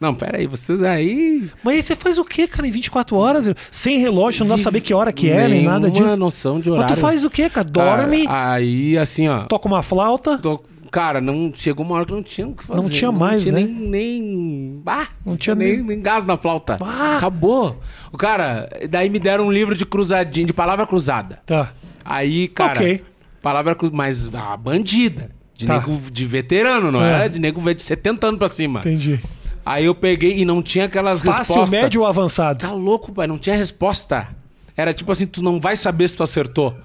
[0.00, 1.48] Não, pera aí, vocês aí.
[1.64, 3.48] Mas aí você faz o quê, cara, em 24 horas?
[3.70, 6.16] Sem relógio, não dá pra saber que hora que é, nem nada disso.
[6.16, 6.96] noção de Mas horário.
[6.96, 7.68] tu faz o quê, cara?
[7.70, 9.44] Cara, Dorme, aí, assim, ó.
[9.44, 10.36] toca uma flauta.
[10.38, 10.62] tô-
[10.92, 12.80] Cara, não chegou uma hora que não tinha o que fazer.
[12.80, 13.60] Não tinha mais, tinha né?
[13.62, 16.76] Nem, nem, ah, Não tinha nem, nem- nem gás na flauta.
[16.80, 17.16] Ah.
[17.16, 17.80] Acabou.
[18.12, 21.40] O cara, daí me deram um livro de cruzadinho, de palavra cruzada.
[21.46, 21.72] Tá.
[22.04, 23.02] Aí, cara, Ok.
[23.40, 25.30] palavra cruz, mas a bandida.
[25.56, 25.74] De Tá.
[25.80, 27.10] nego de veterano, não É.
[27.12, 28.80] era de nego de 70 anos pra cima.
[28.80, 29.18] Entendi.
[29.64, 31.70] Aí eu peguei e não tinha aquelas Fácil, respostas.
[31.70, 32.58] médio ou avançado?
[32.58, 34.28] Tá louco, pai, não tinha resposta.
[34.76, 36.76] Era tipo assim, tu não vai saber se tu acertou.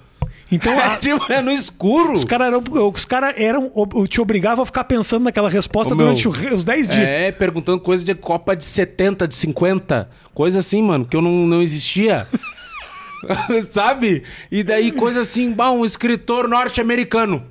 [0.50, 2.12] Então, É, a- tipo, é no escuro.
[2.12, 3.70] os caras eram, os cara eram,
[4.08, 7.06] te obrigavam a ficar pensando naquela resposta Ô, meu, durante re- os 10 dias.
[7.06, 10.08] É, perguntando coisa de Copa de 70, de 50.
[10.32, 12.26] Coisa assim, mano, que eu não, não existia.
[13.72, 14.22] Sabe?
[14.50, 17.44] E daí coisa assim, bah, um escritor norte-americano.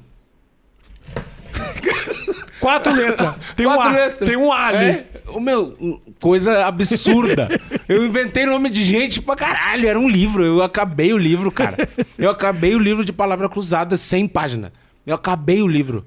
[2.60, 3.36] Quatro letras.
[3.56, 3.92] Tem um A.
[3.92, 4.28] letras.
[4.30, 4.86] Tem um A ali.
[4.86, 7.48] É, o meu, coisa absurda.
[7.88, 9.88] eu inventei nome de gente pra caralho.
[9.88, 10.44] Era um livro.
[10.44, 11.88] Eu acabei o livro, cara.
[12.18, 14.72] Eu acabei o livro de palavra cruzada, 100 páginas.
[15.06, 16.06] Eu acabei o livro.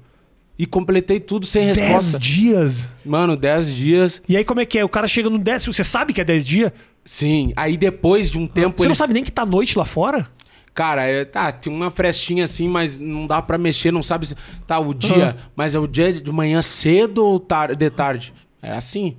[0.59, 2.19] E completei tudo sem 10 resposta.
[2.19, 2.95] dias.
[3.03, 4.21] Mano, 10 dias.
[4.29, 4.85] E aí, como é que é?
[4.85, 5.73] O cara chega no décimo.
[5.73, 6.71] Você sabe que é 10 dias?
[7.03, 7.51] Sim.
[7.55, 8.77] Aí depois de um tempo.
[8.77, 10.27] Você não eles- sabe nem que tá noite lá fora?
[10.73, 14.35] Cara, é, tá, tinha uma frestinha assim, mas não dá pra mexer, não sabe se.
[14.65, 18.33] Tá, o dia, mas é o dia de manhã cedo ou tar de tarde?
[18.61, 19.17] Era assim.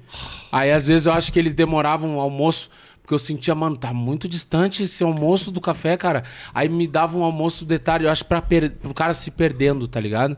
[0.50, 2.70] Aí às vezes eu acho que eles demoravam o almoço,
[3.00, 6.22] porque eu sentia, mano, tá muito distante esse almoço do café, cara.
[6.54, 8.70] Aí me davam um almoço de tarde, eu acho, pra per...
[8.70, 10.36] pro cara se perdendo, tá ligado?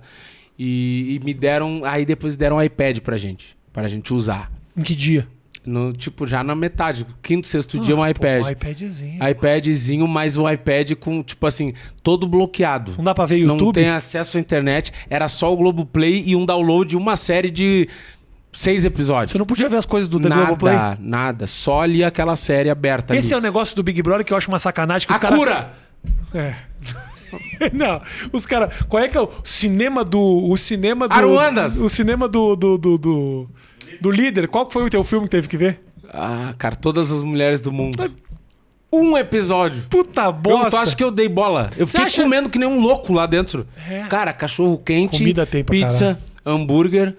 [0.58, 1.82] E, e me deram.
[1.84, 4.50] Aí depois deram um iPad pra gente, pra gente usar.
[4.76, 5.28] Em que dia?
[5.66, 8.40] No, tipo, já na metade, quinto, sexto dia, um iPad.
[8.40, 9.28] Ah, Pô, um iPadzinho.
[9.30, 12.92] iPadzinho, mas o iPad com, tipo assim, todo bloqueado.
[12.98, 13.74] Não dá pra ver Não YouTube?
[13.74, 14.92] tem acesso à internet.
[15.08, 17.88] Era só o Globoplay e um download de uma série de
[18.54, 19.32] seis episódios.
[19.32, 20.76] Você não podia ver as coisas do The nada, Globoplay?
[21.00, 21.46] nada.
[21.46, 23.44] Só ali aquela série aberta Esse é o ali.
[23.46, 25.06] negócio do Big Brother que eu acho uma sacanagem.
[25.06, 25.36] Que A o cara...
[25.36, 25.72] cura!
[26.34, 26.54] É.
[27.72, 28.00] Não,
[28.32, 28.72] os caras.
[28.88, 30.20] Qual é que é o cinema do.
[30.48, 31.12] O cinema do.
[31.14, 31.78] Aruandas!
[31.78, 32.54] O cinema do.
[32.54, 33.50] Do, do, do,
[34.00, 34.46] do líder.
[34.48, 35.80] Qual foi o teu filme que teve que ver?
[36.12, 37.96] Ah, cara, todas as mulheres do mundo.
[38.92, 39.82] Um episódio.
[39.90, 40.70] Puta Eu, bosta.
[40.70, 41.70] tu acha que eu dei bola?
[41.76, 43.66] Eu fiquei acha- comendo que nem um louco lá dentro.
[43.90, 44.02] É.
[44.08, 47.16] Cara, cachorro quente, Comida tem pra pizza, hambúrguer,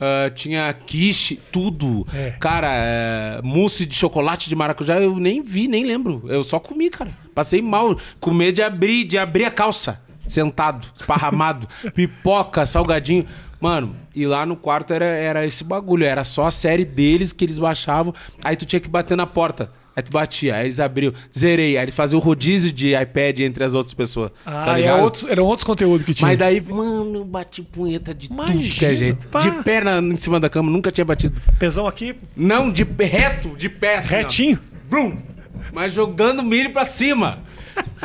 [0.00, 2.06] ah, tinha quiche, tudo.
[2.14, 2.30] É.
[2.38, 6.22] Cara, é, mousse de chocolate de maracujá, eu nem vi, nem lembro.
[6.28, 7.10] Eu só comi, cara.
[7.34, 7.98] Passei mal.
[8.20, 10.02] Comer de abrir, de abrir a calça.
[10.28, 11.66] Sentado, esparramado.
[11.94, 13.26] pipoca, salgadinho.
[13.60, 16.04] Mano, e lá no quarto era, era esse bagulho.
[16.04, 18.14] Era só a série deles que eles baixavam.
[18.44, 19.72] Aí tu tinha que bater na porta.
[19.98, 21.76] Aí tu batia, aí eles abriam, zerei.
[21.76, 24.30] Aí eles faziam o rodízio de iPad entre as outras pessoas.
[24.46, 25.02] Ah, tá ligado?
[25.02, 26.28] outros, eram outros conteúdos que tinha.
[26.28, 29.26] Mas daí, mano, eu bati punheta de tudo que Imagina, é jeito.
[29.26, 29.40] pá.
[29.40, 31.34] De perna em cima da cama, nunca tinha batido.
[31.58, 34.18] Pesão aqui, Não, de reto, de pé assim, ó.
[34.18, 34.58] retinho.
[34.88, 35.18] Blum.
[35.72, 37.40] Mas jogando milho pra cima.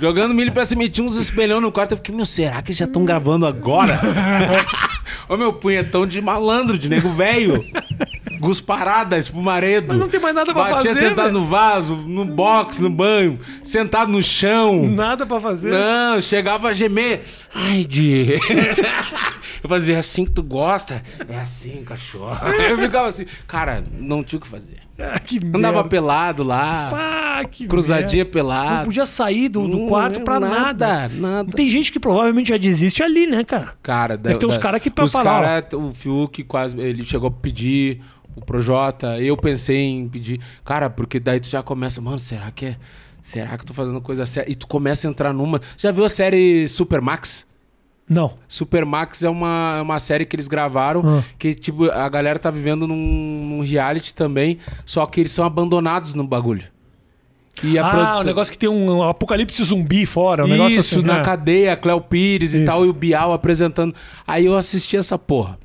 [0.01, 0.83] Jogando milho pra cima.
[0.85, 1.91] E tinha uns espelhão no quarto.
[1.91, 3.99] Eu fiquei, meu, será que já estão gravando agora?
[5.29, 7.63] Ô, meu punhetão de malandro, de nego velho.
[8.47, 9.87] Gusparada, espumaredo.
[9.89, 11.39] Mas não tem mais nada pra Batia fazer, sentado velho.
[11.39, 13.39] no vaso, no box, no banho.
[13.63, 14.85] Sentado no chão.
[14.87, 15.71] Nada pra fazer.
[15.71, 17.21] Não, chegava a gemer.
[17.55, 18.33] Ai, de.
[19.63, 21.01] Eu fazia "É assim que tu gosta.
[21.29, 22.37] É assim, cachorro.
[22.69, 23.25] Eu ficava assim.
[23.47, 24.75] Cara, não tinha o que fazer.
[24.99, 25.19] Ah,
[25.55, 25.89] Andava merda.
[25.89, 26.89] pelado lá.
[26.91, 28.31] Pá, que cruzadinha merda.
[28.31, 28.75] pelado.
[28.79, 30.59] Não podia sair do, do Não, quarto pra nada.
[30.87, 31.51] nada, nada.
[31.51, 33.73] Tem gente que provavelmente já desiste ali, né, cara?
[33.81, 36.77] Cara, Deve ter uns cara que pra os falar, cara, O Fiuk quase.
[36.79, 38.01] Ele chegou a pedir.
[38.36, 39.19] O Projota.
[39.19, 40.39] Eu pensei em pedir.
[40.63, 42.01] Cara, porque daí tu já começa.
[42.01, 42.77] Mano, será que é.
[43.21, 44.51] Será que eu tô fazendo coisa certa?
[44.51, 45.61] E tu começa a entrar numa.
[45.77, 47.47] Já viu a série Supermax?
[48.07, 48.34] Não.
[48.49, 51.23] Supermax é uma, é uma série que eles gravaram Ah.
[51.39, 56.13] que, tipo, a galera tá vivendo num, num reality também, só que eles são abandonados
[56.13, 56.65] no bagulho.
[57.63, 60.95] E a ah, produção- o negócio que tem um apocalipse zumbi fora, um negócio Isso,
[60.97, 61.05] assim.
[61.05, 61.23] na né?
[61.23, 62.65] cadeia, Cléo Pires e Isso.
[62.65, 63.95] tal, e o Bial apresentando.
[64.27, 65.57] Aí eu assisti essa porra.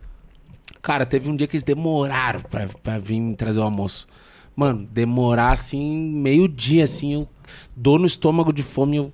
[0.89, 4.09] Cara, teve um dia que eles demoraram pra, pra vir trazer o almoço.
[4.57, 7.29] Mano, demorar assim, meio dia, assim, eu
[7.77, 8.97] dor no estômago de fome.
[8.97, 9.13] Eu.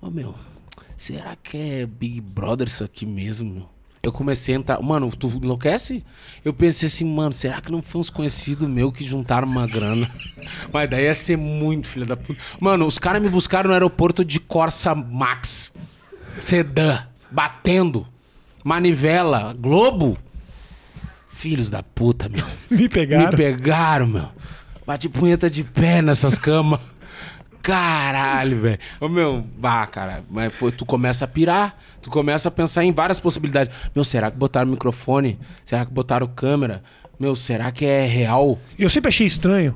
[0.00, 0.32] Ô meu,
[0.96, 3.68] será que é Big Brother isso aqui mesmo, meu?
[4.00, 4.80] Eu comecei a entrar.
[4.80, 6.04] Mano, tu enlouquece?
[6.44, 10.08] Eu pensei assim, mano, será que não foi uns conhecidos meus que juntaram uma grana?
[10.72, 12.40] Mas daí ia ser muito filha da puta.
[12.60, 15.72] Mano, os caras me buscaram no aeroporto de Corsa Max.
[16.40, 17.08] Sedã.
[17.28, 18.06] Batendo.
[18.62, 19.52] Manivela.
[19.52, 20.16] Globo.
[21.42, 22.46] Filhos da puta, meu.
[22.70, 23.32] Me pegaram.
[23.32, 24.28] Me pegaram, meu.
[24.86, 26.78] Bati punheta de pé nessas camas.
[27.60, 28.78] Caralho, velho.
[29.00, 32.92] Ô, meu, bah, cara, mas foi, tu começa a pirar, tu começa a pensar em
[32.92, 33.74] várias possibilidades.
[33.92, 35.36] Meu, será que botaram microfone?
[35.64, 36.80] Será que botaram câmera?
[37.18, 38.56] Meu, será que é real?
[38.78, 39.74] Eu sempre achei estranho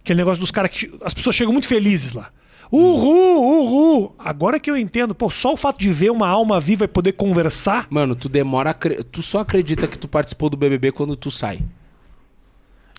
[0.00, 0.92] aquele negócio dos caras que.
[1.04, 2.30] As pessoas chegam muito felizes lá.
[2.70, 4.14] Uhul, uhul.
[4.18, 7.12] Agora que eu entendo, pô, só o fato de ver uma alma viva e poder
[7.12, 7.86] conversar.
[7.90, 8.70] Mano, tu demora.
[8.70, 11.60] a acre- Tu só acredita que tu participou do BBB quando tu sai.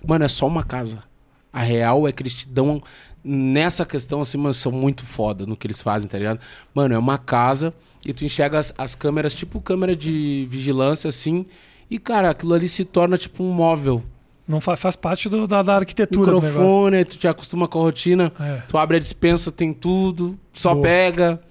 [0.05, 1.03] Mano, é só uma casa.
[1.51, 2.82] A real é que eles te dão.
[3.24, 6.39] Nessa questão, assim, mano, são muito foda no que eles fazem, tá ligado?
[6.74, 7.74] Mano, é uma casa
[8.05, 11.45] e tu enxerga as, as câmeras, tipo câmera de vigilância, assim.
[11.89, 14.01] E, cara, aquilo ali se torna tipo um móvel.
[14.47, 16.41] Não faz, faz parte do- da, da arquitetura do.
[16.41, 18.31] Microfone, aí tu te acostuma com a rotina.
[18.39, 18.61] É.
[18.67, 20.39] Tu abre a dispensa, tem tudo.
[20.53, 20.83] Só Boa.
[20.83, 21.41] pega,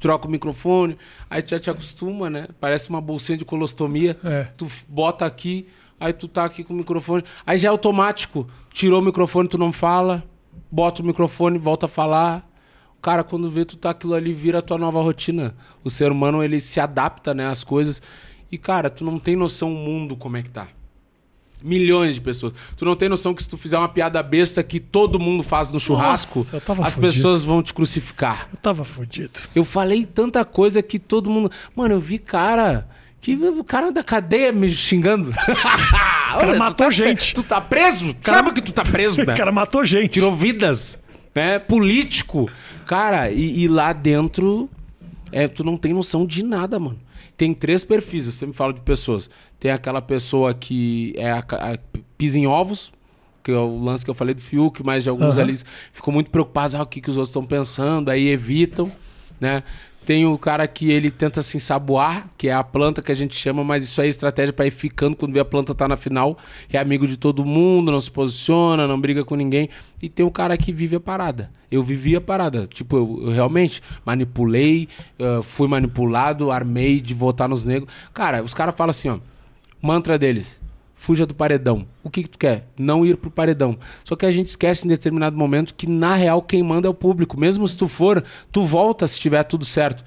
[0.00, 0.96] troca o microfone.
[1.28, 2.48] Aí tu já te acostuma, né?
[2.58, 4.16] Parece uma bolsinha de colostomia.
[4.24, 4.44] É.
[4.56, 5.68] Tu bota aqui,
[6.00, 7.22] aí tu tá aqui com o microfone.
[7.46, 8.48] Aí já é automático.
[8.72, 10.24] Tirou o microfone, tu não fala.
[10.70, 12.48] Bota o microfone, volta a falar.
[13.02, 15.54] Cara, quando vê, tu tá aquilo ali, vira a tua nova rotina.
[15.84, 18.02] O ser humano, ele se adapta, né, às coisas.
[18.50, 20.66] E, cara, tu não tem noção o mundo como é que tá.
[21.66, 22.52] Milhões de pessoas.
[22.76, 25.72] Tu não tem noção que se tu fizer uma piada besta que todo mundo faz
[25.72, 27.00] no churrasco, Nossa, as fudido.
[27.00, 28.48] pessoas vão te crucificar.
[28.52, 29.40] Eu tava fudido.
[29.52, 31.50] Eu falei tanta coisa que todo mundo.
[31.74, 32.86] Mano, eu vi cara.
[33.20, 35.34] Que o cara da cadeia me xingando.
[36.36, 37.34] O cara matou gente.
[37.34, 38.14] Tu tá preso?
[38.22, 39.34] Sabe que tu tá preso, O né?
[39.34, 40.10] cara matou gente.
[40.10, 40.98] Tirou vidas.
[41.34, 41.58] Né?
[41.58, 42.50] Político.
[42.86, 44.68] Cara, e, e lá dentro.
[45.32, 46.98] É, tu não tem noção de nada, mano.
[47.36, 49.28] Tem três perfis, eu sempre falo de pessoas.
[49.60, 51.78] Tem aquela pessoa que é a, a-
[52.16, 52.92] pisa em ovos,
[53.44, 55.42] que é o lance que eu falei do Fiuk, mas de alguns Aham.
[55.42, 55.58] ali
[55.92, 58.90] ficam muito preocupados, ah, o que, que os outros estão pensando, aí evitam,
[59.40, 59.62] né?
[60.06, 63.34] Tem o cara que ele tenta se ensaboar, que é a planta que a gente
[63.34, 65.96] chama, mas isso aí é estratégia pra ir ficando quando vê a planta tá na
[65.96, 66.38] final,
[66.72, 69.68] é amigo de todo mundo, não se posiciona, não briga com ninguém.
[70.00, 71.50] E tem o cara que vive a parada.
[71.68, 72.68] Eu vivi a parada.
[72.68, 74.88] Tipo, eu, eu realmente manipulei,
[75.18, 77.92] eh, fui manipulado, armei de votar nos negros.
[78.14, 79.18] Cara, os caras falam assim, ó,
[79.82, 80.60] mantra deles.
[80.98, 81.86] Fuja do paredão.
[82.02, 82.68] O que, que tu quer?
[82.76, 83.78] Não ir pro paredão.
[84.02, 86.94] Só que a gente esquece em determinado momento que, na real, quem manda é o
[86.94, 87.38] público.
[87.38, 90.02] Mesmo se tu for, tu volta se tiver tudo certo.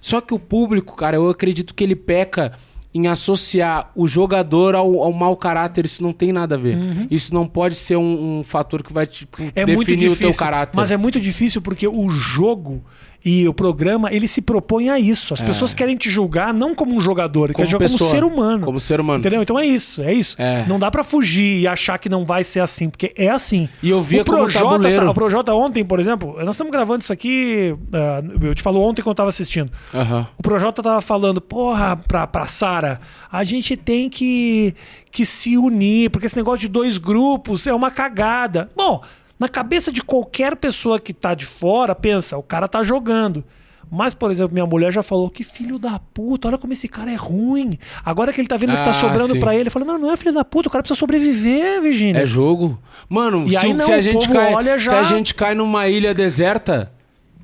[0.00, 2.52] Só que o público, cara, eu acredito que ele peca
[2.94, 5.84] em associar o jogador ao, ao mau caráter.
[5.84, 6.78] Isso não tem nada a ver.
[7.10, 10.12] Isso não pode ser um, um fator que vai tipo, É definir difícil.
[10.12, 10.76] o teu caráter.
[10.76, 12.82] Mas é muito difícil porque o jogo
[13.24, 15.32] E o programa, ele se propõe a isso.
[15.34, 18.64] As pessoas querem te julgar não como um jogador, quer jogar como pessoa, ser humano.
[18.64, 19.20] Como ser humano.
[19.20, 19.40] Entendeu?
[19.42, 20.34] Então é isso, é isso.
[20.40, 20.64] É.
[20.66, 23.68] Não dá pra fugir e achar que não vai ser assim, porque é assim.
[23.82, 27.02] E eu via o como Projota, tá- o Projota ontem, por exemplo, nós estamos gravando
[27.02, 29.70] isso aqui, ah, eu te falo ontem quando eu tava assistindo.
[29.94, 30.26] Aham.
[30.36, 33.00] O Projota tava falando, porra, pra, pra Sara,
[33.30, 34.74] a gente tem que,
[35.10, 38.68] que se unir, porque esse negócio de dois grupos é uma cagada.
[38.76, 39.00] Bom,
[39.42, 43.42] na cabeça de qualquer pessoa que tá de fora, pensa, o cara tá jogando.
[43.90, 47.10] Mas, por exemplo, minha mulher já falou que filho da puta, olha como esse cara
[47.10, 47.78] é ruim.
[48.04, 50.10] Agora que ele tá vendo que tá Ah, sobrando pra ele, ele fala: não, não
[50.12, 52.22] é filho da puta, o cara precisa sobreviver, Virgínia.
[52.22, 52.78] É jogo.
[53.08, 55.54] Mano, E se, aí não, se a gente cai, olha se já- a gente cai
[55.54, 56.90] numa ilha deserta,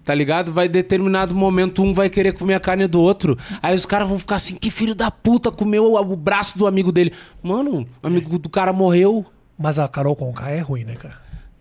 [0.04, 0.50] tá ligado?
[0.50, 3.36] Vai determinado momento um vai querer comer a carne do outro.
[3.60, 6.66] Aí os caras vão ficar assim, que filho da puta comeu o, o braço do
[6.66, 7.12] amigo dele.
[7.42, 9.26] Mano, o amigo do cara morreu.
[9.58, 11.18] Mas a Carol Conká é ruim, né, cara?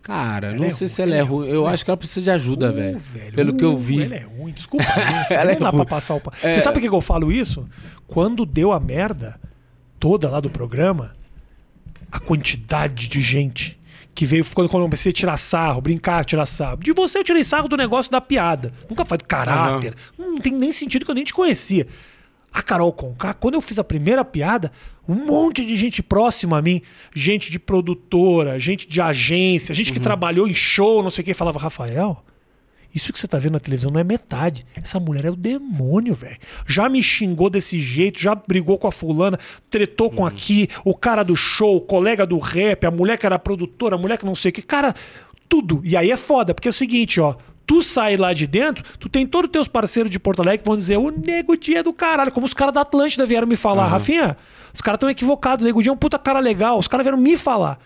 [0.07, 1.47] Cara, não é sei ruim, se ela é ela é ruim.
[1.49, 3.33] Eu acho que ela precisa de ajuda, Uh, velho.
[3.33, 4.03] Pelo que eu uh, vi.
[4.03, 4.85] Ela é ruim, desculpa.
[5.29, 5.79] Ela não é dá ruim.
[5.79, 6.21] pra passar o.
[6.41, 6.53] É.
[6.53, 7.67] Você sabe por que eu falo isso?
[8.07, 9.37] Quando deu a merda
[9.99, 11.13] toda lá do programa,
[12.09, 13.77] a quantidade de gente
[14.15, 16.77] que veio quando quando eu comecei a tirar sarro, brincar, tirar sarro.
[16.77, 18.71] De você eu tirei sarro do negócio da piada.
[18.89, 19.93] Nunca faz caráter.
[20.17, 21.85] Não tem nem sentido que eu nem te conhecia.
[22.53, 24.71] A Carol Conká, quando eu fiz a primeira piada,
[25.07, 26.81] um monte de gente próxima a mim,
[27.13, 31.33] gente de produtora, gente de agência, gente que trabalhou em show, não sei o que,
[31.33, 32.23] falava, Rafael,
[32.93, 34.65] isso que você tá vendo na televisão não é metade.
[34.75, 36.37] Essa mulher é o demônio, velho.
[36.65, 39.37] Já me xingou desse jeito, já brigou com a fulana,
[39.69, 43.37] tretou com aqui, o cara do show, o colega do rap, a mulher que era
[43.37, 44.61] produtora, a mulher que não sei o que.
[44.61, 44.95] Cara,
[45.47, 45.81] tudo.
[45.83, 47.35] E aí é foda, porque é o seguinte, ó.
[47.67, 50.65] Tu sai lá de dentro, tu tem todos os teus parceiros de Porto Alegre que
[50.69, 52.31] vão dizer o Nego Dia é do caralho.
[52.31, 53.83] Como os caras da Atlântida vieram me falar.
[53.87, 54.37] Rafinha,
[54.73, 55.63] os caras estão equivocados.
[55.63, 56.77] O Nego Dia é um puta cara legal.
[56.77, 57.77] Os caras vieram me falar.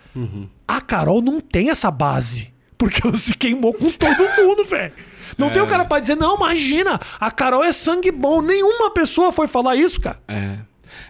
[0.68, 2.54] A Carol não tem essa base.
[2.78, 4.94] Porque ela se queimou com todo mundo, velho.
[5.38, 8.42] Não tem o cara pra dizer, não, imagina, a Carol é sangue bom.
[8.42, 10.20] Nenhuma pessoa foi falar isso, cara.
[10.28, 10.58] É.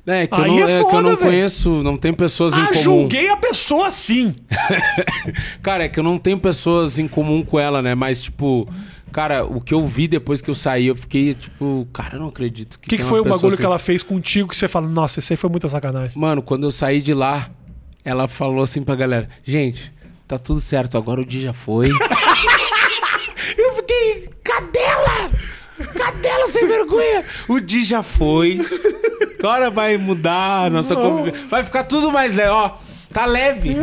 [0.06, 1.18] É que, eu não, é é que eu não velho.
[1.18, 2.82] conheço, não tem pessoas em Ah, comum.
[2.82, 4.36] julguei a pessoa sim.
[5.62, 7.94] Cara, é que eu não tenho pessoas em comum com ela, né?
[7.96, 8.68] Mas, tipo,
[9.12, 12.28] cara, o que eu vi depois que eu saí, eu fiquei, tipo, cara, eu não
[12.30, 12.76] acredito.
[12.76, 13.58] O que, que tem foi o bagulho assim.
[13.58, 16.12] que ela fez contigo que você fala, nossa, isso aí foi muita sacanagem?
[16.18, 17.50] Mano, quando eu saí de lá,
[18.04, 19.92] ela falou assim pra galera: gente,
[20.28, 21.88] tá tudo certo, agora o dia já foi.
[23.58, 25.30] eu fiquei, cadela!
[26.42, 27.26] Cadela sem vergonha!
[27.48, 28.60] O dia já foi.
[29.40, 31.48] Agora vai mudar a nossa convivência.
[31.48, 32.72] Vai ficar tudo mais leve, ó.
[33.14, 33.76] Tá leve.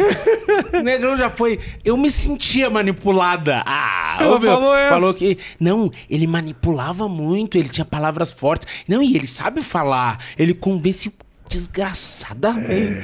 [0.73, 1.59] O negrão já foi.
[1.85, 3.63] Eu me sentia manipulada.
[3.67, 5.37] Ah, Ela meu, falou falou que.
[5.61, 8.67] Não, ele manipulava muito, ele tinha palavras fortes.
[8.89, 10.19] Não, e ele sabe falar.
[10.39, 11.13] Ele convence o
[11.49, 13.03] desgraçada, velho.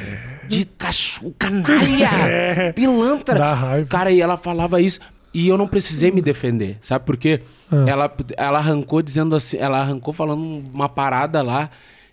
[0.49, 2.09] De cachorro, canalha.
[2.09, 2.73] É.
[2.73, 3.39] Pilantra.
[3.39, 3.87] Dá raiva.
[3.89, 5.01] Cara, e ela falava isso.
[5.35, 7.41] E eu não precisei me defender, sabe por quê?
[7.71, 7.85] Ah.
[7.89, 10.41] Ela, ela arrancou dizendo assim, ela arrancou falando
[10.73, 11.71] uma parada lá,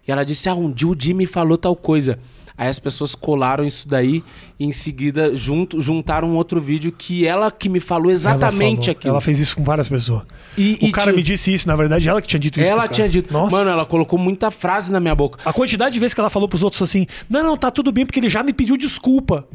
[0.08, 2.18] e ela disse, ah, um dia o Jimmy falou tal coisa.
[2.62, 4.24] Aí as pessoas colaram isso daí
[4.60, 8.92] e em seguida junto, juntaram um outro vídeo que ela que me falou exatamente ela
[8.92, 9.14] aquilo.
[9.14, 10.22] Ela fez isso com várias pessoas.
[10.56, 12.70] E- o e cara tinha- me disse isso, na verdade, ela que tinha dito isso.
[12.70, 13.34] Ela tinha dito.
[13.34, 13.50] Nossa.
[13.56, 15.40] Mano, ela colocou muita frase na minha boca.
[15.44, 18.06] A quantidade de vezes que ela falou pros outros assim: Não, não, tá tudo bem,
[18.06, 19.48] porque ele já me pediu desculpa.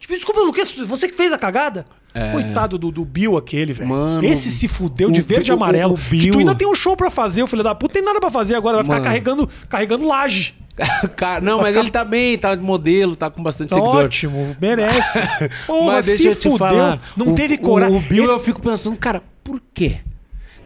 [0.00, 0.64] Tipo, desculpa quê?
[0.86, 1.84] Você que fez a cagada?
[2.32, 3.86] Coitado do, do Bill aquele, velho.
[3.86, 3.90] É.
[3.90, 5.94] Mano, Esse se fudeu de o verde e amarelo.
[5.94, 7.92] o Que Bill- tu ainda tem um show pra fazer, o filho da puta.
[7.92, 9.04] Tem nada pra fazer agora, vai ficar Mano.
[9.04, 10.54] carregando, carregando laje.
[11.16, 13.94] Cara, não, mas ficar- ele tá bem, tá de modelo, tá com bastante seguidor.
[14.04, 15.18] Ótimo, merece.
[15.86, 16.58] Mas deixa se eu te fudeu.
[16.58, 17.00] falar.
[17.16, 17.96] Não o- teve coragem.
[17.96, 19.98] O, Bill, Esse- eu fico pensando, cara, por quê?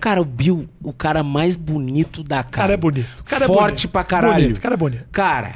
[0.00, 2.48] Cara, o Bill, o cara mais bonito da cara.
[2.50, 3.24] cara é bonito.
[3.24, 3.88] Cara é Forte bonito.
[3.88, 4.34] pra caralho.
[4.42, 5.04] Bonito, o cara é bonito.
[5.12, 5.54] Cara,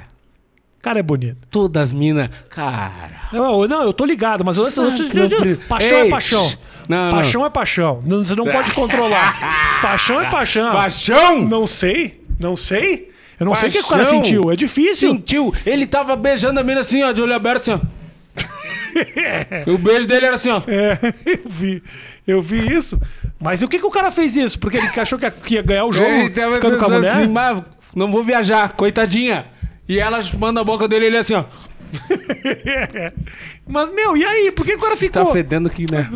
[0.78, 1.36] O cara é bonito.
[1.50, 2.28] todas as minas.
[2.50, 3.28] Cara.
[3.32, 4.90] Não, não, eu tô ligado, mas eu, eu- eu-
[5.30, 6.52] não pre- paixão Ei, é paixão.
[6.88, 7.12] Não, não.
[7.12, 8.02] paixão é paixão.
[8.04, 9.80] Não- Você não pode controlar.
[9.80, 10.72] Paixão é paixão.
[10.72, 11.40] Paixão?
[11.48, 13.11] Não sei, não sei.
[13.42, 14.22] Eu não sei o que o cara Paixão?
[14.22, 14.52] sentiu.
[14.52, 15.10] É difícil.
[15.10, 15.52] Sentiu?
[15.66, 17.80] Ele tava beijando a mina assim, ó, de olho aberto, assim, ó.
[19.72, 20.62] o beijo dele era assim, ó.
[20.68, 20.96] É,
[21.26, 21.82] eu vi.
[22.24, 23.00] Eu vi isso.
[23.40, 24.60] Mas o que, que o cara fez isso?
[24.60, 26.88] Porque ele achou que ia, que ia ganhar o jogo Ele tava ficando com a
[26.88, 27.10] mulher?
[27.10, 27.60] assim, mas
[27.92, 29.46] não vou viajar, coitadinha.
[29.88, 31.44] E ela manda a boca dele e ele assim, ó.
[33.66, 34.50] Mas, meu, e aí?
[34.50, 35.24] Por que o cara Você ficou?
[35.26, 36.10] tá fedendo aqui, né?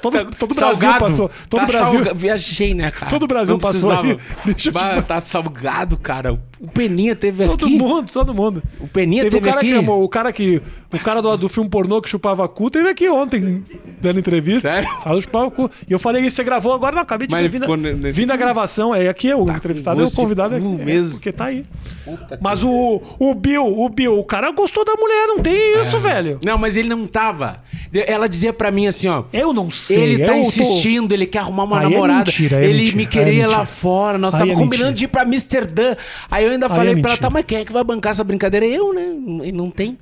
[0.00, 1.30] Todo, todo o Brasil passou.
[1.48, 2.04] Todo tá o Brasil.
[2.04, 3.10] salga- Viajei, né, cara?
[3.10, 4.18] Todo o Brasil Não passou aí.
[4.44, 6.38] Deixa eu Bah, tá salgado, cara.
[6.60, 7.76] O Peninha teve Todo aqui.
[7.76, 8.62] mundo, todo mundo.
[8.78, 9.82] O Peninha Teve o teve cara aqui.
[9.84, 10.62] que o cara que
[10.92, 13.64] o cara do, do filme pornô que chupava cu teve aqui ontem
[14.00, 14.60] dando entrevista.
[14.70, 14.88] Sério?
[15.02, 15.68] Falou chupava cu.
[15.88, 16.94] E eu falei você gravou agora?
[16.94, 17.60] Não, acabei de Mas ver.
[17.66, 20.84] Vindo, nesse- a gravação, é aqui é o entrevistado, é o convidado é, cu é,
[20.84, 21.14] mesmo.
[21.14, 21.64] porque tá aí.
[22.04, 25.54] Puta que- Mas o, o Bill, o Bill, o cara gostou da mulher, não tem
[25.54, 25.82] É.
[25.82, 26.11] isso, velho.
[26.44, 27.62] Não, mas ele não tava.
[28.06, 29.24] Ela dizia pra mim assim, ó.
[29.32, 30.02] Eu não sei.
[30.02, 32.18] Ele tá eu tô- insistindo, ele quer arrumar uma Aí é namorada.
[32.20, 33.66] mentira, aí é ele mentira, me aí é queria lá mentira.
[33.66, 34.18] fora.
[34.18, 34.92] Nós Aí tava é combinando mentira.
[34.98, 35.96] de ir pra Amsterdã.
[36.30, 37.16] Aí eu ainda falei é pra ela, mentira.
[37.18, 38.66] tá, mas quem é que vai bancar essa brincadeira?
[38.66, 39.12] Eu, né?
[39.44, 39.98] E não tem.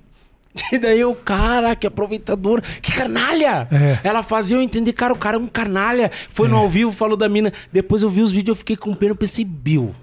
[0.73, 3.69] E daí eu, cara, que aproveitador, que canalha!
[3.70, 4.01] É.
[4.03, 6.11] Ela fazia eu entender, cara, o cara é um canalha.
[6.28, 7.53] Foi no ao vivo, falou da mina.
[7.73, 9.95] Depois eu vi os vídeos, eu fiquei com pena, eu pensei, Bill.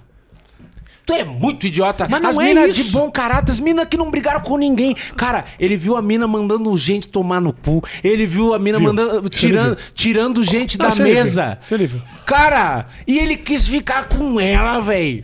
[1.07, 2.05] Tu é muito idiota.
[2.11, 4.93] Mas não as é minas de bom caráter, as minas que não brigaram com ninguém.
[5.15, 7.81] Cara, ele viu a mina mandando gente tomar no cu.
[8.03, 8.87] Ele viu a mina Viu.
[8.87, 11.05] mandando, Isso tirando, tirando gente Não, da viu.
[11.05, 11.57] mesa.
[11.63, 12.01] Isso ele viu.
[12.25, 15.23] Cara, e ele quis ficar com ela, velho.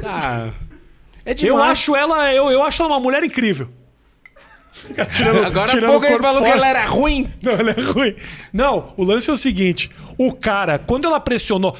[0.00, 0.54] Cara,
[1.26, 1.56] é demais.
[1.58, 3.68] Eu acho ela, eu, eu acho ela uma mulher incrível.
[5.10, 6.58] Tirando- Agora há tirando pouco o ele falou que fora.
[6.58, 7.30] ela era ruim.
[7.42, 8.14] Não, ela é ruim.
[8.52, 11.76] Não, o lance é o seguinte: o cara, quando ela pressionou.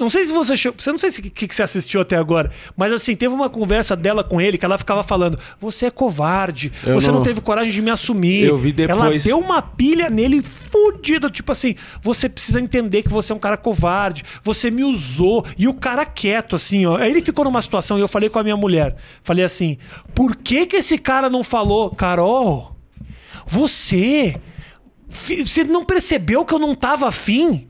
[0.00, 0.54] Não sei se você.
[0.56, 3.94] Você não sei o que, que você assistiu até agora, mas assim, teve uma conversa
[3.94, 7.16] dela com ele que ela ficava falando: Você é covarde, Eu você não...
[7.16, 8.44] não- teve coragem de me assumir.
[8.44, 9.24] Eu vi Ela depois.
[9.24, 13.56] deu uma pilha nele fudida, tipo assim, você precisa entender que você é um cara
[13.56, 15.44] covarde, você me usou.
[15.56, 16.96] E o cara quieto, assim, ó.
[16.96, 19.78] Aí ele ficou numa situação e eu falei com a minha mulher: Falei assim,
[20.14, 22.74] por que que esse cara não falou, Carol?
[23.46, 24.36] Você.
[25.08, 27.68] Você não percebeu que eu não tava afim?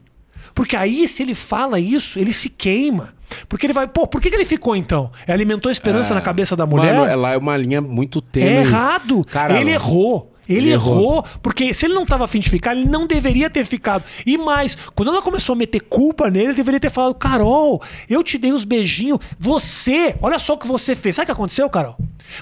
[0.57, 3.15] Porque aí, se ele fala isso, ele se queima.
[3.47, 3.87] Porque ele vai.
[3.87, 5.13] Pô, por que, que ele ficou então?
[5.25, 6.95] Ele alimentou a esperança na cabeça da mulher?
[6.95, 8.49] Mano, ela é uma linha muito tênue.
[8.49, 9.23] É errado.
[9.27, 10.33] Cara, ele errou.
[10.49, 11.25] Ele, Ele errou, errou.
[11.43, 14.05] porque se ele não tava afim de ficar, ele não deveria ter ficado.
[14.25, 18.23] E mais, quando ela começou a meter culpa nele, ele deveria ter falado: Carol, eu
[18.23, 19.19] te dei os beijinhos.
[19.39, 21.17] Você, olha só o que você fez.
[21.17, 21.97] Sabe o que aconteceu, Carol?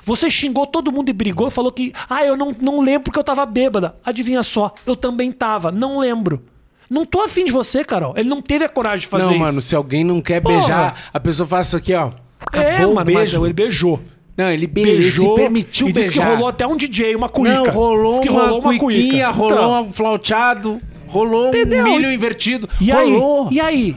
[0.05, 3.19] Você xingou todo mundo e brigou e falou que, ah, eu não, não lembro porque
[3.19, 3.97] eu tava bêbada.
[4.05, 6.45] Adivinha só, eu também tava, não lembro.
[6.91, 8.15] Não tô afim de você, Carol.
[8.17, 9.41] Ele não teve a coragem de fazer Não, isso.
[9.41, 10.57] mano, se alguém não quer Porra.
[10.59, 12.11] beijar, a pessoa faz isso aqui, ó.
[12.41, 13.45] Acabou é, o mano, mas beijo.
[13.45, 14.01] ele beijou.
[14.37, 16.11] Não, ele beijou, Beijou permitiu e beijar.
[16.11, 17.55] disse que rolou até um DJ, uma cuíca.
[17.57, 19.31] Não, rolou, Diz que uma, rolou uma cuiquinha, cuíca.
[19.31, 21.87] rolou Então, um flauteado, rolou Entendeu?
[21.87, 22.69] um milho invertido.
[22.81, 23.11] E aí?
[23.13, 23.49] rolou.
[23.53, 23.97] E aí?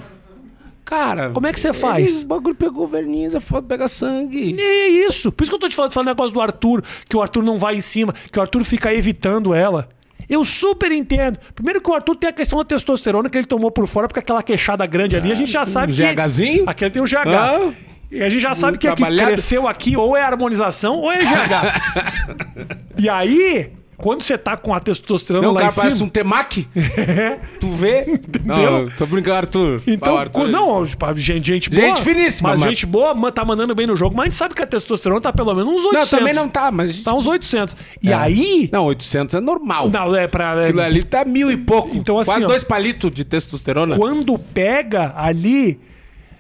[0.86, 2.24] Cara, Como é que você faz?
[2.24, 4.56] O bagulho pegou verniz, a foto pega sangue.
[4.58, 5.32] E é isso.
[5.34, 7.60] Por isso que eu tô te falando, falando negócio do Arthur, que o Arthur não
[7.60, 9.90] vai em cima, que o Arthur fica evitando ela.
[10.30, 11.40] Eu super entendo.
[11.56, 14.20] Primeiro que o Arthur tem a questão da testosterona que ele tomou por fora, porque
[14.20, 16.14] aquela queixada grande ali, a gente já sabe que.
[16.14, 16.64] GHzinho?
[16.68, 17.28] Aquele tem o GH.
[17.28, 17.72] Ah.
[18.12, 19.32] E a gente já sabe que Trabalhado.
[19.32, 22.78] cresceu aqui, ou é harmonização, ou é GH.
[22.98, 26.08] e aí, quando você tá com a testosterona Não, o lá cara em parece cima.
[26.08, 26.68] um temaki.
[26.98, 27.40] É.
[27.60, 28.06] Tu vê?
[28.46, 29.82] Não, tô brincando, Arthur.
[29.88, 30.50] Então, Arthur.
[30.50, 30.84] não,
[31.16, 31.82] gente, gente boa.
[31.82, 34.54] Gente finíssima, Mas mas- gente boa tá mandando bem no jogo, mas a gente sabe
[34.56, 36.12] que a testosterona tá pelo menos uns 800.
[36.12, 37.02] Não, também não tá, mas...
[37.02, 37.76] Tá uns 800.
[38.04, 38.14] E É.
[38.14, 38.70] aí.
[38.72, 39.90] Não, 800 é normal.
[39.90, 40.56] Não, é pra.
[40.62, 41.96] é- Aquilo ali tá mil e pouco.
[41.96, 42.48] Então, assim, Quase ó.
[42.48, 43.96] dois palitos de testosterona.
[43.96, 45.80] quando pega ali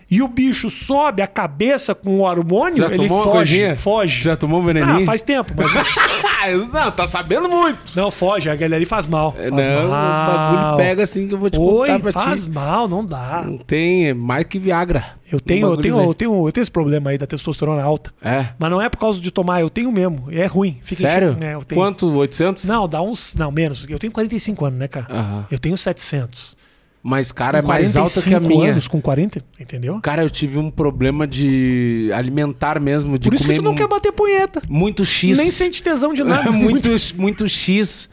[0.09, 3.29] e o bicho sobe a cabeça com o hormônio, Já ele foge.
[3.29, 3.75] coisinha?
[3.75, 4.23] Foge.
[4.23, 5.03] Já tomou um veneninho?
[5.03, 5.71] Ah, faz tempo, mas.
[6.73, 7.79] não, tá sabendo muito.
[7.95, 8.49] não, foge.
[8.49, 9.35] Aquele ali faz mal.
[9.37, 10.29] É, Faz não, mal.
[10.29, 12.49] o bagulho pega assim que eu vou te Oi, contar pra faz ti.
[12.49, 13.43] mal, não dá.
[13.45, 15.17] Não tem, é mais que Viagra.
[15.29, 18.13] Eu tenho, eu tenho, eu tenho, eu tenho esse problema aí da testosterona alta.
[18.21, 18.47] É.
[18.57, 20.27] Mas não é por causa de tomar, eu tenho mesmo.
[20.31, 20.79] É ruim.
[20.81, 21.37] Fica Sério?
[21.41, 21.75] É.
[21.75, 22.07] Quanto?
[22.17, 22.63] 800?
[22.63, 23.35] Não, dá uns.
[23.35, 23.85] Não, menos.
[23.89, 25.07] Eu tenho 45 anos, né, cara?
[25.09, 25.45] Aham.
[25.51, 26.55] Eu tenho 700.
[27.03, 28.71] Mas, cara, é mais alta que a 45 minha.
[28.71, 29.99] anos, com 40, entendeu?
[30.01, 33.87] Cara, eu tive um problema de alimentar mesmo, de Por isso que tu não quer
[33.87, 34.61] bater punheta.
[34.67, 35.37] muito X.
[35.37, 36.51] Nem sente tesão de nada.
[36.51, 38.09] muito, muito X,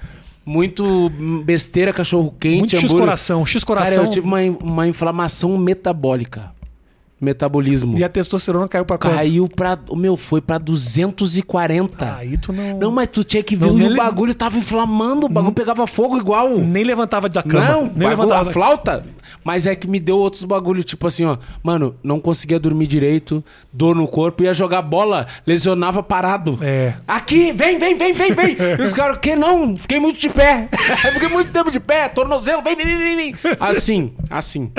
[0.47, 1.11] muito
[1.45, 3.45] besteira, cachorro quente, Muito X coração.
[3.47, 4.05] X Cara, coração.
[4.05, 6.53] eu tive uma, uma inflamação metabólica.
[7.21, 7.97] Metabolismo.
[7.97, 9.15] E a testosterona caiu pra quanto?
[9.15, 9.79] Caiu pra.
[9.89, 12.17] O meu, foi pra 240.
[12.17, 12.79] Aí tu não.
[12.79, 15.55] Não, mas tu tinha que ver Não, e o le- bagulho tava inflamando, o bagulho
[15.55, 16.59] pegava fogo igual.
[16.59, 17.65] Nem levantava da cama.
[17.67, 18.51] Não, nem bagulho, levantava.
[18.51, 19.07] a flauta.
[19.43, 21.37] Mas é que me deu outros bagulho, tipo assim, ó.
[21.63, 26.59] Mano, não conseguia dormir direito, dor no corpo, ia jogar bola, lesionava parado.
[26.63, 26.95] É.
[27.07, 28.57] Aqui, vem, vem, vem, vem, vem.
[28.79, 29.77] e os caras, que não?
[29.77, 30.69] Fiquei muito de pé.
[31.13, 33.35] Fiquei muito tempo de pé, tornozelo, vem, vem, vem, vem.
[33.61, 34.71] Assim, assim.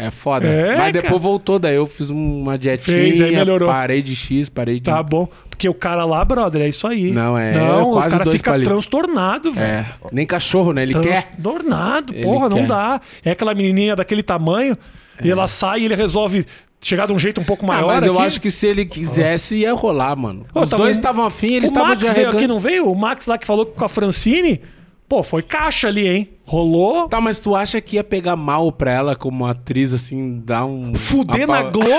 [0.00, 0.46] É foda.
[0.46, 1.18] É, Mas depois cara.
[1.18, 3.68] voltou, daí eu fiz uma dietinha, Fez, aí melhorou.
[3.68, 4.82] parei de X, parei de...
[4.82, 5.28] Tá bom.
[5.48, 7.10] Porque o cara lá, brother, é isso aí.
[7.10, 8.72] Não, é Não, quase o cara fica palitos.
[8.72, 9.66] transtornado, velho.
[9.70, 10.82] É, nem cachorro, né?
[10.84, 11.32] Ele quer.
[11.32, 12.66] Transtornado, Ele porra, não quer.
[12.66, 13.00] dá.
[13.24, 14.76] É aquela menininha daquele tamanho
[15.22, 16.46] e ela sai e ele resolve
[16.82, 17.86] chegar de um jeito um pouco Ah, maior.
[17.88, 18.22] mas eu aqui.
[18.26, 20.46] acho que se ele quisesse, ia rolar, mano.
[20.54, 22.36] Os tava dois estavam afim, eles o estavam Max de veio arregando.
[22.38, 22.90] aqui, não veio?
[22.90, 24.62] O Max lá que falou com a Francine,
[25.10, 26.28] pô, foi caixa ali, hein?
[26.46, 27.08] Rolou.
[27.08, 30.94] Tá, mas tu acha que ia pegar mal pra ela como atriz, assim, dar um...
[30.94, 31.90] Fuder na Globo?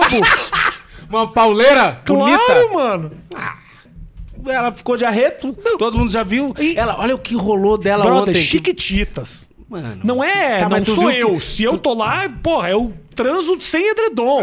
[1.09, 2.39] Uma pauleira bonita?
[2.45, 3.11] claro, mano.
[4.47, 6.53] Ela ficou de arreto, todo mundo já viu.
[6.57, 8.41] E- Ela, olha o que rolou dela Brother, ontem.
[8.41, 9.49] chiquititas.
[9.69, 11.33] Mano, Não é, Tá, não sou eu.
[11.33, 14.41] que- Se eu tô lá, porra, eu transo sem edredom.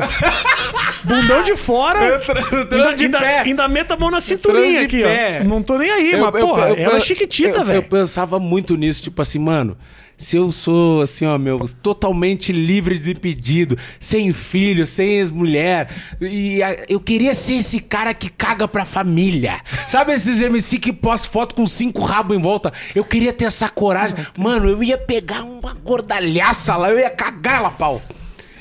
[1.05, 2.05] Bundão de fora.
[2.05, 3.39] Eu tra- eu transo ainda, de ainda, pé.
[3.41, 5.41] ainda meta a mão na cinturinha aqui, pé.
[5.43, 5.45] ó.
[5.45, 7.65] Não tô nem aí, Eu- mas, eu- porra, eu- ela é eu- chiquitita, eu- Eu
[7.65, 7.83] velho.
[7.85, 9.77] pensava muito nisso, tipo assim, mano.
[10.21, 15.91] Se eu sou, assim, ó, meu, totalmente livre de pedido, sem filho, sem ex-mulher,
[16.21, 19.61] e a- eu queria ser esse cara que caga pra família.
[19.87, 22.73] Sabe esses MC que postam foto com cinco rabos em volta?
[22.97, 24.17] Eu queria ter essa coragem.
[24.37, 28.03] Mano, eu ia pegar uma gordalhaça lá, eu ia cagar ela, pau.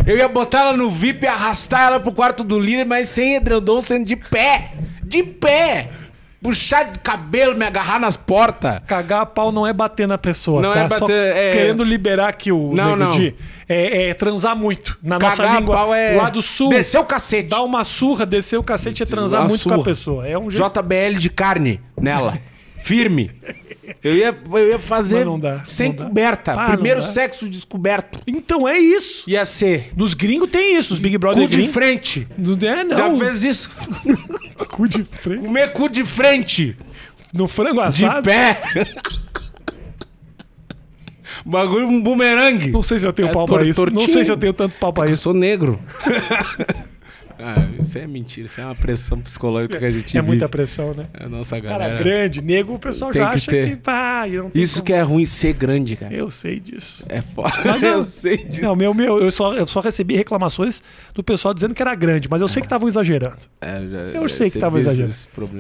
[0.08, 3.36] Eu ia botar ela no VIP e arrastar ela pro quarto do líder, mas sem
[3.36, 4.72] edredom, sendo de pé.
[5.04, 5.90] De pé.
[6.42, 8.80] Puxar de cabelo, me agarrar nas portas.
[8.88, 10.80] Cagar a pau não é bater na pessoa, Não tá?
[10.80, 13.12] é bater, é- querendo liberar aqui o Não, não.
[13.68, 14.98] É, é transar muito.
[15.04, 17.50] Na nossa Cagar a língua, pau é lá do sul, descer o cacete.
[17.50, 19.82] dar uma surra, descer o cacete é transar muito com surra.
[19.82, 20.26] a pessoa.
[20.26, 20.64] É um jeito...
[20.70, 22.38] JBL de carne nela.
[22.82, 23.30] Firme.
[24.04, 26.54] Eu ia, eu ia fazer não dá, sem não coberta.
[26.54, 28.20] Pá, Primeiro não sexo descoberto.
[28.28, 29.30] Então é isso.
[29.30, 31.74] Ia ser Nos gringos tem isso, os Big Brother cu de gringos.
[31.74, 32.28] frente.
[32.66, 32.98] É, não.
[32.98, 33.70] Já fez isso?
[34.72, 35.46] Cu de frente.
[35.46, 36.78] Comer cu de frente.
[37.34, 38.24] No frango De assado.
[38.24, 38.62] pé.
[41.46, 42.72] Bagulho um bumerangue.
[42.72, 43.80] Não sei se eu tenho É pau pra isso.
[43.86, 44.14] Não tortinho.
[44.14, 45.24] sei se eu tenho tanto pau pra Eu isso.
[45.24, 45.80] sou negro.
[47.56, 48.48] ah, isso é mentira.
[48.48, 50.28] Isso é uma pressão psicológica que a gente É vive.
[50.28, 51.08] muita pressão, né?
[51.14, 52.04] A nossa Cara galera.
[52.04, 53.70] grande, nego, o pessoal já que acha ter.
[53.70, 53.76] que.
[53.78, 54.86] Pá, Isso como.
[54.86, 56.14] que é ruim ser grande, cara.
[56.14, 57.06] Eu sei disso.
[57.10, 57.54] É foda.
[57.66, 57.88] Mas não.
[57.90, 58.62] Eu sei disso.
[58.62, 60.82] Não, meu, meu, eu só, eu só recebi reclamações
[61.14, 63.38] do pessoal dizendo que era grande, mas eu sei que estavam exagerando.
[63.62, 65.16] É, já- Eu sei que esse- exagerando.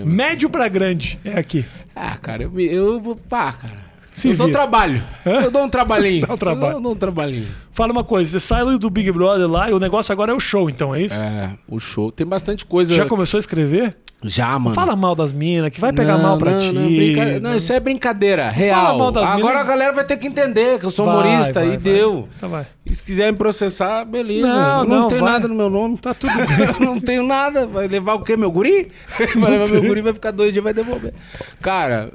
[0.05, 1.65] Médio pra grande é aqui.
[1.95, 3.15] Ah, cara, eu, eu vou.
[3.15, 3.87] Pá, cara.
[4.11, 4.59] Se eu dou um vira.
[4.59, 5.03] trabalho.
[5.25, 5.41] Hã?
[5.43, 6.25] Eu dou um trabalhinho.
[6.27, 6.73] Dá um trabalho.
[6.77, 7.47] Eu dou um trabalhinho.
[7.77, 10.39] Fala uma coisa, você sai do Big Brother lá e o negócio agora é o
[10.39, 11.23] show, então, é isso?
[11.23, 12.11] É, o show.
[12.11, 12.91] Tem bastante coisa.
[12.91, 13.95] Já começou a escrever?
[14.23, 14.73] Já, mano.
[14.73, 16.71] Fala mal das minas, que vai pegar Não, mal pra não, ti.
[16.71, 18.97] Não, brinca- não, isso é brincadeira, real.
[18.97, 19.61] mal das Agora minas.
[19.61, 21.77] a galera vai ter que entender que eu sou Vai, humorista vai, e vai.
[21.77, 22.27] deu.
[22.39, 22.65] Tá, vai.
[22.83, 24.47] E se quiser me processar, beleza.
[24.47, 25.21] Não, não, não, vai.
[25.21, 25.99] nada no meu nome.
[25.99, 26.47] Tá tudo bem.
[26.83, 27.67] Não tenho nada.
[27.67, 28.35] Vai levar o quê?
[28.35, 28.87] Meu guri?
[29.37, 31.13] Vai levar meu guri, vai ficar dois dias, vai devolver.
[31.61, 32.11] Cara,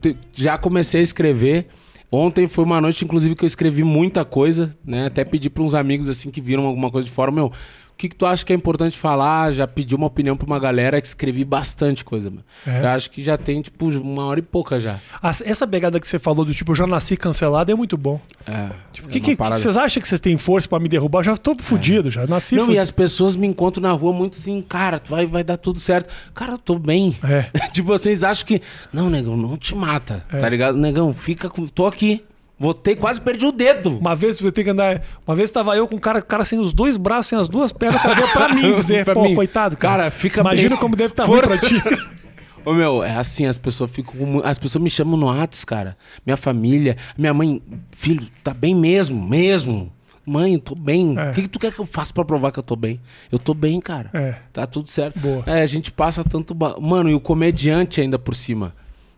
[0.00, 1.66] te- já comecei a escrever.
[2.14, 5.06] Ontem foi uma noite, inclusive, que eu escrevi muita coisa, né?
[5.06, 7.32] Até pedi para uns amigos, assim, que viram alguma coisa de fora.
[7.32, 7.50] Meu,
[7.92, 9.52] o que, que tu acha que é importante falar?
[9.52, 12.42] Já pedi uma opinião pra uma galera que escrevi bastante coisa, mano.
[12.66, 12.80] É.
[12.82, 14.98] Eu acho que já tem, tipo, uma hora e pouca já.
[15.44, 18.20] Essa pegada que você falou do tipo, eu já nasci cancelado é muito bom.
[18.46, 18.70] É.
[18.92, 21.20] Tipo, é que, que, que parada- vocês acham que vocês têm força pra me derrubar?
[21.20, 22.82] Eu já tô fudido, já nasci Não, e fudido.
[22.82, 26.12] as pessoas me encontram na rua muito assim, cara, tu vai, vai dar tudo certo.
[26.34, 27.16] Cara, eu tô bem.
[27.22, 27.42] É.
[27.70, 28.60] tipo, vocês acham que.
[28.92, 30.24] Não, negão, não te mata.
[30.28, 30.76] Tá ligado?
[30.76, 31.66] Negão, fica com.
[31.68, 32.24] Tô aqui.
[32.58, 33.98] Votei, quase perdi o dedo.
[33.98, 35.02] Uma vez você tem que andar.
[35.26, 37.48] Uma vez tava eu com o cara, o cara sem os dois braços, sem as
[37.48, 39.34] duas pernas, pra, pra mim dizer, Pra pô, mim.
[39.34, 39.96] coitado, cara.
[40.04, 40.78] Cara, fica Imagina bem.
[40.78, 41.82] como deve estar For- ruim pra ti.
[42.64, 44.40] Ô meu, é assim, as pessoas ficam.
[44.44, 45.96] As pessoas me chamam no Whats, cara.
[46.24, 47.60] Minha família, minha mãe,
[47.90, 49.92] filho, tá bem mesmo, mesmo.
[50.24, 51.16] Mãe, tô bem.
[51.16, 51.32] O É.
[51.32, 53.00] que, que tu quer que eu faça pra provar que eu tô bem?
[53.32, 54.08] Eu tô bem, cara.
[54.14, 54.36] É.
[54.52, 55.18] Tá tudo certo.
[55.18, 55.42] Boa.
[55.46, 56.54] É, a gente passa tanto.
[56.54, 58.72] ba- Mano, e o comediante ainda por cima.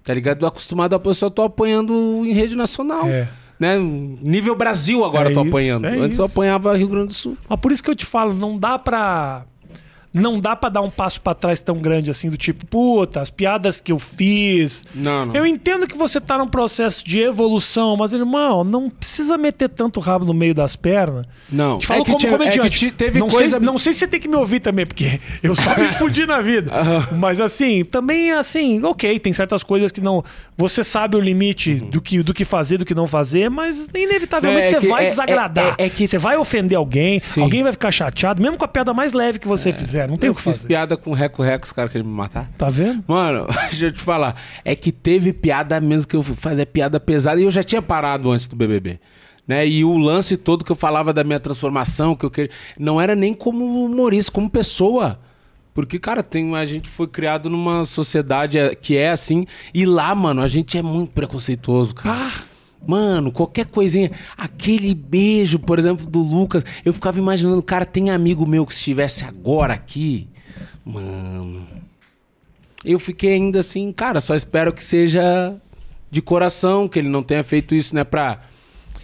[0.05, 0.43] Tá ligado?
[0.43, 3.09] Eu acostumado a pessoa, tô apanhando em rede nacional.
[3.09, 3.27] É.
[3.59, 3.79] Né?
[3.79, 5.87] Nível Brasil agora É eu tô isso, apanhando.
[5.87, 6.33] é Antes eu isso.
[6.39, 7.39] apanhava Rio Grande do Sul.
[7.49, 9.45] Mas por isso que eu te falo, não dá pra.
[10.15, 13.31] Não dá pra dar um passo pra trás tão grande assim, do tipo, puta, as
[13.31, 14.87] piadas que eu fiz.
[14.95, 15.35] Não, não.
[15.35, 19.99] Eu entendo que você tá num processo de evolução, mas, irmão, não precisa meter tanto
[19.99, 21.27] rabo no meio das pernas.
[21.51, 21.79] Não.
[21.79, 22.79] Te falo É que como tinha- é que comediante.
[22.79, 25.21] ti- teve não, coisa- sei, não sei se você tem que me ouvir também, porque
[25.43, 26.71] eu só me fudi na vida.
[27.19, 30.23] Mas assim, também assim, ok, tem certas coisas que não.
[30.57, 34.67] Você sabe o limite do, que, do que fazer, do que não fazer, mas inevitavelmente
[34.67, 35.75] É, é você que- vai é- desagradar.
[35.79, 37.43] é- é que- Você vai ofender alguém, Sim.
[37.43, 40.04] alguém vai ficar chateado, mesmo com a piada mais leve que você fizer.
[40.09, 40.69] Não tem eu o que fiz fazer.
[40.69, 42.51] piada com reco-reco, os caras queriam me matar.
[42.57, 43.05] Tá vendo?
[43.07, 44.41] Mano, deixa eu te falar.
[44.65, 48.31] É que teve piada mesmo que eu fazia piada pesada e eu já tinha parado
[48.31, 49.01] antes do BBB.
[49.47, 49.67] Né?
[49.67, 52.51] E o lance todo que eu falava da minha transformação, que eu queria.
[52.79, 55.19] Não era nem como humorista, como pessoa.
[55.75, 59.45] Porque, cara, tem, a gente foi criado numa sociedade é, que é assim.
[59.75, 62.33] E lá, mano, a gente é muito preconceituoso, cara.
[62.87, 64.11] Mano, qualquer coisinha.
[64.37, 66.65] Aquele beijo, por exemplo, do Lucas.
[66.85, 70.29] Eu ficava imaginando, cara, tem amigo meu que estivesse agora aqui.
[70.85, 71.67] Mano.
[72.85, 75.55] Eu fiquei ainda assim, cara, só espero que seja
[76.11, 78.41] de coração, que ele não tenha feito isso, né, pra.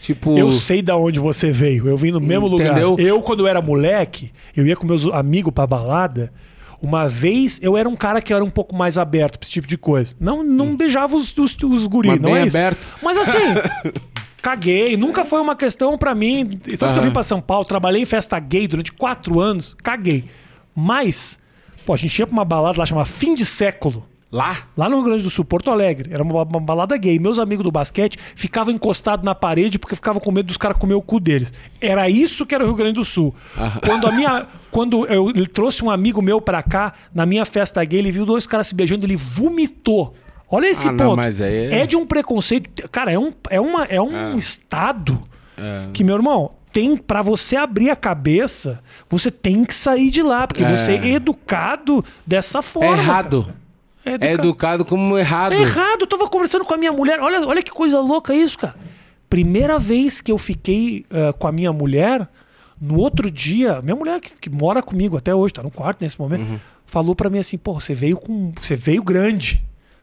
[0.03, 0.39] Tipo.
[0.39, 1.89] Eu sei da onde você veio.
[1.89, 2.91] Eu vim no mesmo Entendeu?
[2.91, 3.05] lugar.
[3.05, 6.33] Eu, quando era moleque, eu ia com meus amigos pra balada.
[6.83, 9.67] Uma vez eu era um cara que era um pouco mais aberto pra esse tipo
[9.67, 10.15] de coisa.
[10.19, 12.15] Não, não beijava os, os, os guris, Hum.
[12.15, 12.57] Mas não é isso.
[12.57, 12.87] aberto.
[13.03, 13.93] Mas assim,
[14.41, 14.97] caguei.
[14.97, 16.59] Nunca foi uma questão pra mim.
[16.79, 20.25] Tanto que eu vim pra São Paulo, trabalhei em festa gay durante quatro anos, caguei.
[20.75, 21.39] Mas,
[21.85, 24.07] pô, a gente ia pra uma balada lá chamada Fim de Século.
[24.33, 24.59] Lá?
[24.77, 26.11] Lá no Rio Grande do Sul, Porto Alegre.
[26.13, 27.19] Era uma, uma balada gay.
[27.19, 30.95] Meus amigos do basquete ficavam encostados na parede porque ficavam com medo dos caras comer
[30.95, 31.53] o cu deles.
[31.81, 33.35] Era isso que era o Rio Grande do Sul.
[33.85, 34.47] Quando a minha.
[34.71, 38.25] Quando eu ele trouxe um amigo meu pra cá, na minha festa gay, ele viu
[38.25, 40.15] dois caras se beijando, ele vomitou.
[40.49, 41.03] Olha esse Ah, ponto.
[41.05, 41.87] não, mas aí é- é...
[41.87, 42.89] de um preconceito.
[42.89, 45.21] Cara, é um, é uma, é um estado
[45.93, 48.79] que, meu irmão, tem para você abrir a cabeça,
[49.09, 50.77] você tem que sair de lá, porque É.
[50.77, 52.93] você é educado dessa É forma.
[52.97, 53.43] errado.
[53.45, 53.60] cara.
[54.05, 54.41] É É educado.
[54.49, 55.53] educado como errado.
[55.53, 57.21] É errado, eu tava conversando com a minha mulher.
[57.21, 58.75] Olha, olha que coisa louca isso, cara.
[59.29, 62.29] Primeira vez que eu fiquei ah, com a minha mulher,
[62.81, 66.19] no outro dia, minha mulher que, que mora comigo até hoje, tá no quarto nesse
[66.19, 69.63] momento, falou pra mim assim: "Pô, você veio com, você veio grande."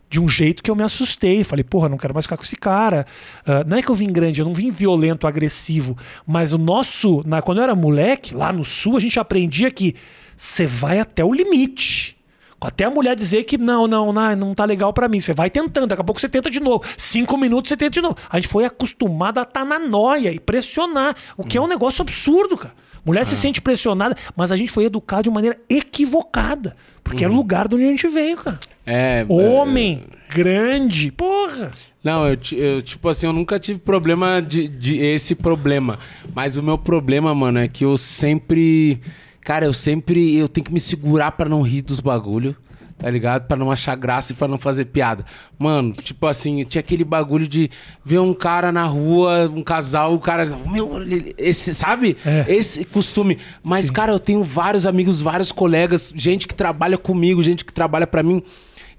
[0.09, 1.43] De um jeito que eu me assustei.
[1.43, 3.05] Falei, porra, não quero mais ficar com esse cara.
[3.45, 5.97] Ah, não é que eu vim grande, eu não vim violento, agressivo.
[6.25, 7.21] Mas o nosso.
[7.27, 9.95] Na, quando eu era moleque, lá no sul, a gente aprendia que
[10.37, 12.16] você vai até o limite.
[12.59, 15.19] Até a mulher dizer que não, não, não, não tá legal pra mim.
[15.19, 16.84] Você vai tentando, daqui a pouco você tenta de novo.
[16.97, 18.17] Cinco minutos você tenta de novo.
[18.29, 22.01] A gente foi acostumado a estar na noia e pressionar, o que é um negócio
[22.01, 22.73] absurdo, cara.
[23.05, 26.75] Mulher se sente pressionada, mas a gente foi educado de maneira equivocada.
[27.01, 28.59] Porque era o lugar de onde a gente veio, cara.
[28.85, 29.25] É.
[29.29, 31.71] Homem, grande, porra.
[32.03, 35.99] Não, eu, eu, tipo assim, eu nunca tive problema de, de esse problema.
[36.34, 38.99] Mas o meu problema, mano, é que eu sempre.
[39.47, 40.35] Cara, eu sempre.
[40.35, 42.53] Eu tenho que me segurar pra não rir dos bagulho.
[42.97, 43.47] Tá ligado?
[43.47, 45.23] Pra não achar graça e pra não fazer piada.
[45.57, 47.69] Mano, tipo assim, tinha aquele bagulho de
[48.03, 50.45] ver um cara na rua, um casal, o cara.
[50.69, 50.99] Meu,
[51.37, 52.17] esse, sabe?
[52.25, 52.45] É.
[52.49, 53.37] Esse costume.
[53.63, 58.05] Mas, cara, eu tenho vários amigos, vários colegas, gente que trabalha comigo, gente que trabalha
[58.05, 58.43] pra mim.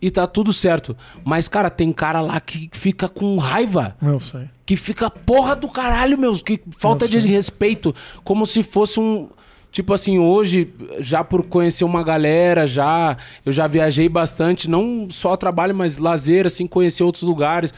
[0.00, 0.96] E tá tudo certo.
[1.26, 3.96] Mas, cara, tem cara lá que fica com raiva.
[4.00, 4.48] Eu sei.
[4.64, 6.40] Que fica porra do caralho, meus.
[6.40, 7.94] Que falta de respeito.
[8.24, 9.28] Como se fosse um.
[9.70, 13.16] Tipo assim, hoje, já por conhecer uma galera, já.
[13.44, 17.72] Eu já viajei bastante, não só trabalho, mas lazer, assim, conhecer outros lugares.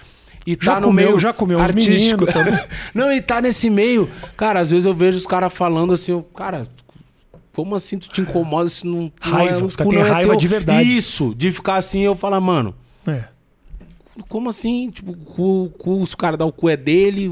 [0.47, 2.25] E Já tá no comeu, meio já comeu artístico.
[2.33, 2.59] também.
[2.95, 4.09] não, e tá nesse meio.
[4.37, 6.67] Cara, às vezes eu vejo os caras falando assim, eu, cara,
[7.53, 9.03] como assim tu te incomoda se não.
[9.03, 10.39] não Raiva, é, os o caras cu têm não é raiva teu?
[10.39, 10.97] de verdade.
[10.97, 12.75] Isso, de ficar assim, eu falar, mano,
[13.07, 13.25] É.
[14.29, 14.91] como assim?
[14.91, 17.29] Tipo, o cu, se o cara dá o cu é dele,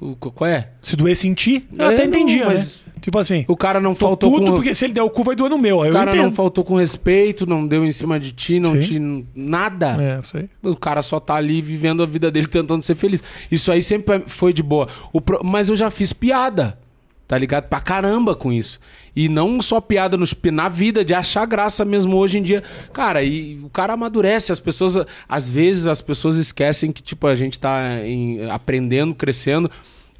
[0.00, 0.70] o, qual é?
[0.82, 2.87] Se doer sentir, eu É, até não, entendia, mas- né?
[3.00, 4.54] Tipo assim, O cara não faltou puto com...
[4.54, 5.80] porque se ele der o cu vai doer no meu.
[5.80, 8.80] O cara não faltou com respeito, não deu em cima de ti, não Sim.
[8.80, 9.26] te...
[9.34, 9.96] Nada.
[10.02, 10.48] É, sei.
[10.62, 13.22] O cara só tá ali vivendo a vida dele tentando ser feliz.
[13.50, 14.88] Isso aí sempre foi de boa.
[15.24, 16.78] Pro- Mas eu já fiz piada,
[17.26, 17.64] tá ligado?
[17.68, 18.78] Pra caramba com isso.
[19.16, 20.34] E não só piada nos...
[20.52, 22.62] na vida, de achar graça mesmo hoje em dia.
[22.92, 24.52] Cara, e o cara amadurece.
[24.52, 24.96] As pessoas,
[25.28, 29.68] às vezes, as pessoas esquecem que, tipo, a gente tá em- aprendendo, crescendo.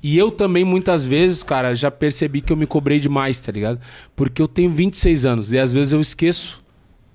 [0.02, 3.80] E eu também, muitas vezes, cara, já percebi que eu me cobrei demais, tá ligado?
[4.14, 6.58] Porque eu tenho 26 anos e às vezes eu esqueço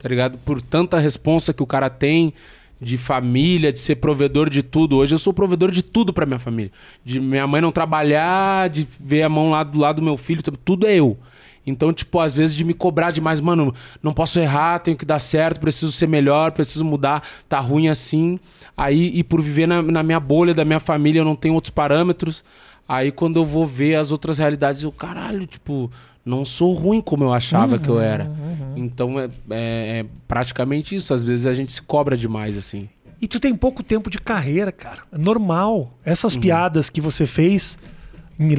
[0.04, 0.38] tá ligado?
[0.40, 2.34] Por tanta responsa que o cara tem
[2.80, 4.98] de família, de ser provedor de tudo.
[4.98, 6.74] Hoje eu sou provedor de tudo pra minha família.
[7.06, 10.44] De minha mãe não trabalhar, de ver a mão lá do lado do meu filho,
[10.44, 11.18] tudo é eu.
[11.66, 15.20] Então, tipo, às vezes de me cobrar demais, mano, não posso errar, tenho que dar
[15.20, 18.38] certo, preciso ser melhor, preciso mudar, tá ruim assim.
[18.76, 21.72] Aí, e por viver na, na minha bolha da minha família, eu não tenho outros
[21.72, 22.44] parâmetros.
[22.88, 25.90] Aí, quando eu vou ver as outras realidades, eu, caralho, tipo,
[26.26, 28.30] não sou ruim como eu achava que eu era.
[28.76, 31.14] Então, é, é- é praticamente isso.
[31.14, 32.90] Às vezes a gente se cobra demais, assim.
[33.22, 35.00] E tu tem pouco tempo de carreira, cara.
[35.12, 35.78] É normal.
[35.78, 35.88] Uhum.
[36.04, 37.78] Essas piadas que você fez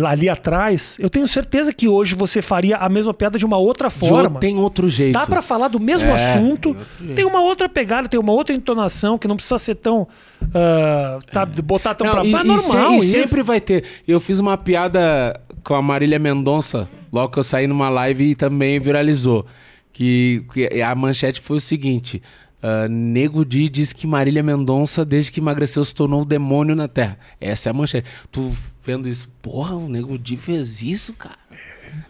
[0.07, 3.91] ali atrás, eu tenho certeza que hoje você faria a mesma piada de uma outra
[3.91, 4.23] forma.
[4.23, 5.13] outro- tem outro jeito.
[5.15, 8.55] Dá pra falar do mesmo É, assunto, tem tem uma outra pegada, tem uma outra
[8.55, 10.07] entonação que não precisa ser tão.
[10.55, 13.11] ah, tá, Botar tão Não, pra e, e É se- normal e isso.
[13.11, 13.85] sempre vai ter.
[14.07, 18.35] Eu fiz uma piada com a Marília Mendonça, logo que eu saí numa live e
[18.35, 19.45] também viralizou.
[19.93, 22.21] Que, que a manchete foi o seguinte:
[22.67, 26.89] ah, Nego Di diz que Marília Mendonça, desde que emagreceu, se tornou o demônio na
[26.89, 27.19] Terra.
[27.39, 28.09] Essa é a manchete.
[28.33, 28.51] Tu
[28.83, 31.37] vendo isso, porra, o Nego Di fez isso, cara.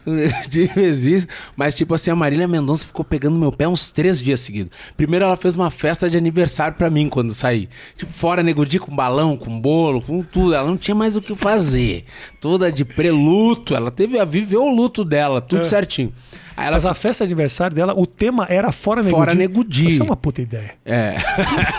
[0.49, 1.27] Di fez isso.
[1.57, 4.71] Mas, tipo assim, a Marília Mendonça ficou pegando meu pé uns três dias seguidos.
[4.97, 7.69] Primeiro, ela fez uma festa de aniversário pra mim quando saí.
[7.97, 10.55] Tipo, fora Nego Di com balão, com bolo, com tudo.
[10.55, 12.05] Ela não tinha mais o que fazer.
[12.41, 13.75] Toda de preluto.
[13.75, 15.65] Ela teve a viveu o luto dela, tudo É.
[15.65, 16.13] certinho.
[16.57, 19.39] Aí ela Mas a festa de aniversário dela, o tema era Fora Nego Fora Di.
[19.39, 19.89] Nego Di.
[19.89, 20.75] Isso é uma puta ideia.
[20.85, 21.17] É.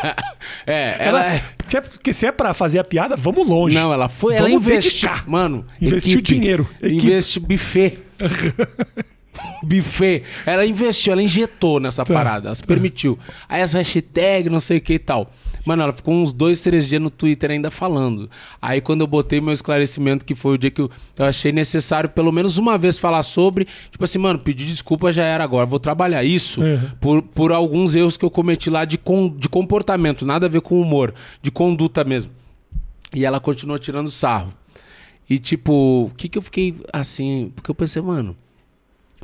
[0.68, 1.26] é, ela.
[1.26, 3.76] Ela, se, é, porque se é pra fazer a piada, vamos longe.
[3.76, 4.36] Não, ela foi.
[4.36, 5.10] Ela Vamos investiu.
[5.10, 5.30] dedicar.
[5.30, 6.70] Mano, Investiu equipe, dinheiro.
[6.82, 7.06] Equipe.
[7.08, 8.00] Investiu buffet.
[9.64, 10.24] buffet.
[10.46, 12.14] Ela investiu, ela injetou nessa Tá.
[12.14, 13.18] parada, ela se permitiu.
[13.50, 15.32] Aí as hashtags, não sei o que e tal.
[15.66, 18.30] Mano, ela ficou uns dois, três dias no Twitter ainda falando.
[18.62, 22.10] Aí quando eu botei meu esclarecimento, que foi o dia que eu, eu achei necessário
[22.10, 25.80] pelo menos uma vez falar sobre, tipo assim, mano, pedir desculpa já era agora, vou
[25.80, 26.80] trabalhar isso Uhum.
[27.02, 30.62] por, por alguns erros que eu cometi lá de, com, de comportamento, nada a ver
[30.62, 32.32] com humor, de conduta mesmo.
[33.14, 34.54] E ela continuou tirando sarro.
[35.28, 35.72] E tipo,
[36.06, 37.52] o que que eu fiquei assim?
[37.56, 38.36] Porque eu pensei, mano,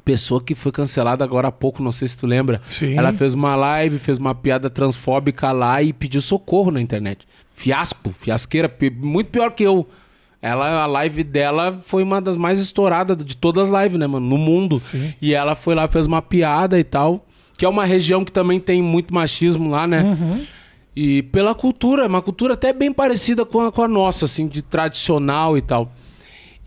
[0.04, 2.62] pessoa que foi cancelada agora há pouco, não sei se tu lembra.
[2.68, 2.98] Sim.
[2.98, 7.28] Ela fez uma live, fez uma piada transfóbica lá e pediu socorro na internet.
[7.54, 9.88] Fiasco, fiasqueira, muito pior que eu.
[10.42, 14.26] Ela, a live dela foi uma das mais estouradas de todas as lives, né, mano?
[14.26, 14.80] No mundo.
[14.80, 15.14] Sim.
[15.22, 17.28] E ela foi lá, fez uma piada e tal.
[17.56, 20.02] Que é uma região que também tem muito machismo lá, né?
[20.02, 20.44] Uhum.
[20.96, 24.64] E pela cultura, uma cultura até bem parecida com a, com a nossa, assim, de
[24.64, 25.92] tradicional e tal.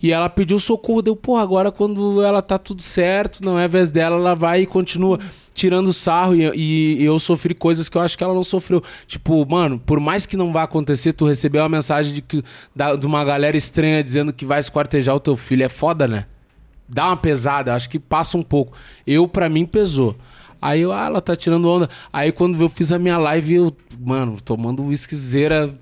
[0.04, 3.90] E ela pediu socorro, deu, pô, agora quando ela tá tudo certo, não é vez
[3.90, 5.18] dela, ela vai e continua
[5.54, 6.34] tirando sarro.
[6.36, 8.82] E, e- eu sofri coisas que eu acho que ela não sofreu.
[9.06, 12.44] Tipo, mano, por mais que não vá acontecer, tu receber uma mensagem de, que,
[12.76, 15.62] da- de uma galera estranha dizendo que vai esquartejar o teu filho.
[15.64, 16.26] É foda, né?
[16.86, 18.76] Dá uma pesada, acho que passa um pouco.
[19.06, 20.14] Eu, pra mim, pesou.
[20.60, 21.88] Aí eu, ah, ela tá tirando onda.
[22.12, 25.74] Aí quando eu fiz a minha live, eu, mano, tomando whiskyzeira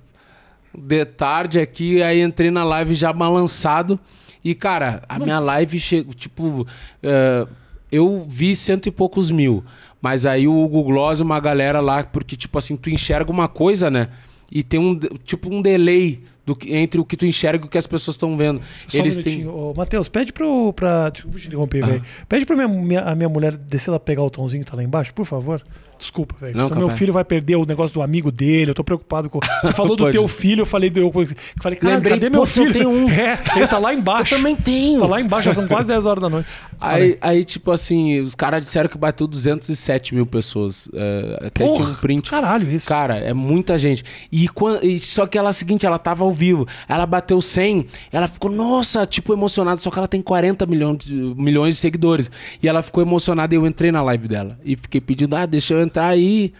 [0.76, 3.98] de tarde aqui, aí entrei na live já balançado.
[4.44, 6.66] E, cara, a minha live chegou, tipo,
[7.02, 7.46] eh,
[7.90, 9.64] eu vi cento e poucos mil.
[10.00, 13.46] Mas aí o Hugo Gloss e uma galera lá, porque, tipo assim, tu enxerga uma
[13.46, 14.08] coisa, né?
[14.50, 17.70] E tem um, tipo, um delay do que- entre o que tu enxerga e o
[17.70, 18.60] que as pessoas estão vendo.
[18.88, 19.38] Só um Eles têm.
[19.38, 19.54] minutinho.
[19.56, 20.72] Ô, Matheus, pede pro.
[20.72, 21.08] Pra...
[21.08, 21.86] Desculpa te interromper, Ah.
[21.86, 22.02] velho.
[22.28, 24.82] Pede pra minha, minha- a minha mulher descer lá pegar o tomzinho que tá lá
[24.82, 25.62] embaixo, por favor.
[26.02, 26.56] Desculpa, velho.
[26.56, 28.72] Não, Senão meu filho vai perder o negócio do amigo dele.
[28.72, 29.38] Eu tô preocupado com.
[29.62, 30.98] Você falou do teu filho, eu falei do.
[30.98, 31.12] Eu
[31.60, 32.72] falei, cara, Lembrei, cadê meu pô, eu filho?
[32.72, 33.08] tenho um.
[33.08, 34.34] É, ele tá lá embaixo.
[34.34, 35.00] Eu também tenho.
[35.00, 36.48] Tá lá embaixo, já são quase 10 horas da noite.
[36.80, 40.88] Aí, aí, tipo assim, os caras disseram que bateu 207 mil pessoas.
[40.92, 42.30] É, até Porra, tinha um print.
[42.30, 42.88] Caralho, isso.
[42.88, 44.04] Cara, é muita gente.
[44.32, 44.48] E,
[44.82, 46.66] e só que ela é a seguinte, ela tava ao vivo.
[46.88, 49.80] Ela bateu 100, ela ficou, nossa, tipo, emocionada.
[49.80, 51.06] Só que ela tem 40 milhões
[51.36, 52.28] milhões de seguidores.
[52.60, 54.58] E ela ficou emocionada e eu entrei na live dela.
[54.64, 56.52] E fiquei pedindo, ah, deixa eu entrar aí.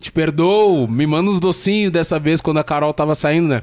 [0.00, 3.62] Te perdoo, me manda uns docinhos dessa vez quando a Carol tava saindo, né?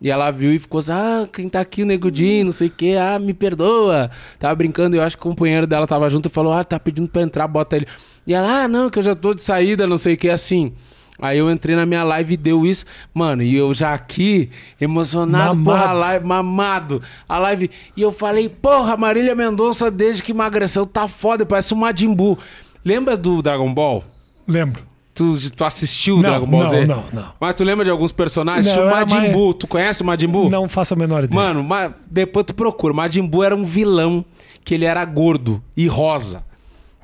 [0.00, 2.70] E ela viu e ficou assim, ah, quem tá aqui, o Negudinho, não sei o
[2.70, 4.10] que, ah, me perdoa.
[4.38, 7.08] Tava brincando, eu acho que o companheiro dela tava junto e falou, ah, tá pedindo
[7.08, 7.86] pra entrar, bota ele.
[8.26, 10.72] E ela, ah, não, que eu já tô de saída, não sei o que, assim.
[11.20, 12.84] Aí eu entrei na minha live e deu isso.
[13.12, 14.50] Mano, e eu já aqui,
[14.80, 15.64] emocionado, Mamado.
[15.64, 17.02] porra, a live, mamado.
[17.28, 17.70] A live.
[17.96, 22.38] E eu falei, porra, Marília Mendonça, desde que emagreceu, tá foda, parece um Majin Buu.
[22.84, 24.04] Lembra do Dragon Ball?
[24.48, 24.82] Lembro.
[25.14, 26.86] Tu, tu assistiu o Não, Dragon Ball não, Z?
[26.86, 27.32] não, não.
[27.40, 28.66] Mas tu lembra de alguns personagens?
[28.74, 29.52] Não, era Majin Buu.
[29.52, 30.48] Tu conhece o Majin Buu?
[30.48, 31.34] Não faço a menor ideia.
[31.40, 32.94] Mano, ma- depois tu procura.
[32.94, 34.24] Majin Buu era um vilão
[34.64, 36.44] que ele era gordo e rosa.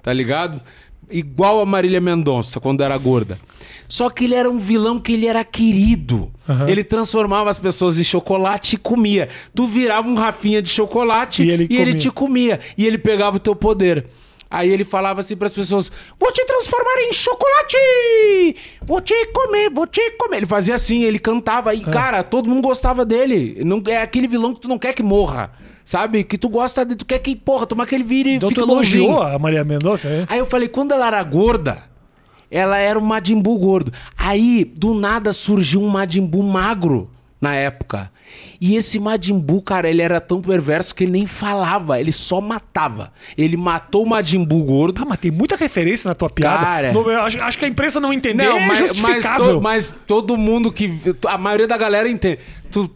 [0.00, 0.60] Tá ligado?
[1.10, 3.36] Igual a Marília Mendonça quando era gorda.
[3.88, 6.30] Só que ele era um vilão que ele era querido.
[6.48, 6.68] Aham.
[6.68, 9.28] Ele transformava as pessoas em chocolate e comia.
[9.54, 11.98] Tu virava um Rafinha de chocolate E e ele ele, comia.
[11.98, 12.60] te comia.
[12.78, 14.06] E ele pegava o teu poder.
[14.54, 18.56] Aí ele falava assim pras pessoas: Vou te transformar em chocolate!
[18.82, 20.36] Vou te comer, vou te comer.
[20.36, 21.70] Ele fazia assim, ele cantava.
[21.70, 21.74] Ah.
[21.74, 23.60] E, cara, todo mundo gostava dele.
[23.64, 25.50] Não, é aquele vilão que tu não quer que morra.
[25.84, 26.22] Sabe?
[26.22, 26.94] Que tu gosta de.
[26.94, 29.06] Tu quer que, porra, tomar aquele vire e Então tu bonzinho.
[29.06, 30.24] elogiou a Maria Mendonça, né?
[30.28, 31.82] Aí eu falei, quando ela era gorda,
[32.48, 33.92] ela era um Majin Buu gordo.
[34.16, 37.10] Aí, do nada, surgiu um Majin Buu magro
[37.44, 38.10] na época.
[38.60, 42.40] E esse Majin Buu, cara, ele era tão perverso que ele nem falava, ele só
[42.40, 43.12] matava.
[43.36, 45.00] Ele matou o Majin Buu gordo.
[45.02, 46.64] Ah, mas tem muita referência na tua piada.
[46.64, 46.92] Cara.
[46.92, 48.50] No- acho, acho que a imprensa não entendeu.
[48.52, 49.54] Não, é mas, mas, justificável.
[49.56, 50.90] to- mas todo mundo que.
[51.26, 52.38] A maioria da galera entende.
[52.72, 52.90] Tu.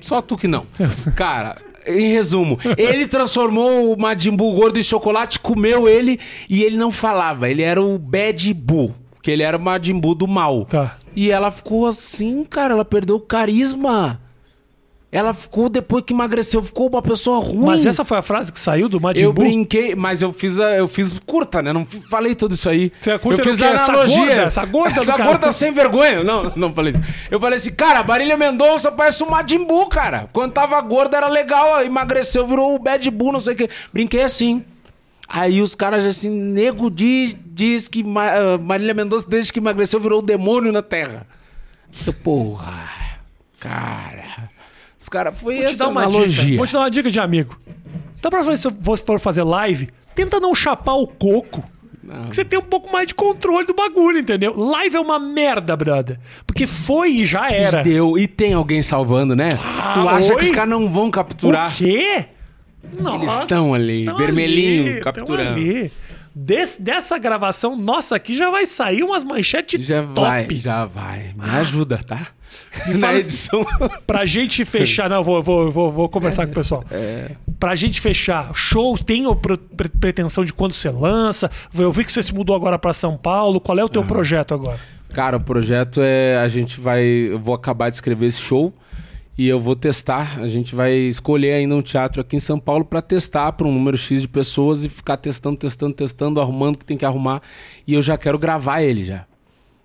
[0.00, 0.66] Só tu que não.
[1.16, 1.56] Cara,
[1.86, 6.18] em resumo, ele transformou o Majin Buu gordo em chocolate, comeu ele
[6.48, 7.48] e ele não falava.
[7.48, 8.94] Ele era o Bad Buu,
[9.26, 10.64] que ele era o Majin Buu do mal.
[10.66, 10.94] Tá.
[11.16, 14.20] E ela ficou assim, cara, ela perdeu o carisma.
[15.10, 17.64] Ela ficou, depois que emagreceu, ficou uma pessoa ruim.
[17.66, 19.44] Mas essa foi a frase que saiu do Majin Eu Buu?
[19.44, 21.72] brinquei, mas eu fiz, a, eu fiz curta, né?
[21.72, 22.92] Não falei tudo isso aí.
[23.00, 24.16] Você é curta eu fiz a Essa analogia.
[24.26, 26.22] gorda, essa gorda Essa gorda sem vergonha.
[26.22, 27.02] Não, não falei isso.
[27.28, 30.28] Eu falei assim, cara, a Marília Mendonça parece um Majin Buu, cara.
[30.32, 33.68] Quando tava gorda era legal, emagreceu, virou o Bad Buu, não sei o quê.
[33.92, 34.62] Brinquei assim.
[35.28, 39.98] Aí os caras já assim, nego di- diz que ah, Marília Mendonça, desde que emagreceu,
[39.98, 41.26] virou o demônio na Terra.
[42.06, 42.84] Eu, porra,
[43.58, 44.50] cara.
[45.00, 46.44] Os caras, foi Vou te dar uma analogia.
[46.44, 46.56] dica.
[46.58, 47.56] Vou te dar uma dica de amigo.
[48.18, 51.64] Então, pra você, se você for fazer live, tenta não chapar o coco.
[52.28, 54.54] Que você tem um pouco mais de controle do bagulho, entendeu?
[54.56, 56.20] Live é uma merda, brother.
[56.46, 57.82] Porque foi e já era.
[57.82, 58.16] Deu.
[58.16, 59.50] E tem alguém salvando, né?
[59.94, 60.38] tu acha oi?
[60.38, 61.72] que os caras não vão capturar?
[61.72, 62.26] O quê?
[62.84, 65.90] Eles estão ali, tão vermelhinho, ali, capturando.
[66.38, 70.20] Des- dessa gravação nossa aqui já vai sair umas manchetes Já top.
[70.20, 71.34] vai, já vai.
[71.34, 72.26] Me ajuda, tá?
[72.86, 73.66] Me Na fala- edição.
[74.06, 75.08] Pra gente fechar.
[75.08, 76.84] Não, vou, vou, vou, vou conversar com o pessoal.
[76.90, 77.30] É.
[77.58, 81.50] Pra gente fechar, show tem pre- pretensão de quando você lança?
[81.74, 83.58] Eu vi que você se mudou agora pra São Paulo.
[83.58, 84.78] Qual é o teu projeto agora?
[85.14, 86.36] Cara, o projeto é.
[86.36, 87.02] A gente vai.
[87.02, 88.74] Eu vou acabar de escrever esse show
[89.38, 90.38] e eu vou testar.
[90.40, 93.72] A gente vai escolher ainda um teatro aqui em São Paulo pra testar para um
[93.72, 97.42] número X de pessoas e ficar testando, testando, testando, arrumando o que tem que arrumar.
[97.86, 99.24] E eu já quero gravar ele já.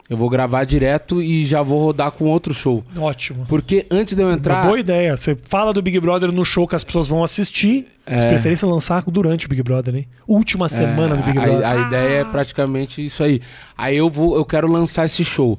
[0.10, 2.84] Eu vou gravar direto e já vou rodar com outro show.
[2.98, 3.46] Ótimo.
[3.48, 4.66] Porque antes de eu Uma entrar.
[4.66, 5.16] boa ideia.
[5.16, 7.88] Você fala do Big Brother no show que as pessoas vão assistir.
[8.06, 8.18] É.
[8.18, 10.08] De preferência lançar durante o Big Brother, hein?
[10.28, 11.66] Última semana do Big a- Brother.
[11.66, 13.40] A, Ah, ideia é praticamente isso aí.
[13.78, 15.58] Aí eu vou, eu quero lançar esse show.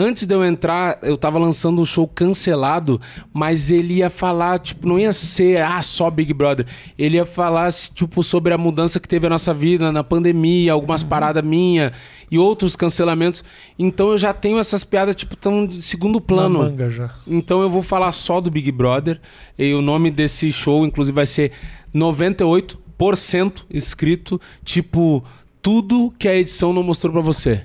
[0.00, 3.00] Antes de eu entrar, eu tava lançando um show cancelado,
[3.32, 6.66] mas ele ia falar, tipo, não ia ser ah, só Big Brother.
[6.96, 11.02] Ele ia falar, tipo, sobre a mudança que teve a nossa vida na pandemia, algumas
[11.02, 11.08] Uhum.
[11.08, 11.92] paradas minha
[12.30, 13.42] e outros cancelamentos.
[13.76, 16.60] Então eu já tenho essas piadas, tipo, tão de segundo na plano.
[16.60, 17.10] manga já.
[17.26, 19.20] Então eu vou falar só do Big Brother.
[19.58, 21.50] E o nome desse show, inclusive, vai ser
[21.92, 25.24] 98% escrito, tipo,
[25.60, 27.64] tudo que a edição não mostrou pra você.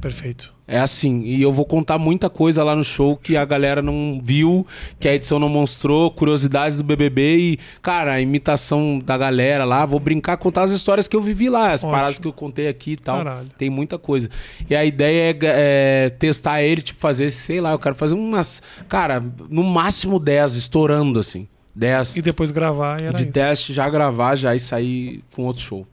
[0.00, 0.52] Perfeito.
[0.72, 4.18] É assim, e eu vou contar muita coisa lá no show que a galera não
[4.24, 4.66] viu,
[4.98, 9.84] que a edição não mostrou, curiosidades do BBB e, cara, a imitação da galera lá.
[9.84, 11.90] Vou brincar, contar as histórias que eu vivi lá, as Ótimo.
[11.92, 13.18] paradas que eu contei aqui e tal.
[13.18, 13.50] Caralho.
[13.58, 14.30] Tem muita coisa.
[14.66, 18.62] E a ideia é, é testar ele, tipo, fazer, sei lá, eu quero fazer umas,
[18.88, 21.46] cara, no máximo 10, estourando assim.
[21.74, 23.32] 10 E depois gravar e era de isso.
[23.32, 25.86] teste, já gravar, já e sair com outro show.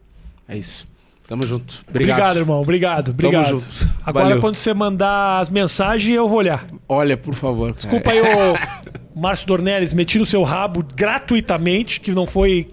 [0.48, 0.88] É isso.
[1.30, 1.84] Tamo junto.
[1.88, 2.18] Obrigado.
[2.18, 2.38] Obrigado.
[2.40, 2.60] irmão.
[2.60, 3.10] Obrigado.
[3.10, 3.60] Obrigado.
[3.60, 3.94] junto.
[4.04, 4.40] Agora, Valeu.
[4.40, 6.66] quando você mandar as mensagens, eu vou olhar.
[6.88, 7.72] Olha, por favor.
[7.72, 8.18] Desculpa aí,
[9.14, 12.66] ô Márcio Dornelles, meti no seu rabo gratuitamente, que não foi.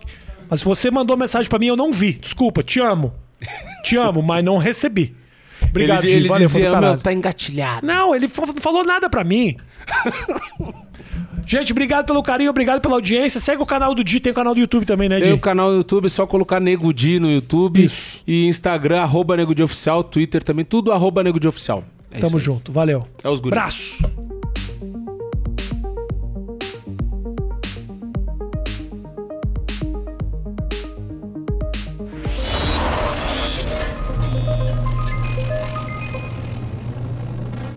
[0.49, 2.13] Mas você mandou mensagem pra mim, eu não vi.
[2.13, 3.13] Desculpa, te amo.
[3.83, 5.15] Te amo, mas não recebi.
[5.77, 7.85] Obrigado, ele, Gi, ele valeu, dizia, meu, tá engatilhado.
[7.85, 9.57] Não, ele não falou nada pra mim.
[11.45, 13.39] Gente, obrigado pelo carinho, obrigado pela audiência.
[13.39, 15.41] Segue o canal do Di, tem o canal do YouTube também, né, Tem o Di?
[15.41, 17.85] canal do YouTube, é só colocar Nego Di no YouTube.
[17.85, 18.21] Isso.
[18.27, 21.85] E Instagram, arroba Nego Di Oficial, Twitter também, tudo arroba Nego Di Oficial.
[22.11, 23.07] É Tamo junto, valeu.
[23.23, 23.57] É os guris.
[23.57, 24.36] Abraço.